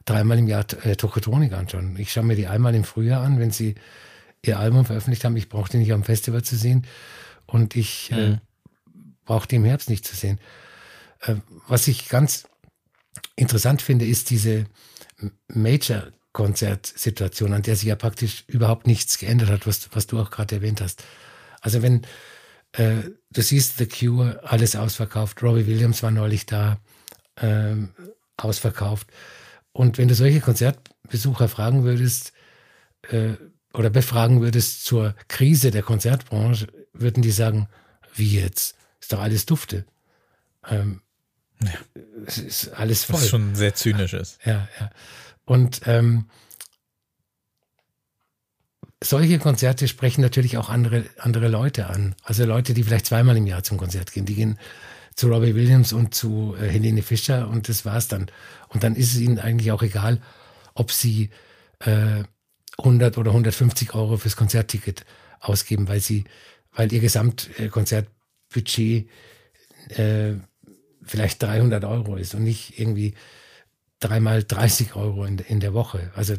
[0.09, 1.95] dreimal im Jahr äh, Tokotronik anschauen.
[1.97, 3.75] Ich schaue mir die einmal im Frühjahr an, wenn sie
[4.43, 5.37] ihr Album veröffentlicht haben.
[5.37, 6.87] Ich brauche die nicht am Festival zu sehen
[7.45, 8.33] und ich äh, mhm.
[8.33, 8.39] äh,
[9.25, 10.39] brauche die im Herbst nicht zu sehen.
[11.21, 11.35] Äh,
[11.67, 12.47] was ich ganz
[13.35, 14.65] interessant finde, ist diese
[15.47, 20.55] Major-Konzertsituation, an der sich ja praktisch überhaupt nichts geändert hat, was, was du auch gerade
[20.55, 21.03] erwähnt hast.
[21.61, 22.03] Also wenn
[22.71, 26.79] äh, du siehst The Cure, alles ausverkauft, Robbie Williams war neulich da,
[27.37, 27.89] ähm,
[28.37, 29.07] ausverkauft.
[29.79, 32.33] Und wenn du solche Konzertbesucher fragen würdest
[33.11, 33.35] äh,
[33.73, 37.69] oder befragen würdest zur Krise der Konzertbranche, würden die sagen,
[38.13, 38.75] wie jetzt?
[38.99, 39.85] Ist doch alles dufte.
[40.67, 40.99] Ähm,
[41.63, 41.71] ja.
[42.25, 43.21] Es ist alles voll.
[43.21, 44.39] Was schon sehr zynisch ist.
[44.43, 44.89] Ja, ja.
[45.45, 46.25] Und ähm,
[49.01, 52.15] solche Konzerte sprechen natürlich auch andere, andere Leute an.
[52.23, 54.25] Also Leute, die vielleicht zweimal im Jahr zum Konzert gehen.
[54.25, 54.59] Die gehen
[55.19, 58.27] zu Robbie Williams und zu äh, Helene Fischer und das war's dann.
[58.69, 60.21] Und dann ist es ihnen eigentlich auch egal,
[60.75, 61.29] ob sie
[61.79, 62.23] äh,
[62.77, 65.05] 100 oder 150 Euro fürs Konzertticket
[65.41, 66.23] ausgeben, weil sie,
[66.71, 69.09] weil ihr Gesamtkonzertbudget
[69.89, 70.35] äh,
[71.03, 73.13] vielleicht 300 Euro ist und nicht irgendwie
[73.99, 76.13] dreimal 30 Euro in, in der Woche.
[76.15, 76.35] Also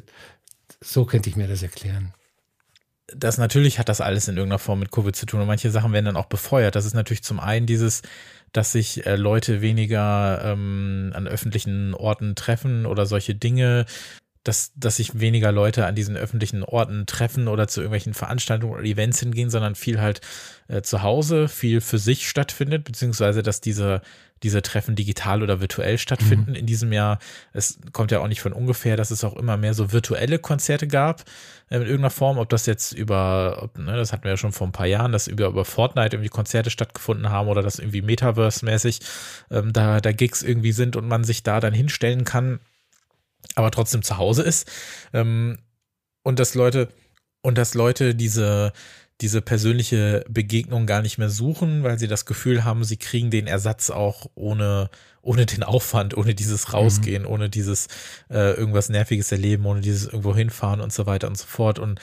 [0.80, 2.14] so könnte ich mir das erklären
[3.14, 5.92] das natürlich hat das alles in irgendeiner Form mit Covid zu tun und manche Sachen
[5.92, 6.76] werden dann auch befeuert.
[6.76, 8.02] Das ist natürlich zum einen dieses,
[8.52, 13.86] dass sich äh, Leute weniger ähm, an öffentlichen Orten treffen oder solche Dinge.
[14.42, 18.84] dass, dass sich weniger Leute an diesen öffentlichen Orten treffen oder zu irgendwelchen Veranstaltungen oder
[18.84, 20.22] Events hingehen, sondern viel halt
[20.68, 24.00] äh, zu Hause, viel für sich stattfindet, beziehungsweise dass diese,
[24.42, 26.56] diese Treffen digital oder virtuell stattfinden mhm.
[26.56, 27.18] in diesem Jahr.
[27.52, 30.88] Es kommt ja auch nicht von ungefähr, dass es auch immer mehr so virtuelle Konzerte
[30.88, 31.24] gab,
[31.70, 34.66] in irgendeiner Form, ob das jetzt über, ob, ne, das hatten wir ja schon vor
[34.66, 39.00] ein paar Jahren, dass über, über Fortnite irgendwie Konzerte stattgefunden haben oder dass irgendwie Metaverse-mäßig
[39.50, 42.60] ähm, da, da Gigs irgendwie sind und man sich da dann hinstellen kann
[43.54, 44.70] aber trotzdem zu Hause ist.
[45.12, 45.58] Ähm,
[46.22, 46.88] und dass Leute,
[47.42, 48.72] und dass Leute diese,
[49.20, 53.46] diese persönliche Begegnung gar nicht mehr suchen, weil sie das Gefühl haben, sie kriegen den
[53.46, 54.90] Ersatz auch ohne,
[55.22, 56.74] ohne den Aufwand, ohne dieses mhm.
[56.74, 57.28] Rausgehen, mhm.
[57.28, 57.88] ohne dieses
[58.30, 61.78] äh, irgendwas Nerviges erleben, ohne dieses irgendwo hinfahren und so weiter und so fort.
[61.78, 62.00] Und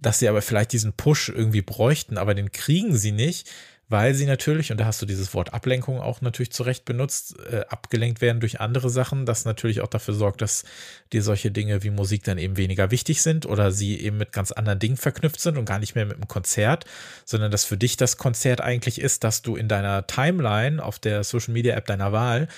[0.00, 3.48] dass sie aber vielleicht diesen Push irgendwie bräuchten, aber den kriegen sie nicht,
[3.90, 7.36] weil sie natürlich, und da hast du dieses Wort Ablenkung auch natürlich zu Recht benutzt,
[7.50, 10.64] äh, abgelenkt werden durch andere Sachen, das natürlich auch dafür sorgt, dass
[11.12, 14.52] dir solche Dinge wie Musik dann eben weniger wichtig sind oder sie eben mit ganz
[14.52, 16.84] anderen Dingen verknüpft sind und gar nicht mehr mit einem Konzert,
[17.24, 21.24] sondern dass für dich das Konzert eigentlich ist, dass du in deiner Timeline auf der
[21.24, 22.48] Social Media App deiner Wahl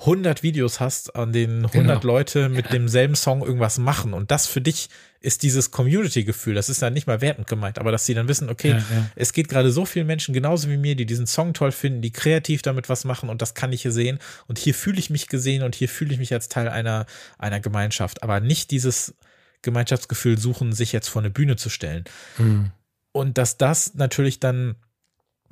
[0.00, 2.14] 100 Videos hast, an denen 100 genau.
[2.14, 4.14] Leute mit demselben Song irgendwas machen.
[4.14, 4.88] Und das für dich
[5.20, 6.54] ist dieses Community-Gefühl.
[6.54, 9.10] Das ist dann nicht mal wertend gemeint, aber dass sie dann wissen, okay, ja, ja.
[9.16, 12.12] es geht gerade so vielen Menschen genauso wie mir, die diesen Song toll finden, die
[12.12, 14.20] kreativ damit was machen und das kann ich hier sehen.
[14.46, 17.06] Und hier fühle ich mich gesehen und hier fühle ich mich als Teil einer,
[17.36, 18.22] einer Gemeinschaft.
[18.22, 19.16] Aber nicht dieses
[19.62, 22.04] Gemeinschaftsgefühl suchen, sich jetzt vor eine Bühne zu stellen.
[22.38, 22.70] Mhm.
[23.10, 24.76] Und dass das natürlich dann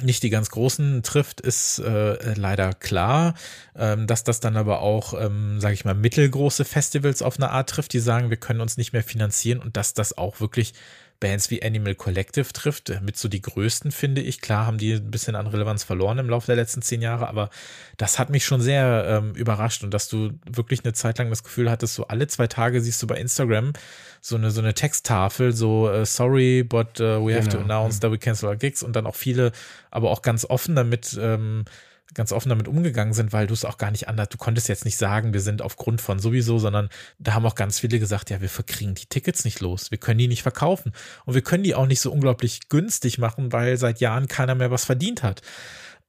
[0.03, 3.35] nicht die ganz großen trifft, ist äh, leider klar.
[3.75, 7.71] Ähm, dass das dann aber auch, ähm, sage ich mal, mittelgroße Festivals auf eine Art
[7.71, 10.75] trifft, die sagen, wir können uns nicht mehr finanzieren und dass das auch wirklich
[11.21, 14.41] Bands wie Animal Collective trifft, mit so die größten, finde ich.
[14.41, 17.51] Klar haben die ein bisschen an Relevanz verloren im Laufe der letzten zehn Jahre, aber
[17.97, 21.43] das hat mich schon sehr ähm, überrascht und dass du wirklich eine Zeit lang das
[21.43, 23.73] Gefühl hattest, so alle zwei Tage siehst du bei Instagram
[24.21, 27.59] so eine, so eine Texttafel, so uh, sorry, but uh, we have genau.
[27.59, 29.53] to announce that we cancel our gigs und dann auch viele,
[29.91, 31.65] aber auch ganz offen damit, ähm,
[32.15, 34.85] ganz offen damit umgegangen sind, weil du es auch gar nicht anders, du konntest jetzt
[34.85, 36.89] nicht sagen, wir sind aufgrund von sowieso, sondern
[37.19, 40.19] da haben auch ganz viele gesagt, ja, wir verkriegen die Tickets nicht los, wir können
[40.19, 40.93] die nicht verkaufen
[41.25, 44.71] und wir können die auch nicht so unglaublich günstig machen, weil seit Jahren keiner mehr
[44.71, 45.43] was verdient hat.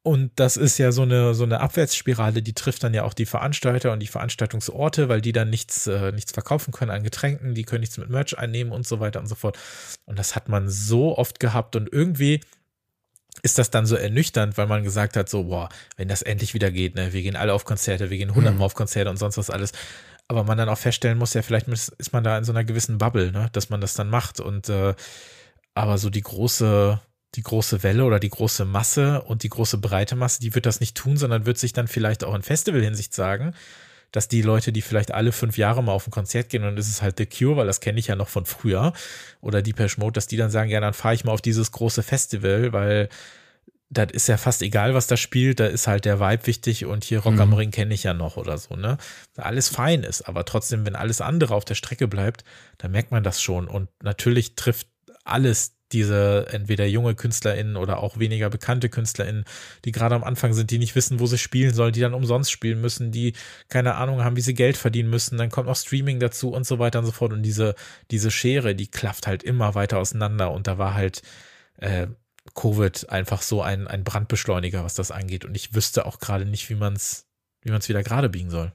[0.07, 3.25] Und das ist ja so eine, so eine Abwärtsspirale, die trifft dann ja auch die
[3.25, 7.63] Veranstalter und die Veranstaltungsorte, weil die dann nichts, äh, nichts verkaufen können an Getränken, die
[7.63, 9.57] können nichts mit Merch einnehmen und so weiter und so fort.
[10.05, 12.39] Und das hat man so oft gehabt und irgendwie
[13.47, 16.69] ist das dann so ernüchternd, weil man gesagt hat, so, boah, wenn das endlich wieder
[16.69, 18.65] geht, ne, wir gehen alle auf Konzerte, wir gehen hundertmal mhm.
[18.65, 19.71] auf Konzerte und sonst was alles.
[20.27, 22.97] Aber man dann auch feststellen muss, ja, vielleicht ist man da in so einer gewissen
[22.97, 24.41] Bubble, ne, dass man das dann macht.
[24.41, 24.95] Und äh,
[25.75, 26.99] aber so die große,
[27.35, 30.81] die große Welle oder die große Masse und die große breite Masse, die wird das
[30.81, 33.53] nicht tun, sondern wird sich dann vielleicht auch in Festival-Hinsicht sagen,
[34.11, 36.87] dass die Leute, die vielleicht alle fünf Jahre mal auf ein Konzert gehen und das
[36.87, 38.93] ist halt The Cure, weil das kenne ich ja noch von früher,
[39.41, 42.03] oder Depeche Mode, dass die dann sagen, ja, dann fahre ich mal auf dieses große
[42.03, 43.09] Festival, weil
[43.89, 47.05] das ist ja fast egal, was da spielt, da ist halt der Vibe wichtig und
[47.05, 47.55] hier Rock am mhm.
[47.55, 48.97] Ring kenne ich ja noch oder so, ne?
[49.37, 52.43] Alles fein ist, aber trotzdem, wenn alles andere auf der Strecke bleibt,
[52.77, 54.87] dann merkt man das schon und natürlich trifft
[55.23, 59.45] alles diese entweder junge KünstlerInnen oder auch weniger bekannte KünstlerInnen,
[59.85, 62.51] die gerade am Anfang sind, die nicht wissen, wo sie spielen sollen, die dann umsonst
[62.51, 63.33] spielen müssen, die
[63.69, 66.79] keine Ahnung haben, wie sie Geld verdienen müssen, dann kommt noch Streaming dazu und so
[66.79, 67.33] weiter und so fort.
[67.33, 67.75] Und diese,
[68.11, 71.21] diese Schere, die klafft halt immer weiter auseinander und da war halt
[71.77, 72.07] äh,
[72.55, 75.45] Covid einfach so ein, ein Brandbeschleuniger, was das angeht.
[75.45, 77.27] Und ich wüsste auch gerade nicht, wie man es
[77.67, 78.71] wie man es wieder gerade biegen soll.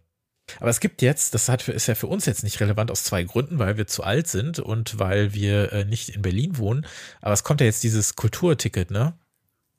[0.59, 3.05] Aber es gibt jetzt, das hat für, ist ja für uns jetzt nicht relevant aus
[3.05, 6.87] zwei Gründen, weil wir zu alt sind und weil wir äh, nicht in Berlin wohnen.
[7.21, 9.15] Aber es kommt ja jetzt dieses Kulturticket, ne?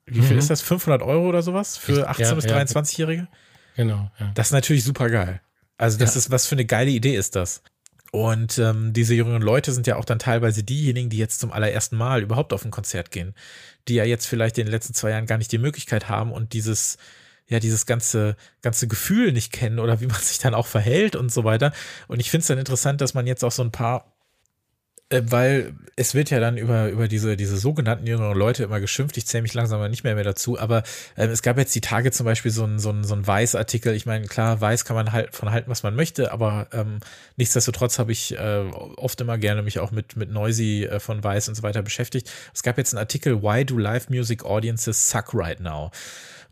[0.06, 0.38] Wie viel mhm.
[0.38, 0.60] ist das?
[0.60, 3.28] 500 Euro oder sowas für 18- ja, bis 23-Jährige?
[3.76, 4.10] Genau.
[4.18, 4.32] Ja.
[4.34, 5.40] Das ist natürlich super geil.
[5.78, 6.18] Also das ja.
[6.18, 7.62] ist, was für eine geile Idee ist das.
[8.12, 11.96] Und ähm, diese jüngeren Leute sind ja auch dann teilweise diejenigen, die jetzt zum allerersten
[11.96, 13.34] Mal überhaupt auf ein Konzert gehen,
[13.88, 16.52] die ja jetzt vielleicht in den letzten zwei Jahren gar nicht die Möglichkeit haben und
[16.52, 16.96] dieses
[17.48, 21.32] ja dieses ganze ganze Gefühl nicht kennen oder wie man sich dann auch verhält und
[21.32, 21.72] so weiter.
[22.08, 24.14] Und ich finde es dann interessant, dass man jetzt auch so ein paar
[25.10, 29.16] äh, weil es wird ja dann über, über diese, diese sogenannten jüngeren Leute immer geschimpft.
[29.16, 30.58] Ich zähle mich langsam nicht mehr mehr dazu.
[30.58, 30.82] Aber
[31.16, 33.94] äh, es gab jetzt die Tage zum Beispiel so ein, so ein, so ein Weiß-Artikel.
[33.94, 36.32] Ich meine, klar, Weiß kann man halt von halten, was man möchte.
[36.32, 36.98] Aber ähm,
[37.36, 38.64] nichtsdestotrotz habe ich äh,
[38.96, 42.30] oft immer gerne mich auch mit, mit Noisy äh, von Weiß und so weiter beschäftigt.
[42.54, 45.90] Es gab jetzt einen Artikel, Why do live music audiences suck right now?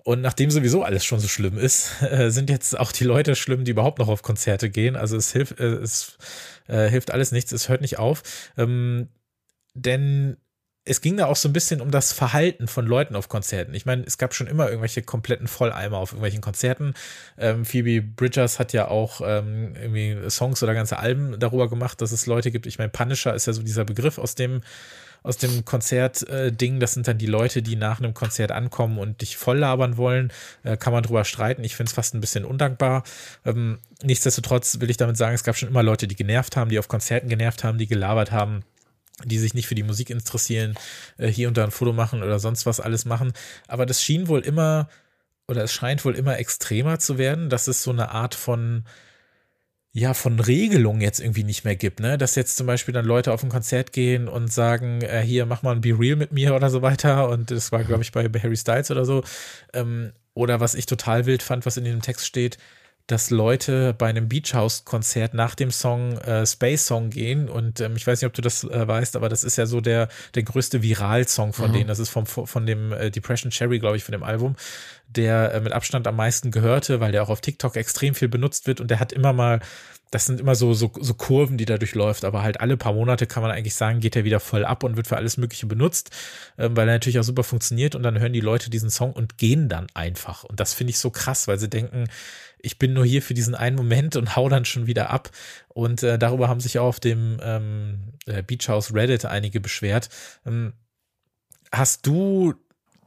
[0.04, 3.64] Und nachdem sowieso alles schon so schlimm ist, äh, sind jetzt auch die Leute schlimm,
[3.64, 4.96] die überhaupt noch auf Konzerte gehen.
[4.96, 6.18] Also es hilft, äh, es
[6.68, 8.22] äh, hilft alles nichts, es hört nicht auf.
[8.56, 9.08] Ähm,
[9.74, 10.36] denn
[10.84, 13.72] es ging da auch so ein bisschen um das Verhalten von Leuten auf Konzerten.
[13.72, 16.94] Ich meine, es gab schon immer irgendwelche kompletten Volleimer auf irgendwelchen Konzerten.
[17.38, 22.10] Ähm, Phoebe Bridgers hat ja auch ähm, irgendwie Songs oder ganze Alben darüber gemacht, dass
[22.10, 22.66] es Leute gibt.
[22.66, 24.62] Ich meine, Punisher ist ja so dieser Begriff aus dem
[25.22, 26.76] aus dem Konzert-Ding.
[26.76, 29.96] Äh, das sind dann die Leute, die nach einem Konzert ankommen und dich voll labern
[29.96, 30.32] wollen.
[30.62, 31.64] Äh, kann man drüber streiten.
[31.64, 33.04] Ich finde es fast ein bisschen undankbar.
[33.44, 36.78] Ähm, nichtsdestotrotz will ich damit sagen, es gab schon immer Leute, die genervt haben, die
[36.78, 38.64] auf Konzerten genervt haben, die gelabert haben
[39.24, 40.74] die sich nicht für die Musik interessieren,
[41.18, 43.32] äh, hier und da ein Foto machen oder sonst was alles machen.
[43.68, 44.88] Aber das schien wohl immer,
[45.46, 48.84] oder es scheint wohl immer extremer zu werden, dass es so eine Art von,
[49.94, 52.16] ja, von Regelung jetzt irgendwie nicht mehr gibt, ne?
[52.16, 55.62] Dass jetzt zum Beispiel dann Leute auf ein Konzert gehen und sagen, äh, hier, mach
[55.62, 57.28] mal ein Be Real mit mir oder so weiter.
[57.28, 59.22] Und das war, glaube ich, bei Harry Styles oder so.
[59.74, 62.56] Ähm, oder was ich total wild fand, was in dem Text steht,
[63.06, 67.80] dass Leute bei einem Beach House Konzert nach dem Song äh, Space Song gehen und
[67.80, 70.08] ähm, ich weiß nicht, ob du das äh, weißt, aber das ist ja so der
[70.34, 71.74] der größte Viral-Song von mhm.
[71.74, 71.88] denen.
[71.88, 74.56] Das ist vom von dem äh, Depression Cherry, glaube ich, von dem Album,
[75.08, 78.66] der äh, mit Abstand am meisten gehörte, weil der auch auf TikTok extrem viel benutzt
[78.66, 79.60] wird und der hat immer mal
[80.12, 83.26] das sind immer so, so, so Kurven, die da durchläuft, aber halt alle paar Monate
[83.26, 86.10] kann man eigentlich sagen, geht er wieder voll ab und wird für alles Mögliche benutzt,
[86.58, 89.38] ähm, weil er natürlich auch super funktioniert und dann hören die Leute diesen Song und
[89.38, 90.44] gehen dann einfach.
[90.44, 92.08] Und das finde ich so krass, weil sie denken,
[92.62, 95.30] ich bin nur hier für diesen einen Moment und hau dann schon wieder ab.
[95.68, 100.08] Und äh, darüber haben sich auch auf dem ähm, äh, Beach House Reddit einige beschwert.
[100.46, 100.72] Ähm,
[101.72, 102.54] hast du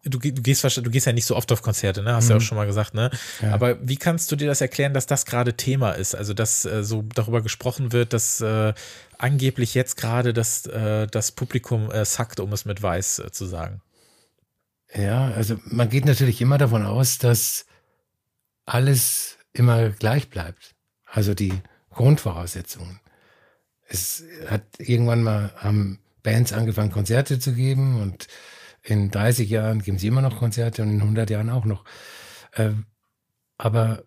[0.03, 2.13] du, du gehst du gehst ja nicht so oft auf Konzerte, ne?
[2.13, 2.31] Hast mhm.
[2.31, 3.09] ja auch schon mal gesagt, ne?
[3.41, 3.53] Ja.
[3.53, 6.15] Aber wie kannst du dir das erklären, dass das gerade Thema ist?
[6.15, 8.73] Also, dass äh, so darüber gesprochen wird, dass äh,
[9.17, 13.45] angeblich jetzt gerade das, äh, das Publikum äh, sackt, um es mit Weiß äh, zu
[13.45, 13.81] sagen.
[14.93, 17.65] Ja, also man geht natürlich immer davon aus, dass
[18.65, 20.75] alles immer gleich bleibt.
[21.05, 21.53] Also die
[21.91, 22.99] Grundvoraussetzungen.
[23.87, 28.27] Es hat irgendwann mal haben Bands angefangen, Konzerte zu geben und
[28.81, 31.85] in 30 Jahren geben sie immer noch Konzerte und in 100 Jahren auch noch.
[32.51, 32.71] Äh,
[33.57, 34.03] aber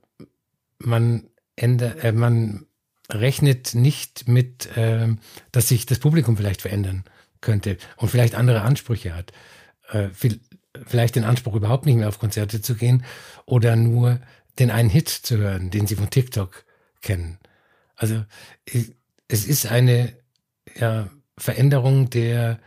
[0.78, 2.66] man, ändert, äh, man
[3.10, 5.08] rechnet nicht mit, äh,
[5.52, 7.04] dass sich das Publikum vielleicht verändern
[7.40, 9.32] könnte und vielleicht andere Ansprüche hat.
[9.90, 10.08] Äh,
[10.86, 13.04] vielleicht den Anspruch, überhaupt nicht mehr auf Konzerte zu gehen
[13.46, 14.20] oder nur
[14.58, 16.64] den einen Hit zu hören, den sie von TikTok
[17.00, 17.38] kennen.
[17.96, 18.24] Also
[19.28, 20.14] es ist eine
[20.76, 22.58] ja, Veränderung der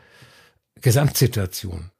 [0.82, 1.92] Gesamtsituation.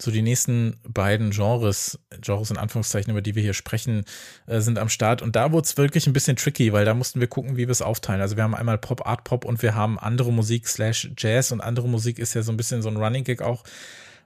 [0.00, 4.04] So, die nächsten beiden Genres, Genres in Anführungszeichen, über die wir hier sprechen,
[4.48, 5.22] äh, sind am Start.
[5.22, 7.70] Und da wurde es wirklich ein bisschen tricky, weil da mussten wir gucken, wie wir
[7.70, 8.20] es aufteilen.
[8.20, 11.60] Also wir haben einmal Pop, Art Pop und wir haben andere Musik slash Jazz und
[11.60, 13.62] andere Musik ist ja so ein bisschen so ein Running Gig auch,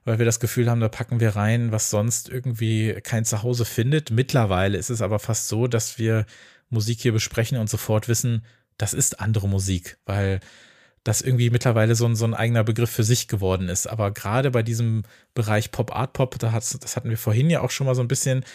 [0.07, 4.09] weil wir das Gefühl haben, da packen wir rein, was sonst irgendwie kein Zuhause findet.
[4.09, 6.25] Mittlerweile ist es aber fast so, dass wir
[6.69, 8.45] Musik hier besprechen und sofort wissen,
[8.77, 10.39] das ist andere Musik, weil
[11.03, 13.85] das irgendwie mittlerweile so ein, so ein eigener Begriff für sich geworden ist.
[13.85, 15.03] Aber gerade bei diesem
[15.33, 18.01] Bereich Pop Art Pop, da hat's, das hatten wir vorhin ja auch schon mal so
[18.01, 18.45] ein bisschen,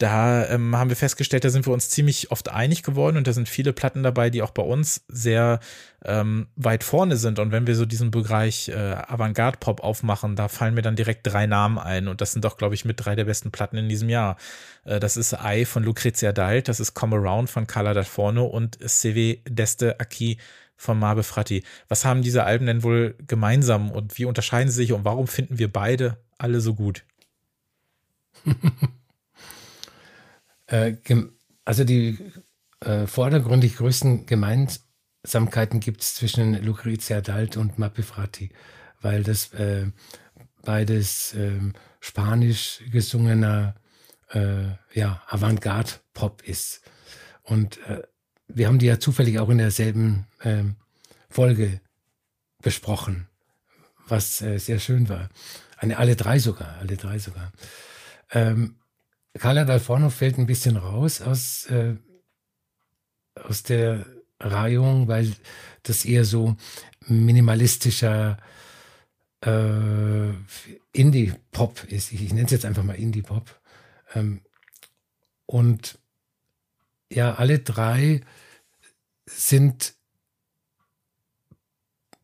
[0.00, 3.34] da ähm, haben wir festgestellt, da sind wir uns ziemlich oft einig geworden und da
[3.34, 5.60] sind viele Platten dabei, die auch bei uns sehr
[6.06, 7.38] ähm, weit vorne sind.
[7.38, 11.46] Und wenn wir so diesen Bereich äh, Avantgarde-Pop aufmachen, da fallen mir dann direkt drei
[11.46, 14.08] Namen ein und das sind doch, glaube ich, mit drei der besten Platten in diesem
[14.08, 14.38] Jahr.
[14.84, 18.46] Äh, das ist I von Lucrezia Dalt, das ist Come Around von Carla da Forno
[18.46, 20.38] und CV d'Este Aki
[20.76, 21.62] von Marbe Fratti.
[21.88, 25.58] Was haben diese Alben denn wohl gemeinsam und wie unterscheiden sie sich und warum finden
[25.58, 27.04] wir beide alle so gut?
[30.70, 30.96] Äh,
[31.64, 32.18] also die
[32.80, 38.50] äh, vordergründig größten Gemeinsamkeiten gibt es zwischen Lucrezia Dalt und Mappe Fratti,
[39.00, 39.86] weil das äh,
[40.62, 43.74] beides ähm, spanisch gesungener
[44.30, 46.82] äh, ja, Avantgarde-Pop ist.
[47.42, 48.02] Und äh,
[48.48, 50.76] wir haben die ja zufällig auch in derselben ähm,
[51.28, 51.80] Folge
[52.62, 53.28] besprochen,
[54.06, 55.30] was sehr schön war.
[55.78, 57.52] Eine, alle drei sogar, alle drei sogar.
[58.32, 58.79] Ähm,
[59.38, 61.96] Carla Dalforno fällt ein bisschen raus aus, äh,
[63.34, 64.06] aus der
[64.40, 65.34] Reihung, weil
[65.82, 66.56] das eher so
[67.06, 68.38] minimalistischer
[69.44, 70.30] äh,
[70.92, 72.12] Indie-Pop ist.
[72.12, 73.60] Ich, ich nenne es jetzt einfach mal Indie-Pop.
[74.14, 74.42] Ähm,
[75.46, 75.98] und
[77.12, 78.20] ja, alle drei
[79.26, 79.94] sind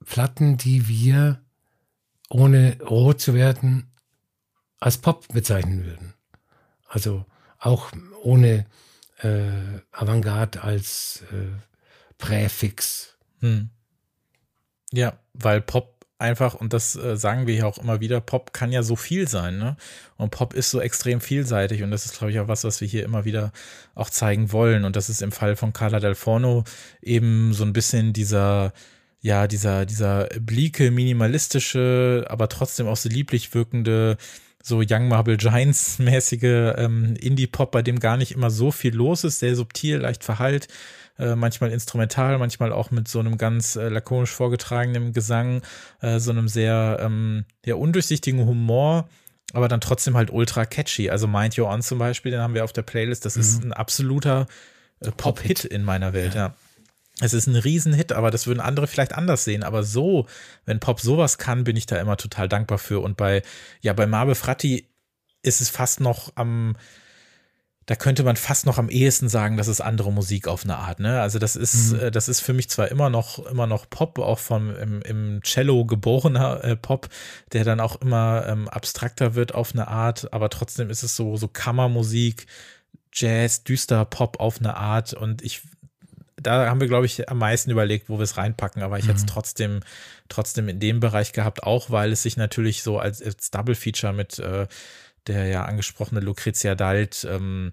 [0.05, 1.43] Platten, die wir,
[2.28, 3.91] ohne rot zu werden,
[4.78, 6.15] als Pop bezeichnen würden.
[6.88, 7.24] Also
[7.58, 7.92] auch
[8.22, 8.66] ohne
[9.18, 11.56] äh, Avantgarde als äh,
[12.18, 13.16] Präfix.
[13.40, 13.70] Hm.
[14.92, 18.72] Ja, weil Pop einfach, und das äh, sagen wir ja auch immer wieder, Pop kann
[18.72, 19.76] ja so viel sein, ne?
[20.16, 22.88] Und Pop ist so extrem vielseitig und das ist, glaube ich, auch was, was wir
[22.88, 23.52] hier immer wieder
[23.94, 24.84] auch zeigen wollen.
[24.84, 26.64] Und das ist im Fall von Carla Del Forno
[27.02, 28.72] eben so ein bisschen dieser,
[29.20, 34.16] ja, dieser, dieser blieke, minimalistische, aber trotzdem auch so lieblich wirkende,
[34.66, 39.22] so Young Marble Giants mäßige ähm, Indie-Pop, bei dem gar nicht immer so viel los
[39.24, 40.68] ist, sehr subtil, leicht verhallt
[41.18, 45.62] äh, manchmal instrumental, manchmal auch mit so einem ganz äh, lakonisch vorgetragenen Gesang,
[46.01, 49.09] äh, so einem sehr ähm, ja, undurchsichtigen Humor,
[49.52, 51.10] aber dann trotzdem halt ultra catchy.
[51.10, 53.40] Also Mind You On zum Beispiel, den haben wir auf der Playlist, das mhm.
[53.40, 54.47] ist ein absoluter
[55.01, 56.48] äh, Pop-Hit in meiner Welt, ja.
[56.48, 56.55] ja.
[57.20, 59.62] Es ist ein Riesenhit, aber das würden andere vielleicht anders sehen.
[59.62, 60.26] Aber so,
[60.66, 63.01] wenn Pop sowas kann, bin ich da immer total dankbar für.
[63.01, 63.43] Und bei,
[63.80, 64.88] ja, bei Marbe Fratti
[65.43, 66.76] ist es fast noch am,
[67.86, 70.98] da könnte man fast noch am ehesten sagen, das ist andere Musik auf eine Art.
[70.98, 71.20] Ne?
[71.20, 72.01] Also das ist, mhm.
[72.01, 75.40] Äh, das ist für mich zwar immer noch, immer noch Pop, auch vom im, im
[75.43, 77.09] Cello geborener äh, Pop,
[77.52, 81.36] der dann auch immer ähm, abstrakter wird auf eine Art, aber trotzdem ist es so,
[81.36, 82.47] so Kammermusik,
[83.12, 85.14] Jazz, düster Pop auf eine Art.
[85.14, 85.62] Und ich,
[86.47, 89.09] da haben wir, glaube ich, am meisten überlegt, wo wir es reinpacken, aber ich mhm.
[89.09, 89.81] hätte es trotzdem,
[90.28, 94.12] trotzdem in dem Bereich gehabt, auch weil es sich natürlich so als, als Double Feature
[94.12, 94.66] mit äh,
[95.27, 97.73] der ja angesprochene Lucrezia Dalt ähm,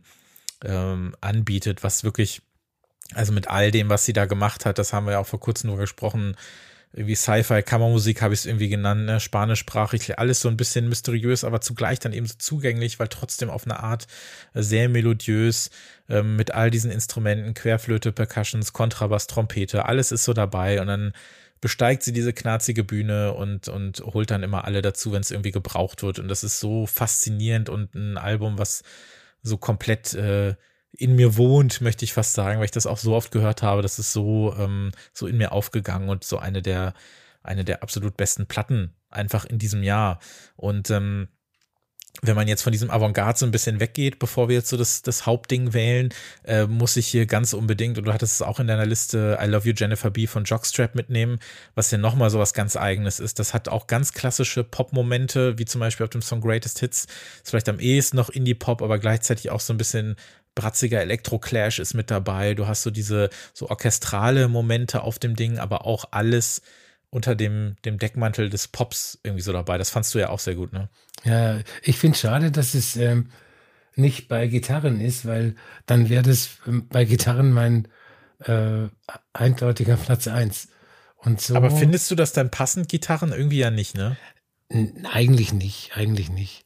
[0.65, 2.41] ähm, anbietet, was wirklich,
[3.13, 5.39] also mit all dem, was sie da gemacht hat, das haben wir ja auch vor
[5.39, 6.35] kurzem nur gesprochen,
[6.93, 9.19] irgendwie Sci-Fi, Kammermusik habe ich es irgendwie genannt, ne?
[9.19, 13.65] spanischsprachig, alles so ein bisschen mysteriös, aber zugleich dann eben so zugänglich, weil trotzdem auf
[13.65, 14.05] eine Art
[14.53, 15.71] sehr melodiös
[16.07, 21.13] ähm, mit all diesen Instrumenten, Querflöte, Percussions, Kontrabass, Trompete, alles ist so dabei und dann
[21.61, 25.51] besteigt sie diese knarzige Bühne und, und holt dann immer alle dazu, wenn es irgendwie
[25.51, 26.19] gebraucht wird.
[26.19, 28.83] Und das ist so faszinierend und ein Album, was
[29.43, 30.55] so komplett äh,
[30.97, 33.81] in mir wohnt, möchte ich fast sagen, weil ich das auch so oft gehört habe.
[33.81, 36.93] Das ist so, ähm, so in mir aufgegangen und so eine der,
[37.41, 40.19] eine der absolut besten Platten einfach in diesem Jahr.
[40.55, 41.27] Und ähm,
[42.21, 45.01] wenn man jetzt von diesem Avantgarde so ein bisschen weggeht, bevor wir jetzt so das,
[45.01, 46.13] das Hauptding wählen,
[46.43, 49.47] äh, muss ich hier ganz unbedingt, und du hattest es auch in deiner Liste, I
[49.47, 51.39] Love You Jennifer B von Jockstrap mitnehmen,
[51.73, 53.39] was ja nochmal so was ganz eigenes ist.
[53.39, 57.07] Das hat auch ganz klassische Pop-Momente, wie zum Beispiel auf dem Song Greatest Hits.
[57.43, 60.15] Ist vielleicht am ehesten noch Indie-Pop, aber gleichzeitig auch so ein bisschen
[60.55, 62.53] bratziger Elektro-Clash ist mit dabei.
[62.53, 66.61] Du hast so diese so orchestrale Momente auf dem Ding, aber auch alles
[67.09, 69.77] unter dem, dem Deckmantel des Pops irgendwie so dabei.
[69.77, 70.89] Das fandst du ja auch sehr gut, ne?
[71.23, 73.29] Ja, ich finde schade, dass es ähm,
[73.95, 75.55] nicht bei Gitarren ist, weil
[75.85, 77.87] dann wäre das ähm, bei Gitarren mein
[78.39, 78.87] äh,
[79.31, 80.69] eindeutiger Platz 1.
[81.17, 83.31] Und so, Aber findest du das dann passend, Gitarren?
[83.31, 84.17] Irgendwie ja nicht, ne?
[85.03, 86.62] Eigentlich nicht, eigentlich nicht.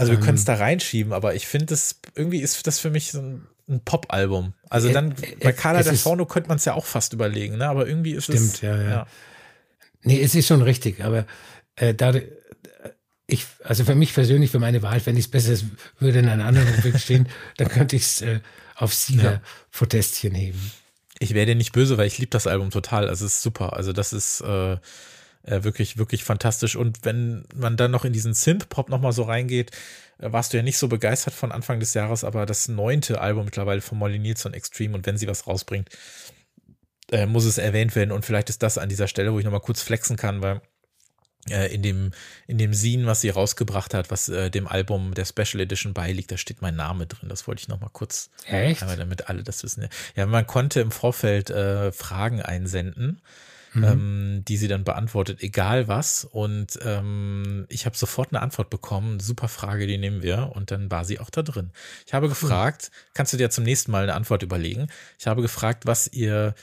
[0.00, 2.88] Also wir ähm, können es da reinschieben, aber ich finde das, irgendwie ist das für
[2.88, 4.54] mich so ein, ein Pop-Album.
[4.70, 7.58] Also äh, dann, äh, bei Carla del Forno könnte man es ja auch fast überlegen,
[7.58, 7.68] ne?
[7.68, 8.56] Aber irgendwie ist stimmt, es.
[8.56, 9.06] Stimmt, ja, ja, ja.
[10.02, 11.26] Nee, es ist schon richtig, aber
[11.76, 12.14] äh, da
[13.26, 15.54] ich, also für mich persönlich, für meine Wahl, wenn ich es besser
[15.98, 17.28] würde in einer anderen Rubrik stehen,
[17.58, 18.40] dann könnte ich es äh,
[18.76, 20.40] auf Sieger-Protestchen ja.
[20.40, 20.72] heben.
[21.18, 23.06] Ich werde nicht böse, weil ich liebe das Album total.
[23.06, 23.74] Also es ist super.
[23.74, 24.78] Also das ist äh,
[25.42, 26.76] äh, wirklich, wirklich fantastisch.
[26.76, 29.70] Und wenn man dann noch in diesen Synth-Pop nochmal so reingeht,
[30.18, 33.46] äh, warst du ja nicht so begeistert von Anfang des Jahres, aber das neunte Album
[33.46, 35.88] mittlerweile von Molly Nielsen Extreme und wenn sie was rausbringt,
[37.10, 38.12] äh, muss es erwähnt werden.
[38.12, 40.60] Und vielleicht ist das an dieser Stelle, wo ich nochmal kurz flexen kann, weil
[41.48, 42.12] äh, in dem,
[42.46, 46.30] in dem Scene, was sie rausgebracht hat, was äh, dem Album der Special Edition beiliegt,
[46.30, 47.30] da steht mein Name drin.
[47.30, 48.82] Das wollte ich nochmal kurz, Echt?
[48.82, 49.88] Damit alle das wissen.
[50.16, 53.22] Ja, man konnte im Vorfeld äh, Fragen einsenden.
[53.72, 53.84] Mhm.
[53.84, 56.24] Ähm, die sie dann beantwortet, egal was.
[56.24, 59.20] Und ähm, ich habe sofort eine Antwort bekommen.
[59.20, 60.52] Super Frage, die nehmen wir.
[60.54, 61.70] Und dann war sie auch da drin.
[62.06, 64.88] Ich habe gefragt, kannst du dir zum nächsten Mal eine Antwort überlegen?
[65.18, 66.54] Ich habe gefragt, was ihr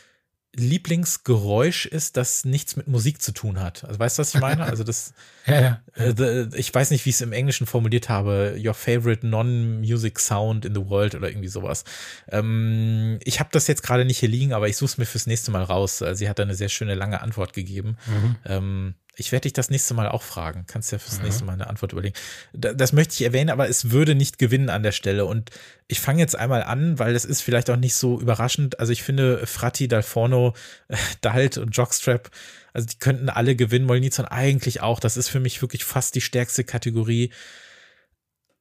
[0.59, 3.83] Lieblingsgeräusch ist, das nichts mit Musik zu tun hat.
[3.85, 4.63] Also weißt du, was ich meine?
[4.63, 5.13] Also das,
[5.45, 5.81] ja, ja.
[5.95, 8.57] Äh, ich weiß nicht, wie ich es im Englischen formuliert habe.
[8.63, 11.83] Your favorite non-music sound in the world oder irgendwie sowas.
[12.29, 15.27] Ähm, ich habe das jetzt gerade nicht hier liegen, aber ich suche es mir fürs
[15.27, 16.01] nächste Mal raus.
[16.01, 17.97] Also sie hat da eine sehr schöne lange Antwort gegeben.
[18.07, 18.35] Mhm.
[18.45, 20.65] Ähm, ich werde dich das nächste Mal auch fragen.
[20.67, 21.23] Kannst ja fürs mhm.
[21.25, 22.15] nächste Mal eine Antwort überlegen.
[22.53, 25.25] Das möchte ich erwähnen, aber es würde nicht gewinnen an der Stelle.
[25.25, 25.49] Und
[25.87, 28.79] ich fange jetzt einmal an, weil das ist vielleicht auch nicht so überraschend.
[28.79, 30.53] Also ich finde Fratti, Dalforno,
[31.21, 32.29] Dalt und Jockstrap,
[32.73, 33.85] also die könnten alle gewinnen.
[33.85, 34.99] Molnizon eigentlich auch.
[34.99, 37.31] Das ist für mich wirklich fast die stärkste Kategorie.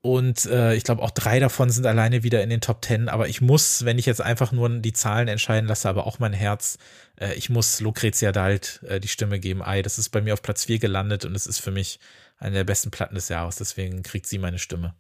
[0.01, 3.11] Und äh, ich glaube, auch drei davon sind alleine wieder in den Top Ten.
[3.11, 6.33] Aber ich muss, wenn ich jetzt einfach nur die Zahlen entscheiden lasse, aber auch mein
[6.33, 6.79] Herz,
[7.19, 9.63] äh, ich muss Lucrezia Dalt äh, die Stimme geben.
[9.63, 11.99] Ei, das ist bei mir auf Platz 4 gelandet und es ist für mich
[12.39, 13.57] eine der besten Platten des Jahres.
[13.57, 14.95] Deswegen kriegt sie meine Stimme.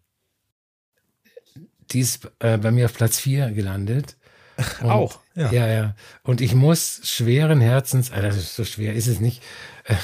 [1.90, 4.16] Die ist äh, bei mir auf Platz 4 gelandet.
[4.80, 5.52] Und, Auch, ja.
[5.52, 5.68] ja.
[5.68, 5.96] ja.
[6.22, 9.42] Und ich muss schweren Herzens, also so schwer ist es nicht,
[9.84, 9.94] äh,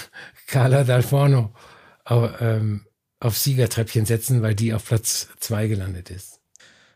[0.47, 1.55] Carla Dalforno
[2.05, 2.87] auf, ähm,
[3.19, 6.41] auf Siegertreppchen setzen, weil die auf Platz zwei gelandet ist.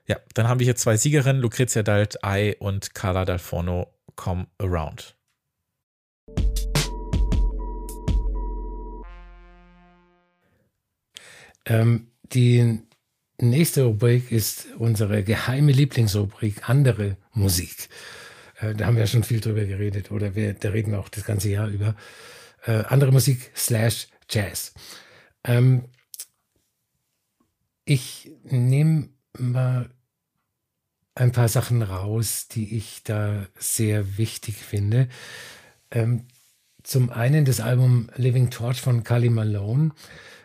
[0.07, 5.17] Ja, dann haben wir hier zwei Siegerinnen, Lucrezia Dalt Ei und Carla Dalforno Come Around.
[11.67, 12.81] Ähm, die
[13.41, 17.89] nächste Rubrik ist unsere geheime Lieblingsrubrik, andere Musik.
[18.61, 21.25] Äh, da haben wir schon viel drüber geredet oder wir, da reden wir auch das
[21.25, 21.97] ganze Jahr über.
[22.65, 24.75] Äh, andere Musik slash Jazz.
[25.45, 25.85] Ähm,
[27.85, 29.91] ich nehme mal
[31.17, 35.09] ein paar Sachen raus, die ich da sehr wichtig finde.
[35.91, 36.27] Ähm,
[36.83, 39.91] zum einen das Album Living Torch von Carly Malone.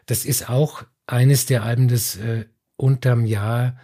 [0.07, 2.45] Das ist auch eines der Alben, das äh,
[2.77, 3.77] unterm Jahr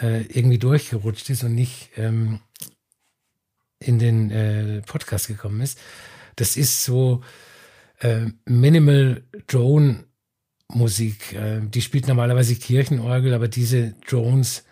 [0.00, 2.40] äh, irgendwie durchgerutscht ist und nicht ähm,
[3.80, 5.78] in den äh, Podcast gekommen ist.
[6.36, 7.22] Das ist so
[8.00, 10.04] äh, Minimal Drone
[10.68, 11.32] Musik.
[11.32, 14.65] Äh, die spielt normalerweise Kirchenorgel, aber diese Drones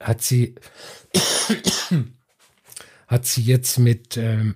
[0.00, 0.54] hat sie
[3.06, 4.54] hat sie jetzt mit ähm,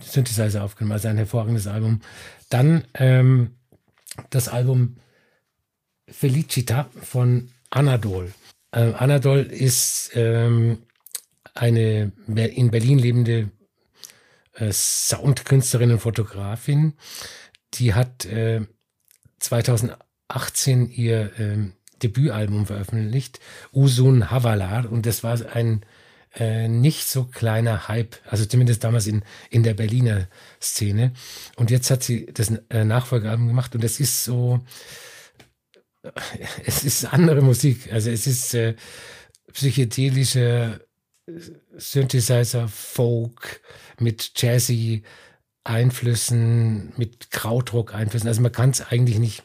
[0.00, 2.00] Synthesizer aufgenommen, also ein hervorragendes Album.
[2.48, 3.58] Dann ähm,
[4.30, 4.96] das Album
[6.10, 8.32] Felicita von Anadol.
[8.72, 10.82] Äh, Anadol ist ähm,
[11.54, 13.50] eine in Berlin lebende
[14.54, 16.94] äh, Soundkünstlerin und Fotografin.
[17.74, 18.62] Die hat äh,
[19.38, 23.40] 2018 ihr ähm, Debütalbum veröffentlicht,
[23.72, 25.82] Usun Havalar, und das war ein
[26.34, 30.28] äh, nicht so kleiner Hype, also zumindest damals in, in der Berliner
[30.60, 31.12] Szene.
[31.56, 34.60] Und jetzt hat sie das äh, Nachfolgealbum gemacht und es ist so,
[36.64, 37.92] es ist andere Musik.
[37.92, 38.74] Also es ist äh,
[39.52, 40.86] psychedelische
[41.76, 43.60] Synthesizer, Folk
[43.98, 45.02] mit Jazzy
[45.64, 48.28] Einflüssen, mit Krautrock-Einflüssen.
[48.28, 49.42] Also man kann es eigentlich nicht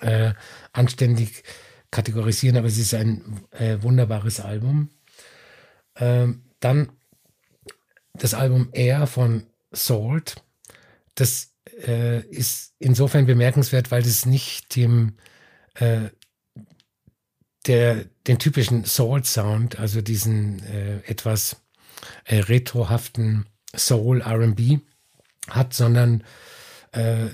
[0.00, 0.32] äh,
[0.72, 1.42] anständig
[1.92, 4.88] kategorisieren, aber es ist ein äh, wunderbares Album.
[5.94, 6.90] Ähm, dann
[8.14, 10.42] das Album Air von Salt.
[11.14, 11.52] Das
[11.86, 15.16] äh, ist insofern bemerkenswert, weil es nicht dem
[15.74, 16.08] äh,
[17.66, 21.62] der, den typischen Soul-Sound, also diesen äh, etwas
[22.24, 23.46] äh, retrohaften
[23.76, 24.80] Soul-RB
[25.48, 26.24] hat, sondern
[26.92, 27.28] äh,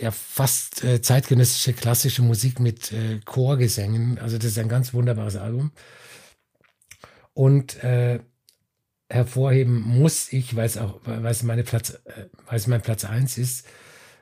[0.00, 4.18] ja fast äh, zeitgenössische klassische Musik mit äh, Chorgesängen.
[4.18, 5.72] Also das ist ein ganz wunderbares Album.
[7.34, 8.20] Und äh,
[9.10, 13.04] hervorheben muss ich, weil es auch, weil es meine Platz, äh, weil es mein Platz
[13.04, 13.66] eins ist,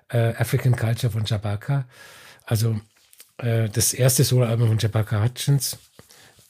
[0.08, 1.88] äh, African Culture von Jabaka.
[2.44, 2.80] Also
[3.38, 5.78] äh, das erste Soloalbum von Jabaka Hutchins,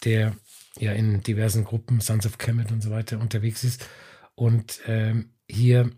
[0.04, 0.36] der
[0.78, 3.86] ja in diversen Gruppen, Sons of Kemet und so weiter unterwegs ist
[4.34, 5.90] und ähm, hier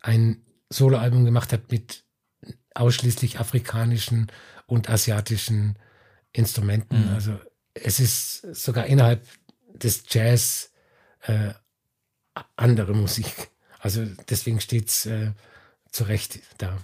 [0.00, 2.04] ein Soloalbum gemacht hat mit
[2.78, 4.30] ausschließlich afrikanischen
[4.66, 5.76] und asiatischen
[6.32, 7.08] Instrumenten.
[7.08, 7.14] Mhm.
[7.14, 7.38] Also
[7.74, 9.26] es ist sogar innerhalb
[9.74, 10.72] des Jazz
[11.22, 11.52] äh,
[12.56, 13.50] andere Musik.
[13.80, 15.32] Also deswegen steht es äh,
[15.90, 16.78] zu Recht da.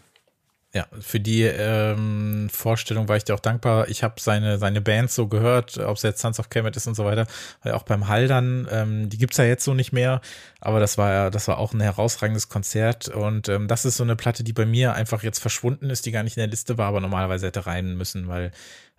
[0.75, 3.89] Ja, für die ähm, Vorstellung war ich dir auch dankbar.
[3.89, 6.97] Ich habe seine, seine Bands so gehört, ob es jetzt Sons of Kemet ist und
[6.97, 7.29] so weiter,
[7.62, 10.21] weil auch beim Haldern, ähm, die gibt's ja jetzt so nicht mehr,
[10.65, 14.16] aber das war das war auch ein herausragendes Konzert und ähm, das ist so eine
[14.16, 16.89] Platte, die bei mir einfach jetzt verschwunden ist, die gar nicht in der Liste war,
[16.89, 18.51] aber normalerweise hätte rein müssen, weil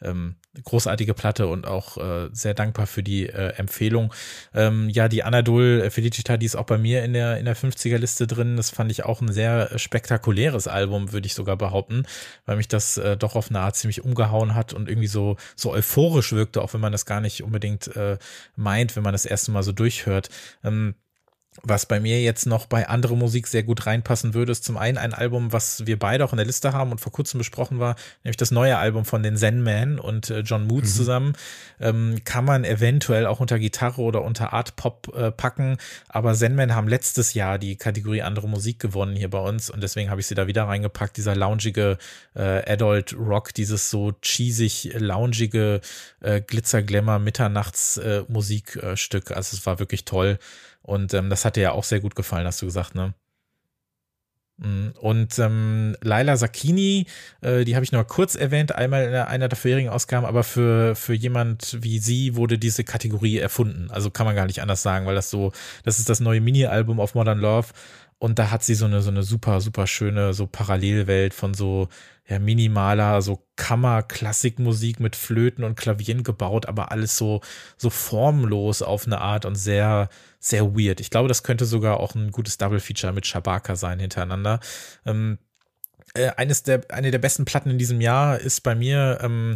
[0.01, 4.13] ähm, großartige Platte und auch äh, sehr dankbar für die äh, Empfehlung.
[4.53, 7.55] Ähm, ja, die Anadol äh, Felicita, die ist auch bei mir in der, in der
[7.55, 8.57] 50er-Liste drin.
[8.57, 12.03] Das fand ich auch ein sehr spektakuläres Album, würde ich sogar behaupten,
[12.45, 15.71] weil mich das äh, doch auf eine Art ziemlich umgehauen hat und irgendwie so, so
[15.71, 18.17] euphorisch wirkte, auch wenn man das gar nicht unbedingt äh,
[18.55, 20.29] meint, wenn man das erste Mal so durchhört.
[20.63, 20.95] Ähm,
[21.63, 24.97] was bei mir jetzt noch bei andere Musik sehr gut reinpassen würde, ist zum einen
[24.97, 27.95] ein Album, was wir beide auch in der Liste haben und vor kurzem besprochen war,
[28.23, 30.97] nämlich das neue Album von den Zen Man und äh, John Moods mhm.
[30.97, 31.33] zusammen.
[31.79, 35.77] Ähm, kann man eventuell auch unter Gitarre oder unter Art Pop äh, packen,
[36.09, 39.81] aber Zen Man haben letztes Jahr die Kategorie andere Musik gewonnen hier bei uns und
[39.81, 41.17] deswegen habe ich sie da wieder reingepackt.
[41.17, 41.97] Dieser loungige
[42.35, 45.81] äh, Adult Rock, dieses so cheesig, loungige
[46.21, 49.31] äh, Glitzer-Glamour Mitternachts-Musikstück.
[49.31, 50.37] Äh, also es war wirklich toll.
[50.85, 53.15] Und ähm, das hat dir ja auch sehr gut gefallen, hast du gesagt, ne?
[54.57, 57.07] Mm, und ähm, Laila Sakini,
[57.41, 60.95] äh, die habe ich nur kurz erwähnt, einmal in einer der vorherigen Ausgaben, aber für,
[60.95, 63.89] für jemand wie sie wurde diese Kategorie erfunden.
[63.91, 65.51] Also kann man gar nicht anders sagen, weil das so,
[65.83, 67.69] das ist das neue Mini-Album auf Modern Love
[68.19, 71.89] Und da hat sie so eine, so eine super, super schöne, so Parallelwelt von so
[72.27, 77.41] ja, minimaler, so Kammer-Klassikmusik mit Flöten und Klavieren gebaut, aber alles so,
[77.77, 80.09] so formlos auf eine Art und sehr,
[80.45, 80.99] sehr weird.
[80.99, 84.59] Ich glaube, das könnte sogar auch ein gutes Double-Feature mit Shabaka sein hintereinander.
[85.05, 85.39] Ähm,
[86.13, 89.55] äh, eines der, eine der besten Platten in diesem Jahr ist bei mir ähm,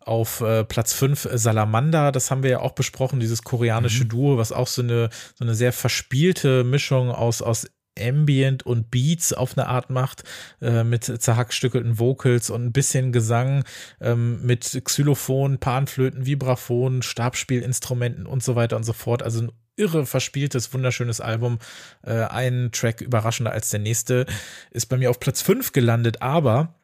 [0.00, 4.08] auf äh, Platz 5 äh, Salamander, das haben wir ja auch besprochen, dieses koreanische mhm.
[4.08, 7.66] Duo, was auch so eine, so eine sehr verspielte Mischung aus, aus
[7.98, 10.22] Ambient und Beats auf eine Art macht,
[10.62, 13.64] äh, mit zerhackstückelten Vocals und ein bisschen Gesang,
[14.00, 19.24] ähm, mit Xylophon, Panflöten, Vibraphon, Stabspielinstrumenten und so weiter und so fort.
[19.24, 21.58] Also ein irre verspieltes, wunderschönes Album.
[22.02, 24.26] Äh, ein Track überraschender als der nächste
[24.70, 26.74] ist bei mir auf Platz 5 gelandet, aber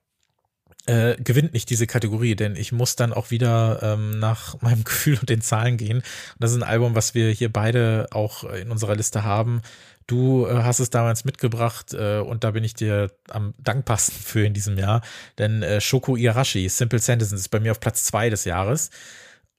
[0.87, 5.19] äh, gewinnt nicht diese Kategorie, denn ich muss dann auch wieder ähm, nach meinem Gefühl
[5.19, 5.99] und den Zahlen gehen.
[5.99, 6.05] Und
[6.39, 9.63] das ist ein Album, was wir hier beide auch in unserer Liste haben.
[10.07, 14.45] Du äh, hast es damals mitgebracht äh, und da bin ich dir am dankbarsten für
[14.45, 15.01] in diesem Jahr.
[15.39, 18.91] Denn äh, Shoko Igarashi, Simple Sentences, ist bei mir auf Platz zwei des Jahres.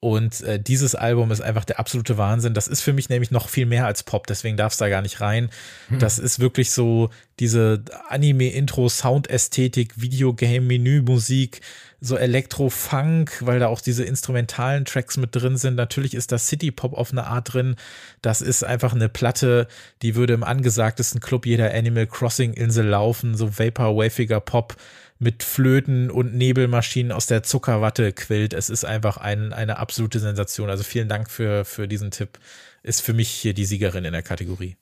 [0.05, 2.53] Und äh, dieses Album ist einfach der absolute Wahnsinn.
[2.53, 5.01] Das ist für mich nämlich noch viel mehr als Pop, deswegen darf es da gar
[5.01, 5.49] nicht rein.
[5.87, 5.97] Hm.
[5.97, 7.09] Das ist wirklich so
[7.39, 11.61] diese Anime-Intro, Soundästhetik, Videogame-Menü-Musik,
[12.01, 15.73] so Elektro-Funk, weil da auch diese instrumentalen Tracks mit drin sind.
[15.73, 17.75] Natürlich ist da City-Pop auf eine Art drin.
[18.21, 19.67] Das ist einfach eine Platte,
[20.03, 24.75] die würde im angesagtesten Club jeder Animal Crossing-Insel laufen, so Vapor-Wafiger Pop
[25.17, 28.53] mit Flöten und Nebelmaschinen aus der Zuckerwatte quillt.
[28.53, 30.69] Es ist einfach ein, eine absolute Sensation.
[30.69, 32.39] Also vielen Dank für, für diesen Tipp.
[32.83, 34.75] Ist für mich hier die Siegerin in der Kategorie.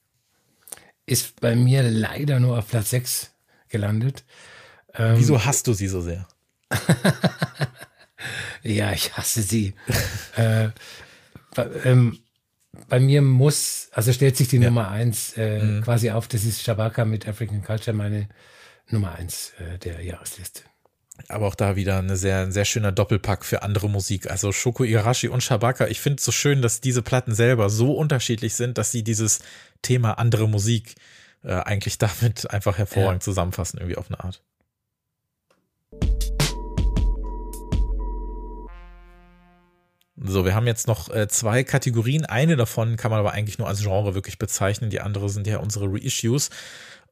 [1.05, 3.31] Ist bei mir leider nur auf Platz 6
[3.69, 4.23] gelandet.
[4.95, 6.27] Ähm, Wieso hast du sie so sehr?
[8.64, 9.73] ja, ich hasse sie.
[10.35, 10.69] äh,
[11.55, 12.19] bei, ähm,
[12.89, 14.69] bei mir muss, also stellt sich die ja.
[14.69, 15.81] Nummer 1 äh, mhm.
[15.84, 18.27] quasi auf, das ist Shabaka mit African Culture, meine
[18.89, 20.64] Nummer eins äh, der Jahresliste.
[21.27, 24.30] Aber auch da wieder eine sehr, ein sehr schöner Doppelpack für andere Musik.
[24.30, 25.88] Also Shoko Igarashi und Shabaka.
[25.88, 29.39] Ich finde es so schön, dass diese Platten selber so unterschiedlich sind, dass sie dieses
[29.84, 30.95] Thema andere Musik
[31.43, 33.26] äh, eigentlich damit einfach hervorragend ja.
[33.26, 34.41] zusammenfassen, irgendwie auf eine Art.
[40.15, 42.26] So, wir haben jetzt noch äh, zwei Kategorien.
[42.26, 44.89] Eine davon kann man aber eigentlich nur als Genre wirklich bezeichnen.
[44.89, 46.49] Die andere sind ja unsere Reissues.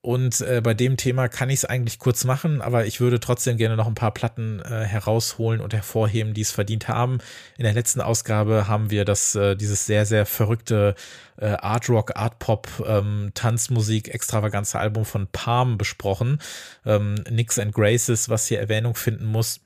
[0.03, 3.57] Und äh, bei dem Thema kann ich es eigentlich kurz machen, aber ich würde trotzdem
[3.57, 7.19] gerne noch ein paar Platten äh, herausholen und hervorheben, die es verdient haben.
[7.55, 10.95] In der letzten Ausgabe haben wir das, äh, dieses sehr, sehr verrückte
[11.37, 16.39] äh, Art Rock, Art Pop, ähm, Tanzmusik, extravaganze Album von Palm besprochen.
[16.83, 19.59] Ähm, Nix and Graces, was hier Erwähnung finden muss.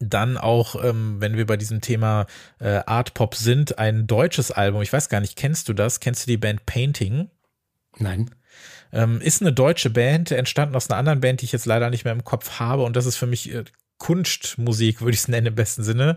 [0.00, 2.26] Dann auch, ähm, wenn wir bei diesem Thema
[2.60, 4.80] äh, Art Pop sind, ein deutsches Album.
[4.80, 6.00] Ich weiß gar nicht, kennst du das?
[6.00, 7.28] Kennst du die Band Painting?
[7.98, 8.30] Nein.
[8.94, 12.04] Ähm, ist eine deutsche Band, entstanden aus einer anderen Band, die ich jetzt leider nicht
[12.04, 12.84] mehr im Kopf habe.
[12.84, 13.64] Und das ist für mich äh,
[13.98, 16.16] Kunstmusik, würde ich es nennen im besten Sinne.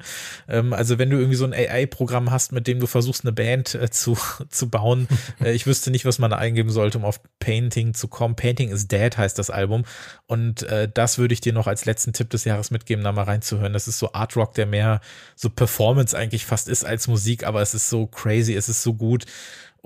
[0.49, 3.75] Ähm, also wenn du irgendwie so ein AI-Programm hast, mit dem du versuchst, eine Band
[3.75, 4.17] äh, zu,
[4.49, 5.07] zu bauen,
[5.41, 8.35] äh, ich wüsste nicht, was man da eingeben sollte, um auf Painting zu kommen.
[8.35, 9.85] Painting is Dead heißt das Album.
[10.25, 13.23] Und äh, das würde ich dir noch als letzten Tipp des Jahres mitgeben, da mal
[13.23, 13.73] reinzuhören.
[13.73, 14.99] Das ist so Art Rock, der mehr
[15.35, 18.93] so Performance eigentlich fast ist als Musik, aber es ist so crazy, es ist so
[18.95, 19.25] gut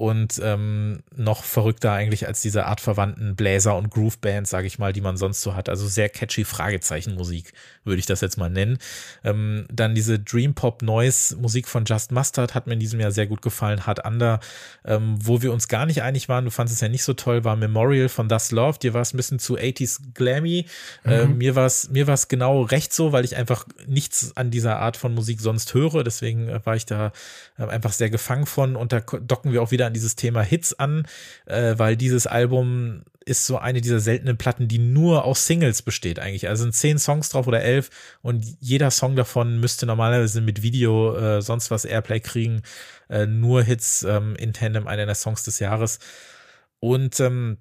[0.02, 5.02] und ähm, noch verrückter eigentlich als diese artverwandten Bläser- und Groove-Bands, sage ich mal, die
[5.02, 5.70] man sonst so hat.
[5.70, 7.54] Also sehr catchy Fragezeichen-Musik,
[7.84, 8.80] würde ich das jetzt mal nennen.
[9.24, 13.12] Ähm, dann diese Dream Pop Noise Musik von Just Mustard hat mir in diesem Jahr
[13.12, 13.86] sehr gut gefallen.
[13.86, 14.40] Hard Under,
[14.86, 17.44] ähm, wo wir uns gar nicht einig waren, du fandest es ja nicht so toll,
[17.44, 18.80] war Memorial von Thus Love.
[18.80, 20.66] Dir war es ein bisschen zu 80s glammy.
[21.06, 21.34] Äh, mhm.
[21.34, 24.80] Äh, mir war es mir war's genau recht so, weil ich einfach nichts an dieser
[24.80, 26.04] Art von Musik sonst höre.
[26.04, 27.12] Deswegen äh, war ich da
[27.60, 30.74] äh, einfach sehr gefangen von und da docken wir auch wieder an dieses Thema Hits
[30.74, 31.06] an,
[31.46, 36.18] äh, weil dieses Album ist so eine dieser seltenen Platten, die nur aus Singles besteht
[36.18, 36.48] eigentlich.
[36.48, 37.90] Also sind zehn Songs drauf oder elf
[38.22, 42.64] und jeder Song davon müsste normalerweise mit Video äh, sonst was Airplay kriegen.
[43.10, 46.00] Äh, nur Hits ähm, in Tandem, einer der Songs des Jahres.
[46.80, 47.58] Und ähm,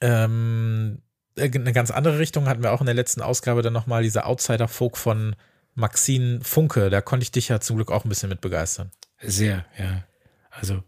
[0.00, 1.02] ähm,
[1.36, 4.26] äh, eine ganz andere Richtung hatten wir auch in der letzten Ausgabe dann nochmal diese
[4.26, 5.34] Outsider-Folk von
[5.74, 6.90] Maxine Funke.
[6.90, 8.92] Da konnte ich dich ja zum Glück auch ein bisschen mit begeistern.
[9.20, 10.04] Sehr, ja.
[10.50, 10.84] Also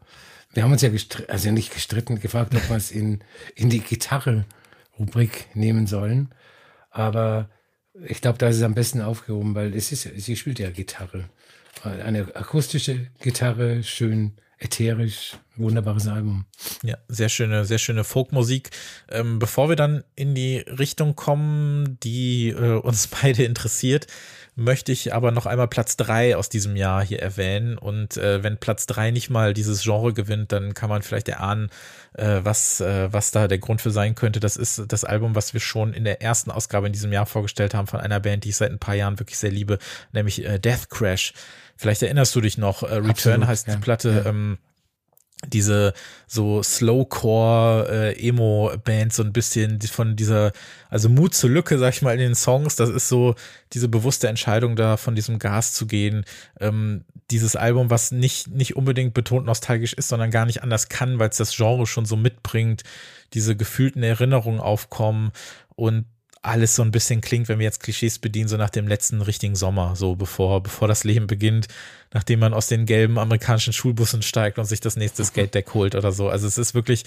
[0.54, 3.20] wir haben uns ja gestritten, also nicht gestritten, gefragt, ob wir es in,
[3.54, 6.30] in die Gitarre-Rubrik nehmen sollen.
[6.90, 7.50] Aber
[8.06, 11.24] ich glaube, da ist es am besten aufgehoben, weil es ist, sie spielt ja Gitarre.
[11.82, 16.46] Eine akustische Gitarre, schön ätherisch, wunderbares Album.
[16.82, 18.70] Ja, sehr schöne, sehr schöne Folkmusik.
[19.10, 24.06] Ähm, bevor wir dann in die Richtung kommen, die äh, uns beide interessiert,
[24.56, 27.76] möchte ich aber noch einmal Platz drei aus diesem Jahr hier erwähnen.
[27.76, 31.70] Und äh, wenn Platz drei nicht mal dieses Genre gewinnt, dann kann man vielleicht erahnen,
[32.14, 34.40] äh, was, äh, was da der Grund für sein könnte.
[34.40, 37.74] Das ist das Album, was wir schon in der ersten Ausgabe in diesem Jahr vorgestellt
[37.74, 39.78] haben von einer Band, die ich seit ein paar Jahren wirklich sehr liebe,
[40.12, 41.32] nämlich äh, Death Crash.
[41.76, 44.22] Vielleicht erinnerst du dich noch, äh, Return Absolut, heißt die Platte.
[44.24, 44.30] Ja.
[44.30, 44.58] Ähm,
[45.48, 45.92] diese
[46.26, 50.52] so Slowcore äh, Emo Band so ein bisschen von dieser
[50.90, 53.34] also Mut zur Lücke sag ich mal in den Songs das ist so
[53.72, 56.24] diese bewusste Entscheidung da von diesem Gas zu gehen.
[56.60, 61.18] Ähm, dieses Album was nicht nicht unbedingt betont nostalgisch ist sondern gar nicht anders kann
[61.18, 62.82] weil es das Genre schon so mitbringt
[63.32, 65.32] diese gefühlten Erinnerungen aufkommen
[65.76, 66.06] und
[66.44, 69.56] alles so ein bisschen klingt, wenn wir jetzt Klischees bedienen, so nach dem letzten richtigen
[69.56, 71.68] Sommer, so bevor, bevor das Leben beginnt,
[72.12, 75.26] nachdem man aus den gelben amerikanischen Schulbussen steigt und sich das nächste mhm.
[75.26, 76.28] Skate Deck holt oder so.
[76.28, 77.04] Also es ist wirklich,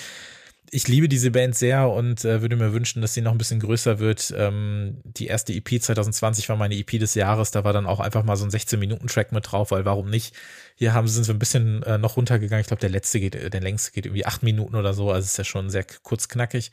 [0.72, 3.60] ich liebe diese Band sehr und äh, würde mir wünschen, dass sie noch ein bisschen
[3.60, 4.34] größer wird.
[4.36, 8.24] Ähm, die erste EP 2020 war meine EP des Jahres, da war dann auch einfach
[8.24, 10.36] mal so ein 16-Minuten-Track mit drauf, weil warum nicht?
[10.76, 12.62] Hier haben sind wir ein bisschen äh, noch runtergegangen.
[12.62, 15.38] Ich glaube, der letzte geht, der längste geht irgendwie acht Minuten oder so, also ist
[15.38, 16.72] ja schon sehr kurz knackig.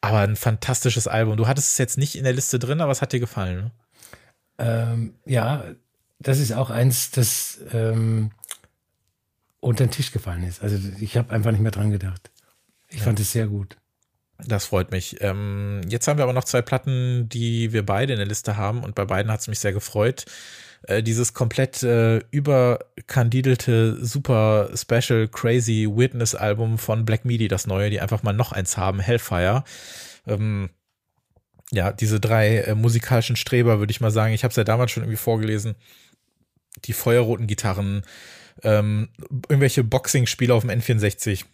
[0.00, 1.36] Aber ein fantastisches Album.
[1.36, 3.56] Du hattest es jetzt nicht in der Liste drin, aber es hat dir gefallen.
[3.56, 3.70] Ne?
[4.58, 5.64] Ähm, ja,
[6.18, 8.30] das ist auch eins, das ähm,
[9.60, 10.62] unter den Tisch gefallen ist.
[10.62, 12.30] Also ich habe einfach nicht mehr dran gedacht.
[12.88, 13.04] Ich ja.
[13.04, 13.76] fand es sehr gut.
[14.46, 15.16] Das freut mich.
[15.20, 18.84] Ähm, jetzt haben wir aber noch zwei Platten, die wir beide in der Liste haben
[18.84, 20.26] und bei beiden hat es mich sehr gefreut.
[20.82, 28.00] Äh, dieses komplett äh, überkandidelte, super special, crazy Witness-Album von Black Midi, das neue, die
[28.00, 29.64] einfach mal noch eins haben, Hellfire.
[30.26, 30.70] Ähm,
[31.72, 34.32] ja, diese drei äh, musikalischen Streber, würde ich mal sagen.
[34.34, 35.74] Ich habe es ja damals schon irgendwie vorgelesen.
[36.84, 38.02] Die feuerroten Gitarren,
[38.62, 39.08] ähm,
[39.48, 41.44] irgendwelche Boxing-Spiele auf dem N64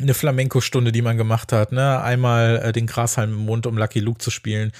[0.00, 2.00] eine Flamenco-Stunde, die man gemacht hat, ne?
[2.02, 4.72] Einmal äh, den Grashalm im Mund, um Lucky Luke zu spielen.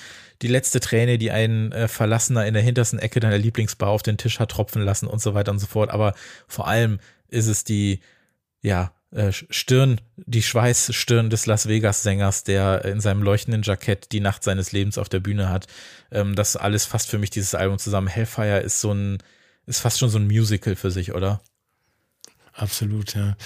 [0.42, 4.16] Die letzte Träne, die ein äh, Verlassener in der hintersten Ecke deiner Lieblingsbar auf den
[4.16, 5.90] Tisch hat tropfen lassen und so weiter und so fort.
[5.90, 6.14] Aber
[6.48, 6.98] vor allem
[7.28, 8.00] ist es die,
[8.62, 14.44] ja, äh, Stirn, die Schweißstirn des Las Vegas-Sängers, der in seinem leuchtenden Jackett die Nacht
[14.44, 15.66] seines Lebens auf der Bühne hat.
[16.10, 18.06] Ähm, das alles fasst für mich dieses Album zusammen.
[18.06, 19.18] Hellfire ist so ein,
[19.66, 21.42] ist fast schon so ein Musical für sich, oder?
[22.52, 23.36] Absolut, ja.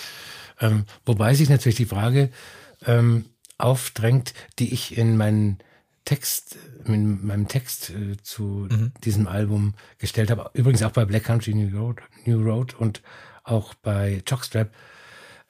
[0.64, 2.30] Ähm, wobei sich natürlich die Frage
[2.86, 3.26] ähm,
[3.58, 5.58] aufdrängt, die ich in meinen
[6.04, 8.92] Text, in meinem Text äh, zu mhm.
[9.04, 10.50] diesem Album gestellt habe.
[10.54, 13.02] Übrigens auch bei Black Country New Road, New Road und
[13.42, 14.70] auch bei Jockstrap.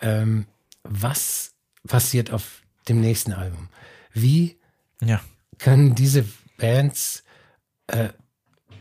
[0.01, 0.47] Ähm,
[0.82, 1.55] was
[1.86, 3.69] passiert auf dem nächsten Album?
[4.12, 4.59] Wie
[5.01, 5.20] ja.
[5.59, 6.24] können diese
[6.59, 7.24] Bands,
[7.86, 8.09] äh,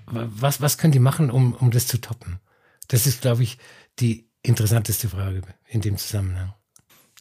[0.05, 2.39] was, was können die machen, um, um das zu toppen?
[2.87, 3.57] Das ist, glaube ich,
[3.99, 6.53] die interessanteste Frage in dem Zusammenhang.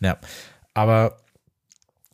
[0.01, 0.19] Ja,
[0.75, 1.23] aber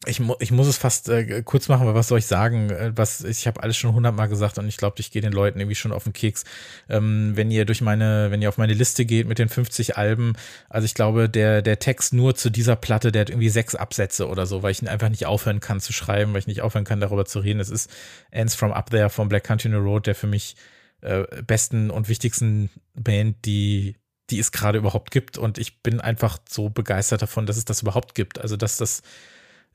[0.07, 2.71] ich, mu ich muss es fast äh, kurz machen, weil was soll ich sagen?
[2.71, 5.59] Äh, was ich habe alles schon hundertmal gesagt und ich glaube, ich gehe den Leuten
[5.59, 6.45] irgendwie schon auf den Keks.
[6.89, 10.35] Ähm, wenn ihr durch meine, wenn ihr auf meine Liste geht mit den 50 Alben,
[10.69, 14.29] also ich glaube, der der Text nur zu dieser Platte, der hat irgendwie sechs Absätze
[14.29, 17.01] oder so, weil ich einfach nicht aufhören kann zu schreiben, weil ich nicht aufhören kann
[17.01, 17.61] darüber zu reden.
[17.61, 17.91] Es ist
[18.31, 20.57] Ends from Up There von Black Country New Road, der für mich
[21.01, 23.97] äh, besten und wichtigsten Band, die
[24.31, 25.39] die es gerade überhaupt gibt.
[25.39, 28.39] Und ich bin einfach so begeistert davon, dass es das überhaupt gibt.
[28.41, 29.03] Also, dass das,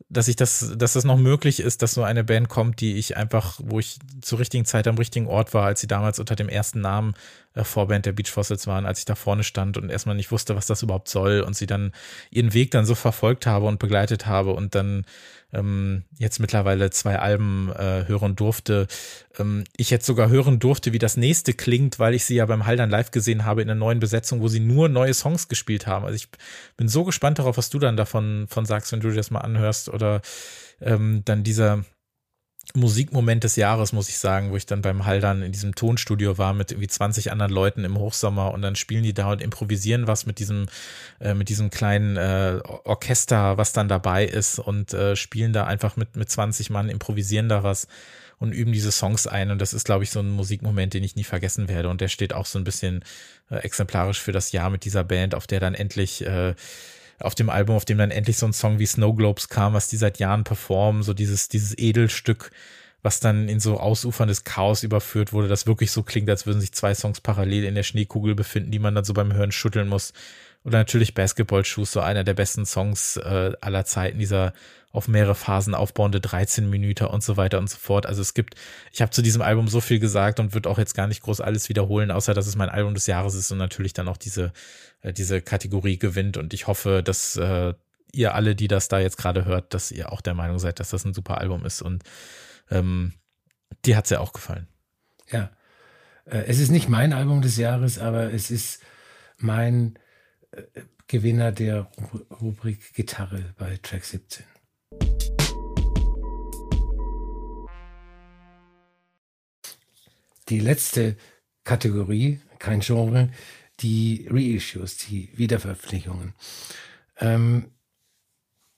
[0.10, 3.18] dass ich das, dass das noch möglich ist, dass so eine Band kommt, die ich
[3.18, 6.50] einfach, wo ich zur richtigen Zeit am richtigen Ort war, als sie damals unter dem
[6.50, 7.14] ersten Namen
[7.54, 10.56] äh, Vorband der Beach Fossils waren, als ich da vorne stand und erstmal nicht wusste,
[10.56, 11.92] was das überhaupt soll und sie dann
[12.30, 15.06] ihren Weg dann so verfolgt habe und begleitet habe und dann
[15.54, 18.88] ähm, jetzt mittlerweile zwei Alben äh, hören durfte.
[19.38, 22.66] Ähm, ich jetzt sogar hören durfte, wie das nächste klingt, weil ich sie ja beim
[22.66, 26.06] Haldern live gesehen habe in einer neuen Besetzung, wo sie nur neue Songs gespielt haben.
[26.06, 26.28] Also ich
[26.76, 29.42] bin so gespannt darauf, was du dann davon von sagst, wenn du dir das mal
[29.42, 30.22] anhörst oder
[30.82, 31.86] ähm, dann dieser
[32.76, 36.54] Musikmoment des Jahres, muss ich sagen, wo ich dann beim Haldern in diesem Tonstudio war
[36.54, 40.26] mit irgendwie 20 anderen Leuten im Hochsommer und dann spielen die da und improvisieren was
[40.26, 40.68] mit diesem,
[41.20, 45.98] äh, mit diesem kleinen äh, Orchester, was dann dabei ist und äh, spielen da einfach
[45.98, 47.88] mit, mit 20 Mann, improvisieren da was
[48.40, 49.52] und üben diese Songs ein.
[49.52, 51.90] Und das ist, glaube ich, so ein Musikmoment, den ich nie vergessen werde.
[51.90, 53.04] Und der steht auch so ein bisschen
[53.50, 56.56] äh, exemplarisch für das Jahr mit dieser Band, auf der dann endlich äh,
[57.24, 59.88] auf dem Album, auf dem dann endlich so ein Song wie Snow Globes kam, was
[59.88, 62.52] die seit Jahren performen, so dieses, dieses Edelstück,
[63.02, 66.74] was dann in so ausuferndes Chaos überführt wurde, das wirklich so klingt, als würden sich
[66.74, 70.14] zwei Songs parallel in der Schneekugel befinden, die man dann so beim Hören schütteln muss.
[70.64, 74.54] Oder natürlich Basketball Shoes, so einer der besten Songs äh, aller Zeiten, dieser
[74.94, 78.06] auf mehrere Phasen aufbauende 13 Minuten und so weiter und so fort.
[78.06, 78.56] Also es gibt,
[78.92, 81.42] ich habe zu diesem Album so viel gesagt und würde auch jetzt gar nicht groß
[81.42, 84.54] alles wiederholen, außer dass es mein Album des Jahres ist und natürlich dann auch diese,
[85.02, 86.38] äh, diese Kategorie gewinnt.
[86.38, 87.74] Und ich hoffe, dass äh,
[88.14, 90.92] ihr alle, die das da jetzt gerade hört, dass ihr auch der Meinung seid, dass
[90.92, 91.82] das ein super Album ist.
[91.82, 92.04] Und
[92.70, 93.14] ähm,
[93.84, 94.68] dir hat's ja auch gefallen.
[95.32, 95.50] Ja.
[96.26, 98.80] Äh, es ist nicht mein Album des Jahres, aber es ist
[99.38, 99.98] mein
[101.08, 101.92] Gewinner der
[102.42, 104.46] Rubrik Gitarre bei Track 17.
[110.50, 111.16] Die letzte
[111.64, 113.30] Kategorie, kein Genre,
[113.80, 116.34] die Reissues, die Wiederveröffentlichungen.
[117.20, 117.72] Ähm,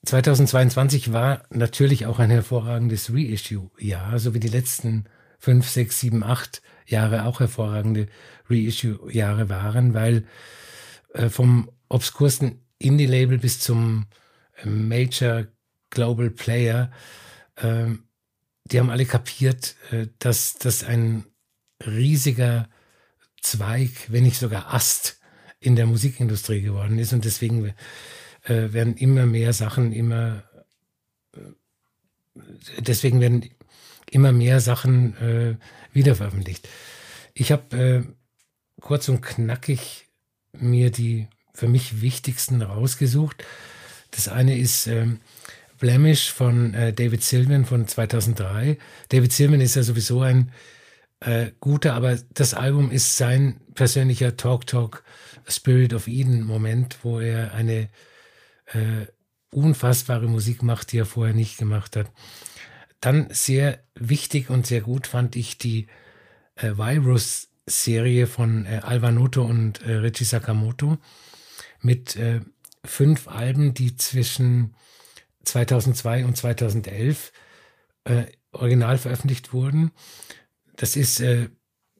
[0.05, 5.05] 2022 war natürlich auch ein hervorragendes Reissue-Jahr, so wie die letzten
[5.39, 8.07] fünf, sechs, sieben, acht Jahre auch hervorragende
[8.49, 10.25] Reissue-Jahre waren, weil
[11.15, 14.05] äh, vom obskursten Indie-Label bis zum
[14.57, 15.47] äh, Major
[15.89, 16.91] Global Player,
[17.55, 17.87] äh,
[18.65, 21.25] die haben alle kapiert, äh, dass das ein
[21.85, 22.69] riesiger
[23.41, 25.19] Zweig, wenn nicht sogar Ast
[25.59, 27.73] in der Musikindustrie geworden ist und deswegen
[28.43, 30.43] äh, werden immer mehr Sachen immer
[31.33, 31.39] äh,
[32.79, 33.49] deswegen werden
[34.09, 35.57] immer mehr Sachen äh,
[35.93, 36.67] wiederveröffentlicht.
[37.33, 38.03] Ich habe äh,
[38.81, 40.04] kurz und knackig
[40.59, 43.43] mir die für mich wichtigsten rausgesucht.
[44.11, 45.19] Das eine ist ähm,
[45.79, 48.77] Blemish von äh, David Silvan von 2003.
[49.09, 50.51] David Silvan ist ja sowieso ein
[51.19, 55.03] äh, guter, aber das Album ist sein persönlicher Talk Talk
[55.47, 57.89] Spirit of Eden Moment, wo er eine
[58.67, 59.05] äh,
[59.51, 62.11] unfassbare Musik macht, die er vorher nicht gemacht hat.
[62.99, 65.87] Dann sehr wichtig und sehr gut fand ich die
[66.55, 66.77] äh,
[67.65, 70.97] Virus-Serie von äh, Alvanoto und äh, Richie Sakamoto
[71.81, 72.41] mit äh,
[72.83, 74.75] fünf Alben, die zwischen
[75.43, 77.31] 2002 und 2011
[78.05, 79.91] äh, original veröffentlicht wurden.
[80.75, 81.49] Das ist äh,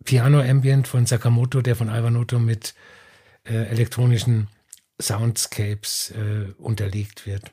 [0.04, 2.76] Piano Ambient von Sakamoto, der von Alvanoto mit
[3.44, 4.48] äh, elektronischen
[5.02, 7.52] Soundscapes äh, unterlegt wird.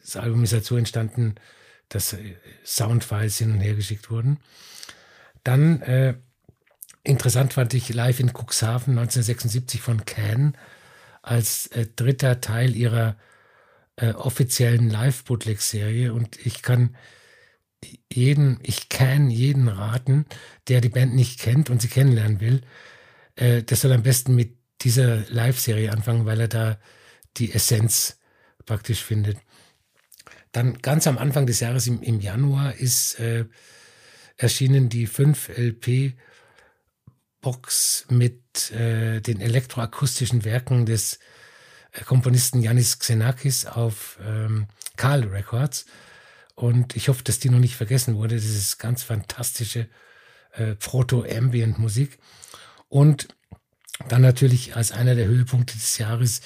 [0.00, 1.34] Das Album ist dazu entstanden,
[1.88, 4.38] dass äh, Soundfiles hin und her geschickt wurden.
[5.44, 6.24] Dann
[7.06, 10.56] interessant fand ich Live in Cuxhaven 1976 von Can
[11.22, 13.16] als äh, dritter Teil ihrer
[13.96, 16.96] äh, offiziellen Live-Bootleg-Serie und ich kann
[18.12, 20.26] jeden, ich kann jeden raten,
[20.68, 22.62] der die Band nicht kennt und sie kennenlernen will,
[23.36, 26.78] äh, das soll am besten mit dieser Live-Serie anfangen, weil er da
[27.36, 28.18] die Essenz
[28.66, 29.38] praktisch findet.
[30.52, 33.44] Dann ganz am Anfang des Jahres im, im Januar ist äh,
[34.36, 36.14] erschienen die 5 LP
[37.46, 41.20] Box mit äh, den elektroakustischen Werken des
[41.92, 44.66] äh, Komponisten Yanis Xenakis auf ähm,
[44.96, 45.86] Karl Records.
[46.56, 48.34] Und ich hoffe, dass die noch nicht vergessen wurde.
[48.34, 49.86] Das ist ganz fantastische
[50.54, 52.18] äh, Proto-Ambient-Musik.
[52.88, 53.28] Und
[54.08, 56.40] dann natürlich als einer der Höhepunkte des Jahres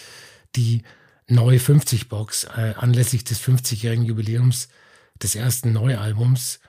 [0.54, 0.82] die
[1.28, 4.68] neue 50-Box äh, anlässlich des 50-jährigen Jubiläums
[5.22, 6.60] des ersten Neualbums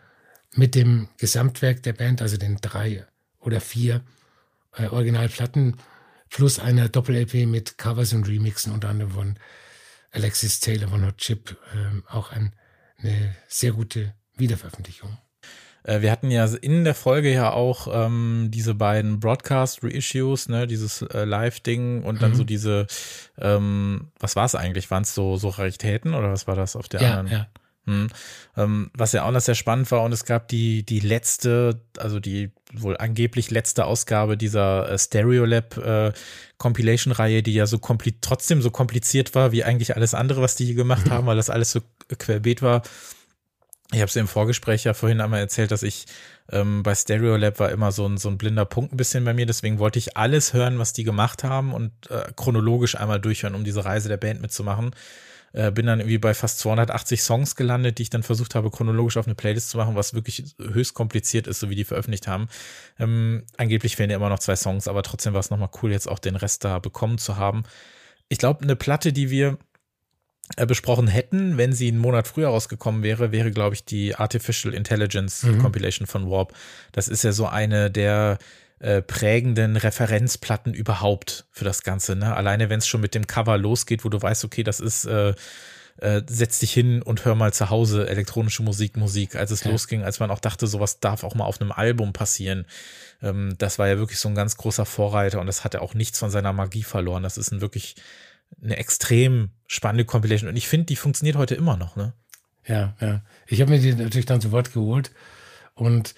[0.53, 3.05] mit dem Gesamtwerk der Band, also den drei
[3.41, 4.01] oder vier
[4.77, 5.77] äh, Originalplatten
[6.30, 9.39] plus einer Doppel-LP mit Covers und Remixen, unter anderem von
[10.11, 12.53] Alexis Taylor von Hot Chip, äh, auch ein,
[12.98, 15.18] eine sehr gute Wiederveröffentlichung.
[15.84, 21.02] Äh, wir hatten ja in der Folge ja auch ähm, diese beiden Broadcast-Reissues, ne, dieses
[21.02, 22.35] äh, Live-Ding und dann mhm.
[22.35, 22.88] so diese,
[23.38, 24.91] ähm, was war es eigentlich?
[24.91, 27.39] Waren es so, so Raritäten oder was war das auf der ja, anderen?
[27.39, 27.48] Ja.
[27.85, 28.09] Hm.
[28.57, 32.19] Ähm, was ja auch noch sehr spannend war und es gab die, die letzte, also
[32.19, 36.11] die wohl angeblich letzte Ausgabe dieser äh, Stereolab äh,
[36.59, 37.79] Compilation-Reihe, die ja so
[38.21, 41.49] trotzdem so kompliziert war wie eigentlich alles andere, was die hier gemacht haben, weil das
[41.49, 41.81] alles so
[42.19, 42.83] querbeet war.
[43.93, 46.05] Ich habe es im Vorgespräch ja vorhin einmal erzählt, dass ich
[46.49, 49.45] ähm, bei Stereolab war immer so ein, so ein blinder Punkt ein bisschen bei mir.
[49.45, 53.65] Deswegen wollte ich alles hören, was die gemacht haben und äh, chronologisch einmal durchhören, um
[53.65, 54.91] diese Reise der Band mitzumachen.
[55.53, 59.18] Äh, bin dann irgendwie bei fast 280 Songs gelandet, die ich dann versucht habe, chronologisch
[59.18, 62.48] auf eine Playlist zu machen, was wirklich höchst kompliziert ist, so wie die veröffentlicht haben.
[62.99, 66.07] Ähm, angeblich fehlen ja immer noch zwei Songs, aber trotzdem war es nochmal cool, jetzt
[66.07, 67.64] auch den Rest da bekommen zu haben.
[68.30, 69.57] Ich glaube, eine Platte, die wir
[70.57, 74.73] äh, besprochen hätten, wenn sie einen Monat früher rausgekommen wäre, wäre, glaube ich, die Artificial
[74.73, 75.60] Intelligence mhm.
[75.60, 76.53] Compilation von Warp.
[76.91, 78.38] Das ist ja so eine der
[78.81, 82.15] äh, prägenden Referenzplatten überhaupt für das Ganze.
[82.15, 82.35] Ne?
[82.35, 85.33] Alleine wenn es schon mit dem Cover losgeht, wo du weißt, okay, das ist äh,
[85.97, 89.71] äh, setz dich hin und hör mal zu Hause elektronische Musik, Musik, als es ja.
[89.71, 92.65] losging, als man auch dachte, sowas darf auch mal auf einem Album passieren.
[93.21, 95.93] Ähm, das war ja wirklich so ein ganz großer Vorreiter und das hat ja auch
[95.93, 97.23] nichts von seiner Magie verloren.
[97.23, 97.95] Das ist ein wirklich
[98.63, 101.95] eine extrem spannende Compilation und ich finde, die funktioniert heute immer noch.
[101.95, 102.13] Ne?
[102.65, 103.21] Ja, ja.
[103.45, 105.11] Ich habe mir die natürlich dann zu Wort geholt
[105.75, 106.15] und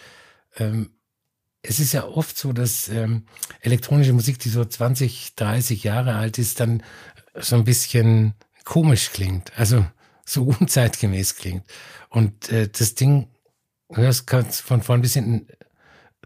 [0.57, 0.91] ähm,
[1.63, 3.25] es ist ja oft so, dass ähm,
[3.61, 6.83] elektronische Musik, die so 20, 30 Jahre alt ist, dann
[7.35, 8.33] so ein bisschen
[8.65, 9.85] komisch klingt, also
[10.25, 11.65] so unzeitgemäß klingt.
[12.09, 13.29] Und äh, das Ding
[13.89, 15.47] hörst kannst von vorn bis hinten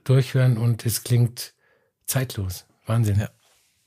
[0.03, 1.53] durchhören und es klingt
[2.05, 2.65] zeitlos.
[2.85, 3.19] Wahnsinn.
[3.19, 3.29] Ja.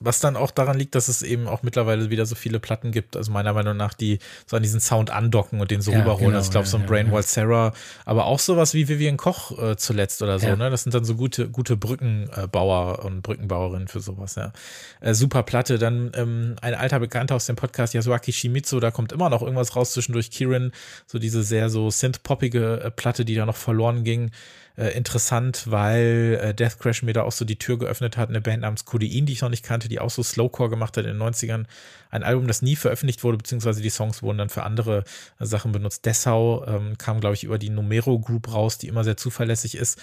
[0.03, 3.15] Was dann auch daran liegt, dass es eben auch mittlerweile wieder so viele Platten gibt,
[3.15, 6.27] also meiner Meinung nach, die so an diesen Sound andocken und den so ja, rüberholen.
[6.27, 7.27] Genau, also ich glaube, so ein ja, Brainwall ja.
[7.27, 7.73] Sarah,
[8.05, 10.55] aber auch sowas wie Vivian Koch äh, zuletzt oder so, ja.
[10.55, 10.69] ne?
[10.69, 14.51] Das sind dann so gute, gute Brückenbauer und Brückenbauerinnen für sowas, ja.
[14.99, 15.77] Äh, super Platte.
[15.77, 19.75] Dann ähm, ein alter Bekannter aus dem Podcast, Yasuaki Shimizu, da kommt immer noch irgendwas
[19.75, 20.31] raus zwischendurch.
[20.31, 20.71] Kirin,
[21.05, 24.31] so diese sehr so synth-poppige äh, Platte, die da noch verloren ging
[24.77, 28.29] äh, interessant, weil äh, Death Crash mir da auch so die Tür geöffnet hat.
[28.29, 31.05] Eine Band namens Codein, die ich noch nicht kannte, die auch so Slowcore gemacht hat
[31.05, 31.65] in den 90ern.
[32.09, 35.03] Ein Album, das nie veröffentlicht wurde, beziehungsweise die Songs wurden dann für andere
[35.39, 36.05] äh, Sachen benutzt.
[36.05, 39.99] Dessau ähm, kam, glaube ich, über die Numero Group raus, die immer sehr zuverlässig ist.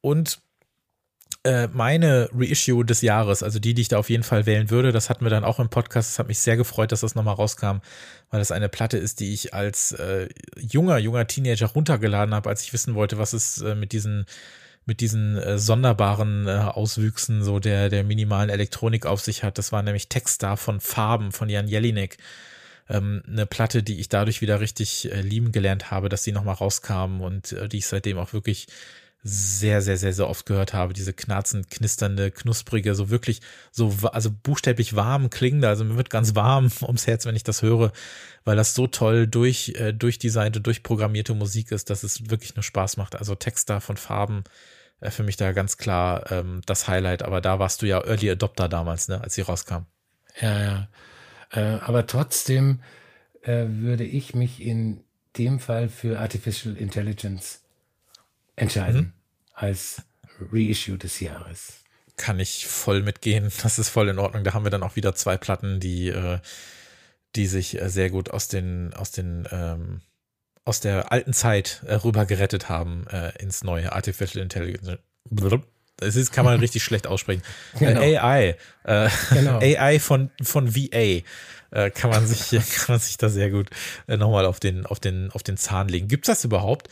[0.00, 0.40] Und
[1.44, 4.92] äh, meine Reissue des Jahres, also die, die ich da auf jeden Fall wählen würde,
[4.92, 6.10] das hatten wir dann auch im Podcast.
[6.10, 7.78] Es hat mich sehr gefreut, dass das nochmal rauskam,
[8.30, 12.62] weil das eine Platte ist, die ich als äh, junger, junger Teenager runtergeladen habe, als
[12.62, 14.26] ich wissen wollte, was es äh, mit diesen
[14.84, 19.58] mit diesen äh, sonderbaren äh, Auswüchsen so der der minimalen Elektronik auf sich hat.
[19.58, 22.18] Das war nämlich Textstar von Farben von Jan Jelinek.
[22.88, 26.56] Ähm, eine Platte, die ich dadurch wieder richtig äh, lieben gelernt habe, dass sie nochmal
[26.56, 28.66] rauskam und äh, die ich seitdem auch wirklich
[29.24, 30.92] sehr, sehr, sehr, sehr oft gehört habe.
[30.92, 33.40] Diese knarzend, knisternde, knusprige, so wirklich,
[33.70, 35.68] so, also buchstäblich warm klingende.
[35.68, 37.92] Also mir wird ganz warm ums Herz, wenn ich das höre,
[38.44, 42.96] weil das so toll durch, äh, durchdesignte, durchprogrammierte Musik ist, dass es wirklich nur Spaß
[42.96, 43.14] macht.
[43.14, 44.42] Also Text da von Farben,
[45.00, 47.22] äh, für mich da ganz klar ähm, das Highlight.
[47.22, 49.86] Aber da warst du ja Early Adopter damals, ne, als sie rauskam.
[50.40, 50.88] Ja, ja.
[51.52, 52.80] Äh, aber trotzdem
[53.42, 55.04] äh, würde ich mich in
[55.36, 57.61] dem Fall für Artificial Intelligence
[58.56, 59.12] entscheiden mhm.
[59.54, 60.02] als
[60.52, 61.82] Reissue des Jahres.
[62.16, 63.50] Kann ich voll mitgehen.
[63.62, 64.44] Das ist voll in Ordnung.
[64.44, 66.38] Da haben wir dann auch wieder zwei Platten, die, äh,
[67.36, 70.00] die sich äh, sehr gut aus den, aus den, ähm,
[70.64, 74.98] aus der alten Zeit äh, rüber gerettet haben äh, ins neue Artificial Intelligence.
[76.00, 77.42] Es ist, kann man richtig schlecht aussprechen.
[77.78, 78.00] Genau.
[78.00, 79.58] AI, äh, genau.
[79.58, 81.22] AI von, von VA
[81.70, 83.70] äh, kann man sich, kann man sich da sehr gut
[84.06, 86.08] äh, nochmal auf den, auf den, auf den Zahn legen.
[86.08, 86.88] Gibt es das überhaupt?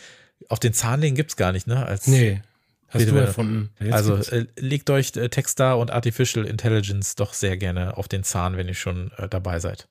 [0.49, 1.85] Auf den Zahnlegen gibt es gar nicht, ne?
[1.85, 2.41] Als nee.
[2.89, 3.71] Hast du erfunden.
[3.79, 8.25] Jetzt also äh, legt euch äh, Textar und Artificial Intelligence doch sehr gerne auf den
[8.25, 9.87] Zahn, wenn ihr schon äh, dabei seid.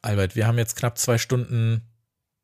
[0.00, 1.82] Albert, wir haben jetzt knapp zwei Stunden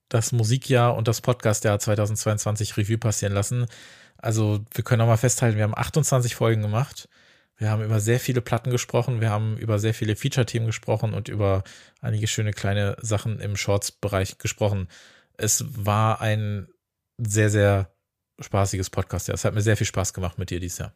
[0.08, 3.66] das Musikjahr und das Podcastjahr 2022 Revue passieren lassen.
[4.18, 7.08] Also wir können auch mal festhalten, wir haben 28 Folgen gemacht.
[7.56, 11.28] Wir haben über sehr viele Platten gesprochen, wir haben über sehr viele Feature-Themen gesprochen und
[11.28, 11.62] über
[12.00, 14.88] einige schöne kleine Sachen im Shorts-Bereich gesprochen.
[15.36, 16.68] Es war ein
[17.18, 17.90] sehr, sehr
[18.40, 19.28] spaßiges Podcast.
[19.28, 20.92] Ja, es hat mir sehr viel Spaß gemacht mit dir dieses Jahr.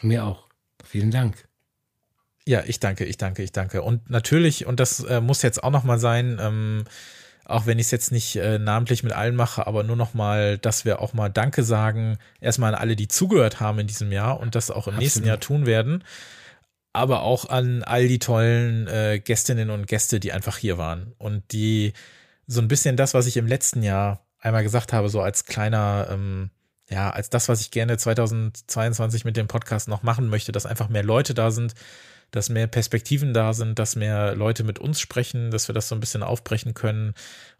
[0.00, 0.48] Mir auch.
[0.82, 1.46] Vielen Dank.
[2.46, 3.82] Ja, ich danke, ich danke, ich danke.
[3.82, 6.84] Und natürlich, und das äh, muss jetzt auch nochmal sein, ähm,
[7.44, 10.58] auch wenn ich es jetzt nicht äh, namentlich mit allen mache, aber nur noch mal,
[10.58, 14.40] dass wir auch mal Danke sagen, erstmal an alle, die zugehört haben in diesem Jahr
[14.40, 15.00] und das auch im Absolut.
[15.00, 16.04] nächsten Jahr tun werden,
[16.92, 21.52] aber auch an all die tollen äh, Gästinnen und Gäste, die einfach hier waren und
[21.52, 21.92] die
[22.46, 26.08] so ein bisschen das, was ich im letzten Jahr einmal gesagt habe, so als kleiner,
[26.10, 26.50] ähm,
[26.90, 30.88] ja, als das, was ich gerne 2022 mit dem Podcast noch machen möchte, dass einfach
[30.88, 31.74] mehr Leute da sind,
[32.32, 35.94] dass mehr Perspektiven da sind, dass mehr Leute mit uns sprechen, dass wir das so
[35.94, 37.14] ein bisschen aufbrechen können.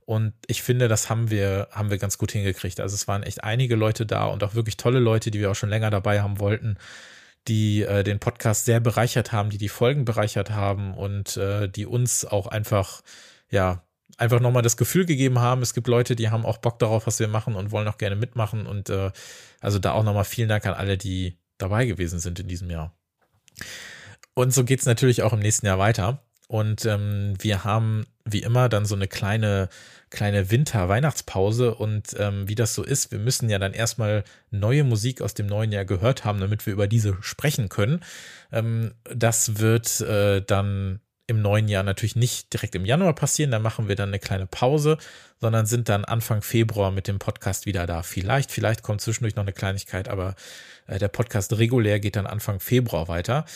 [0.05, 2.81] Und ich finde, das haben wir, haben wir ganz gut hingekriegt.
[2.81, 5.55] Also es waren echt einige Leute da und auch wirklich tolle Leute, die wir auch
[5.55, 6.79] schon länger dabei haben wollten,
[7.49, 11.87] die äh, den Podcast sehr bereichert haben, die die Folgen bereichert haben und äh, die
[11.87, 13.03] uns auch einfach,
[13.51, 13.85] ja,
[14.17, 17.19] einfach nochmal das Gefühl gegeben haben, es gibt Leute, die haben auch Bock darauf, was
[17.19, 18.67] wir machen und wollen auch gerne mitmachen.
[18.67, 19.11] Und äh,
[19.61, 22.95] also da auch nochmal vielen Dank an alle, die dabei gewesen sind in diesem Jahr.
[24.35, 26.23] Und so geht es natürlich auch im nächsten Jahr weiter.
[26.49, 29.69] Und ähm, wir haben wie immer dann so eine kleine,
[30.11, 31.75] kleine Winter-Weihnachtspause.
[31.75, 35.47] Und ähm, wie das so ist, wir müssen ja dann erstmal neue Musik aus dem
[35.47, 38.05] neuen Jahr gehört haben, damit wir über diese sprechen können.
[38.53, 43.59] Ähm, das wird äh, dann im neuen Jahr natürlich nicht direkt im Januar passieren, da
[43.59, 44.99] machen wir dann eine kleine Pause,
[45.41, 48.03] sondern sind dann Anfang Februar mit dem Podcast wieder da.
[48.03, 50.35] Vielleicht, vielleicht kommt zwischendurch noch eine Kleinigkeit, aber
[50.87, 53.47] äh, der Podcast regulär geht dann Anfang Februar weiter.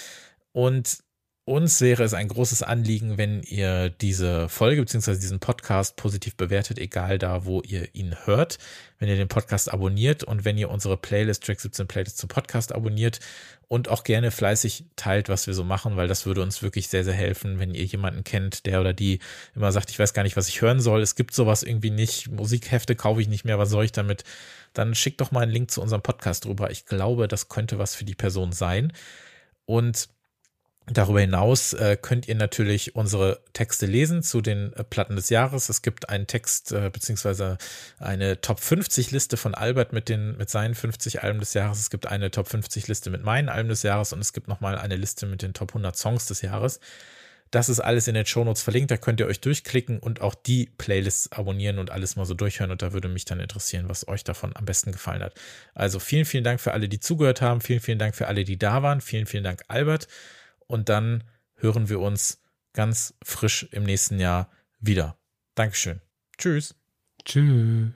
[0.56, 1.00] Und
[1.44, 5.16] uns wäre es ein großes Anliegen, wenn ihr diese Folge bzw.
[5.16, 8.56] diesen Podcast positiv bewertet, egal da, wo ihr ihn hört.
[8.98, 12.74] Wenn ihr den Podcast abonniert und wenn ihr unsere Playlist Track 17 Playlist zum Podcast
[12.74, 13.20] abonniert
[13.68, 17.04] und auch gerne fleißig teilt, was wir so machen, weil das würde uns wirklich sehr,
[17.04, 19.18] sehr helfen, wenn ihr jemanden kennt, der oder die
[19.54, 21.02] immer sagt, ich weiß gar nicht, was ich hören soll.
[21.02, 22.30] Es gibt sowas irgendwie nicht.
[22.30, 23.58] Musikhefte kaufe ich nicht mehr.
[23.58, 24.24] Was soll ich damit?
[24.72, 26.70] Dann schickt doch mal einen Link zu unserem Podcast rüber.
[26.70, 28.94] Ich glaube, das könnte was für die Person sein.
[29.66, 30.08] Und
[30.88, 35.68] Darüber hinaus äh, könnt ihr natürlich unsere Texte lesen zu den äh, Platten des Jahres.
[35.68, 37.58] Es gibt einen Text äh, beziehungsweise
[37.98, 41.80] eine Top 50 Liste von Albert mit den mit seinen 50 Alben des Jahres.
[41.80, 44.78] Es gibt eine Top 50 Liste mit meinen Alben des Jahres und es gibt nochmal
[44.78, 46.78] eine Liste mit den Top 100 Songs des Jahres.
[47.50, 50.70] Das ist alles in den Shownotes verlinkt, da könnt ihr euch durchklicken und auch die
[50.78, 54.24] Playlists abonnieren und alles mal so durchhören und da würde mich dann interessieren, was euch
[54.24, 55.34] davon am besten gefallen hat.
[55.74, 58.58] Also vielen, vielen Dank für alle, die zugehört haben, vielen, vielen Dank für alle, die
[58.58, 60.08] da waren, vielen, vielen Dank Albert
[60.66, 61.24] und dann
[61.54, 62.40] hören wir uns
[62.72, 65.18] ganz frisch im nächsten Jahr wieder.
[65.54, 66.00] Dankeschön.
[66.36, 66.74] Tschüss.
[67.24, 67.92] Tschüss.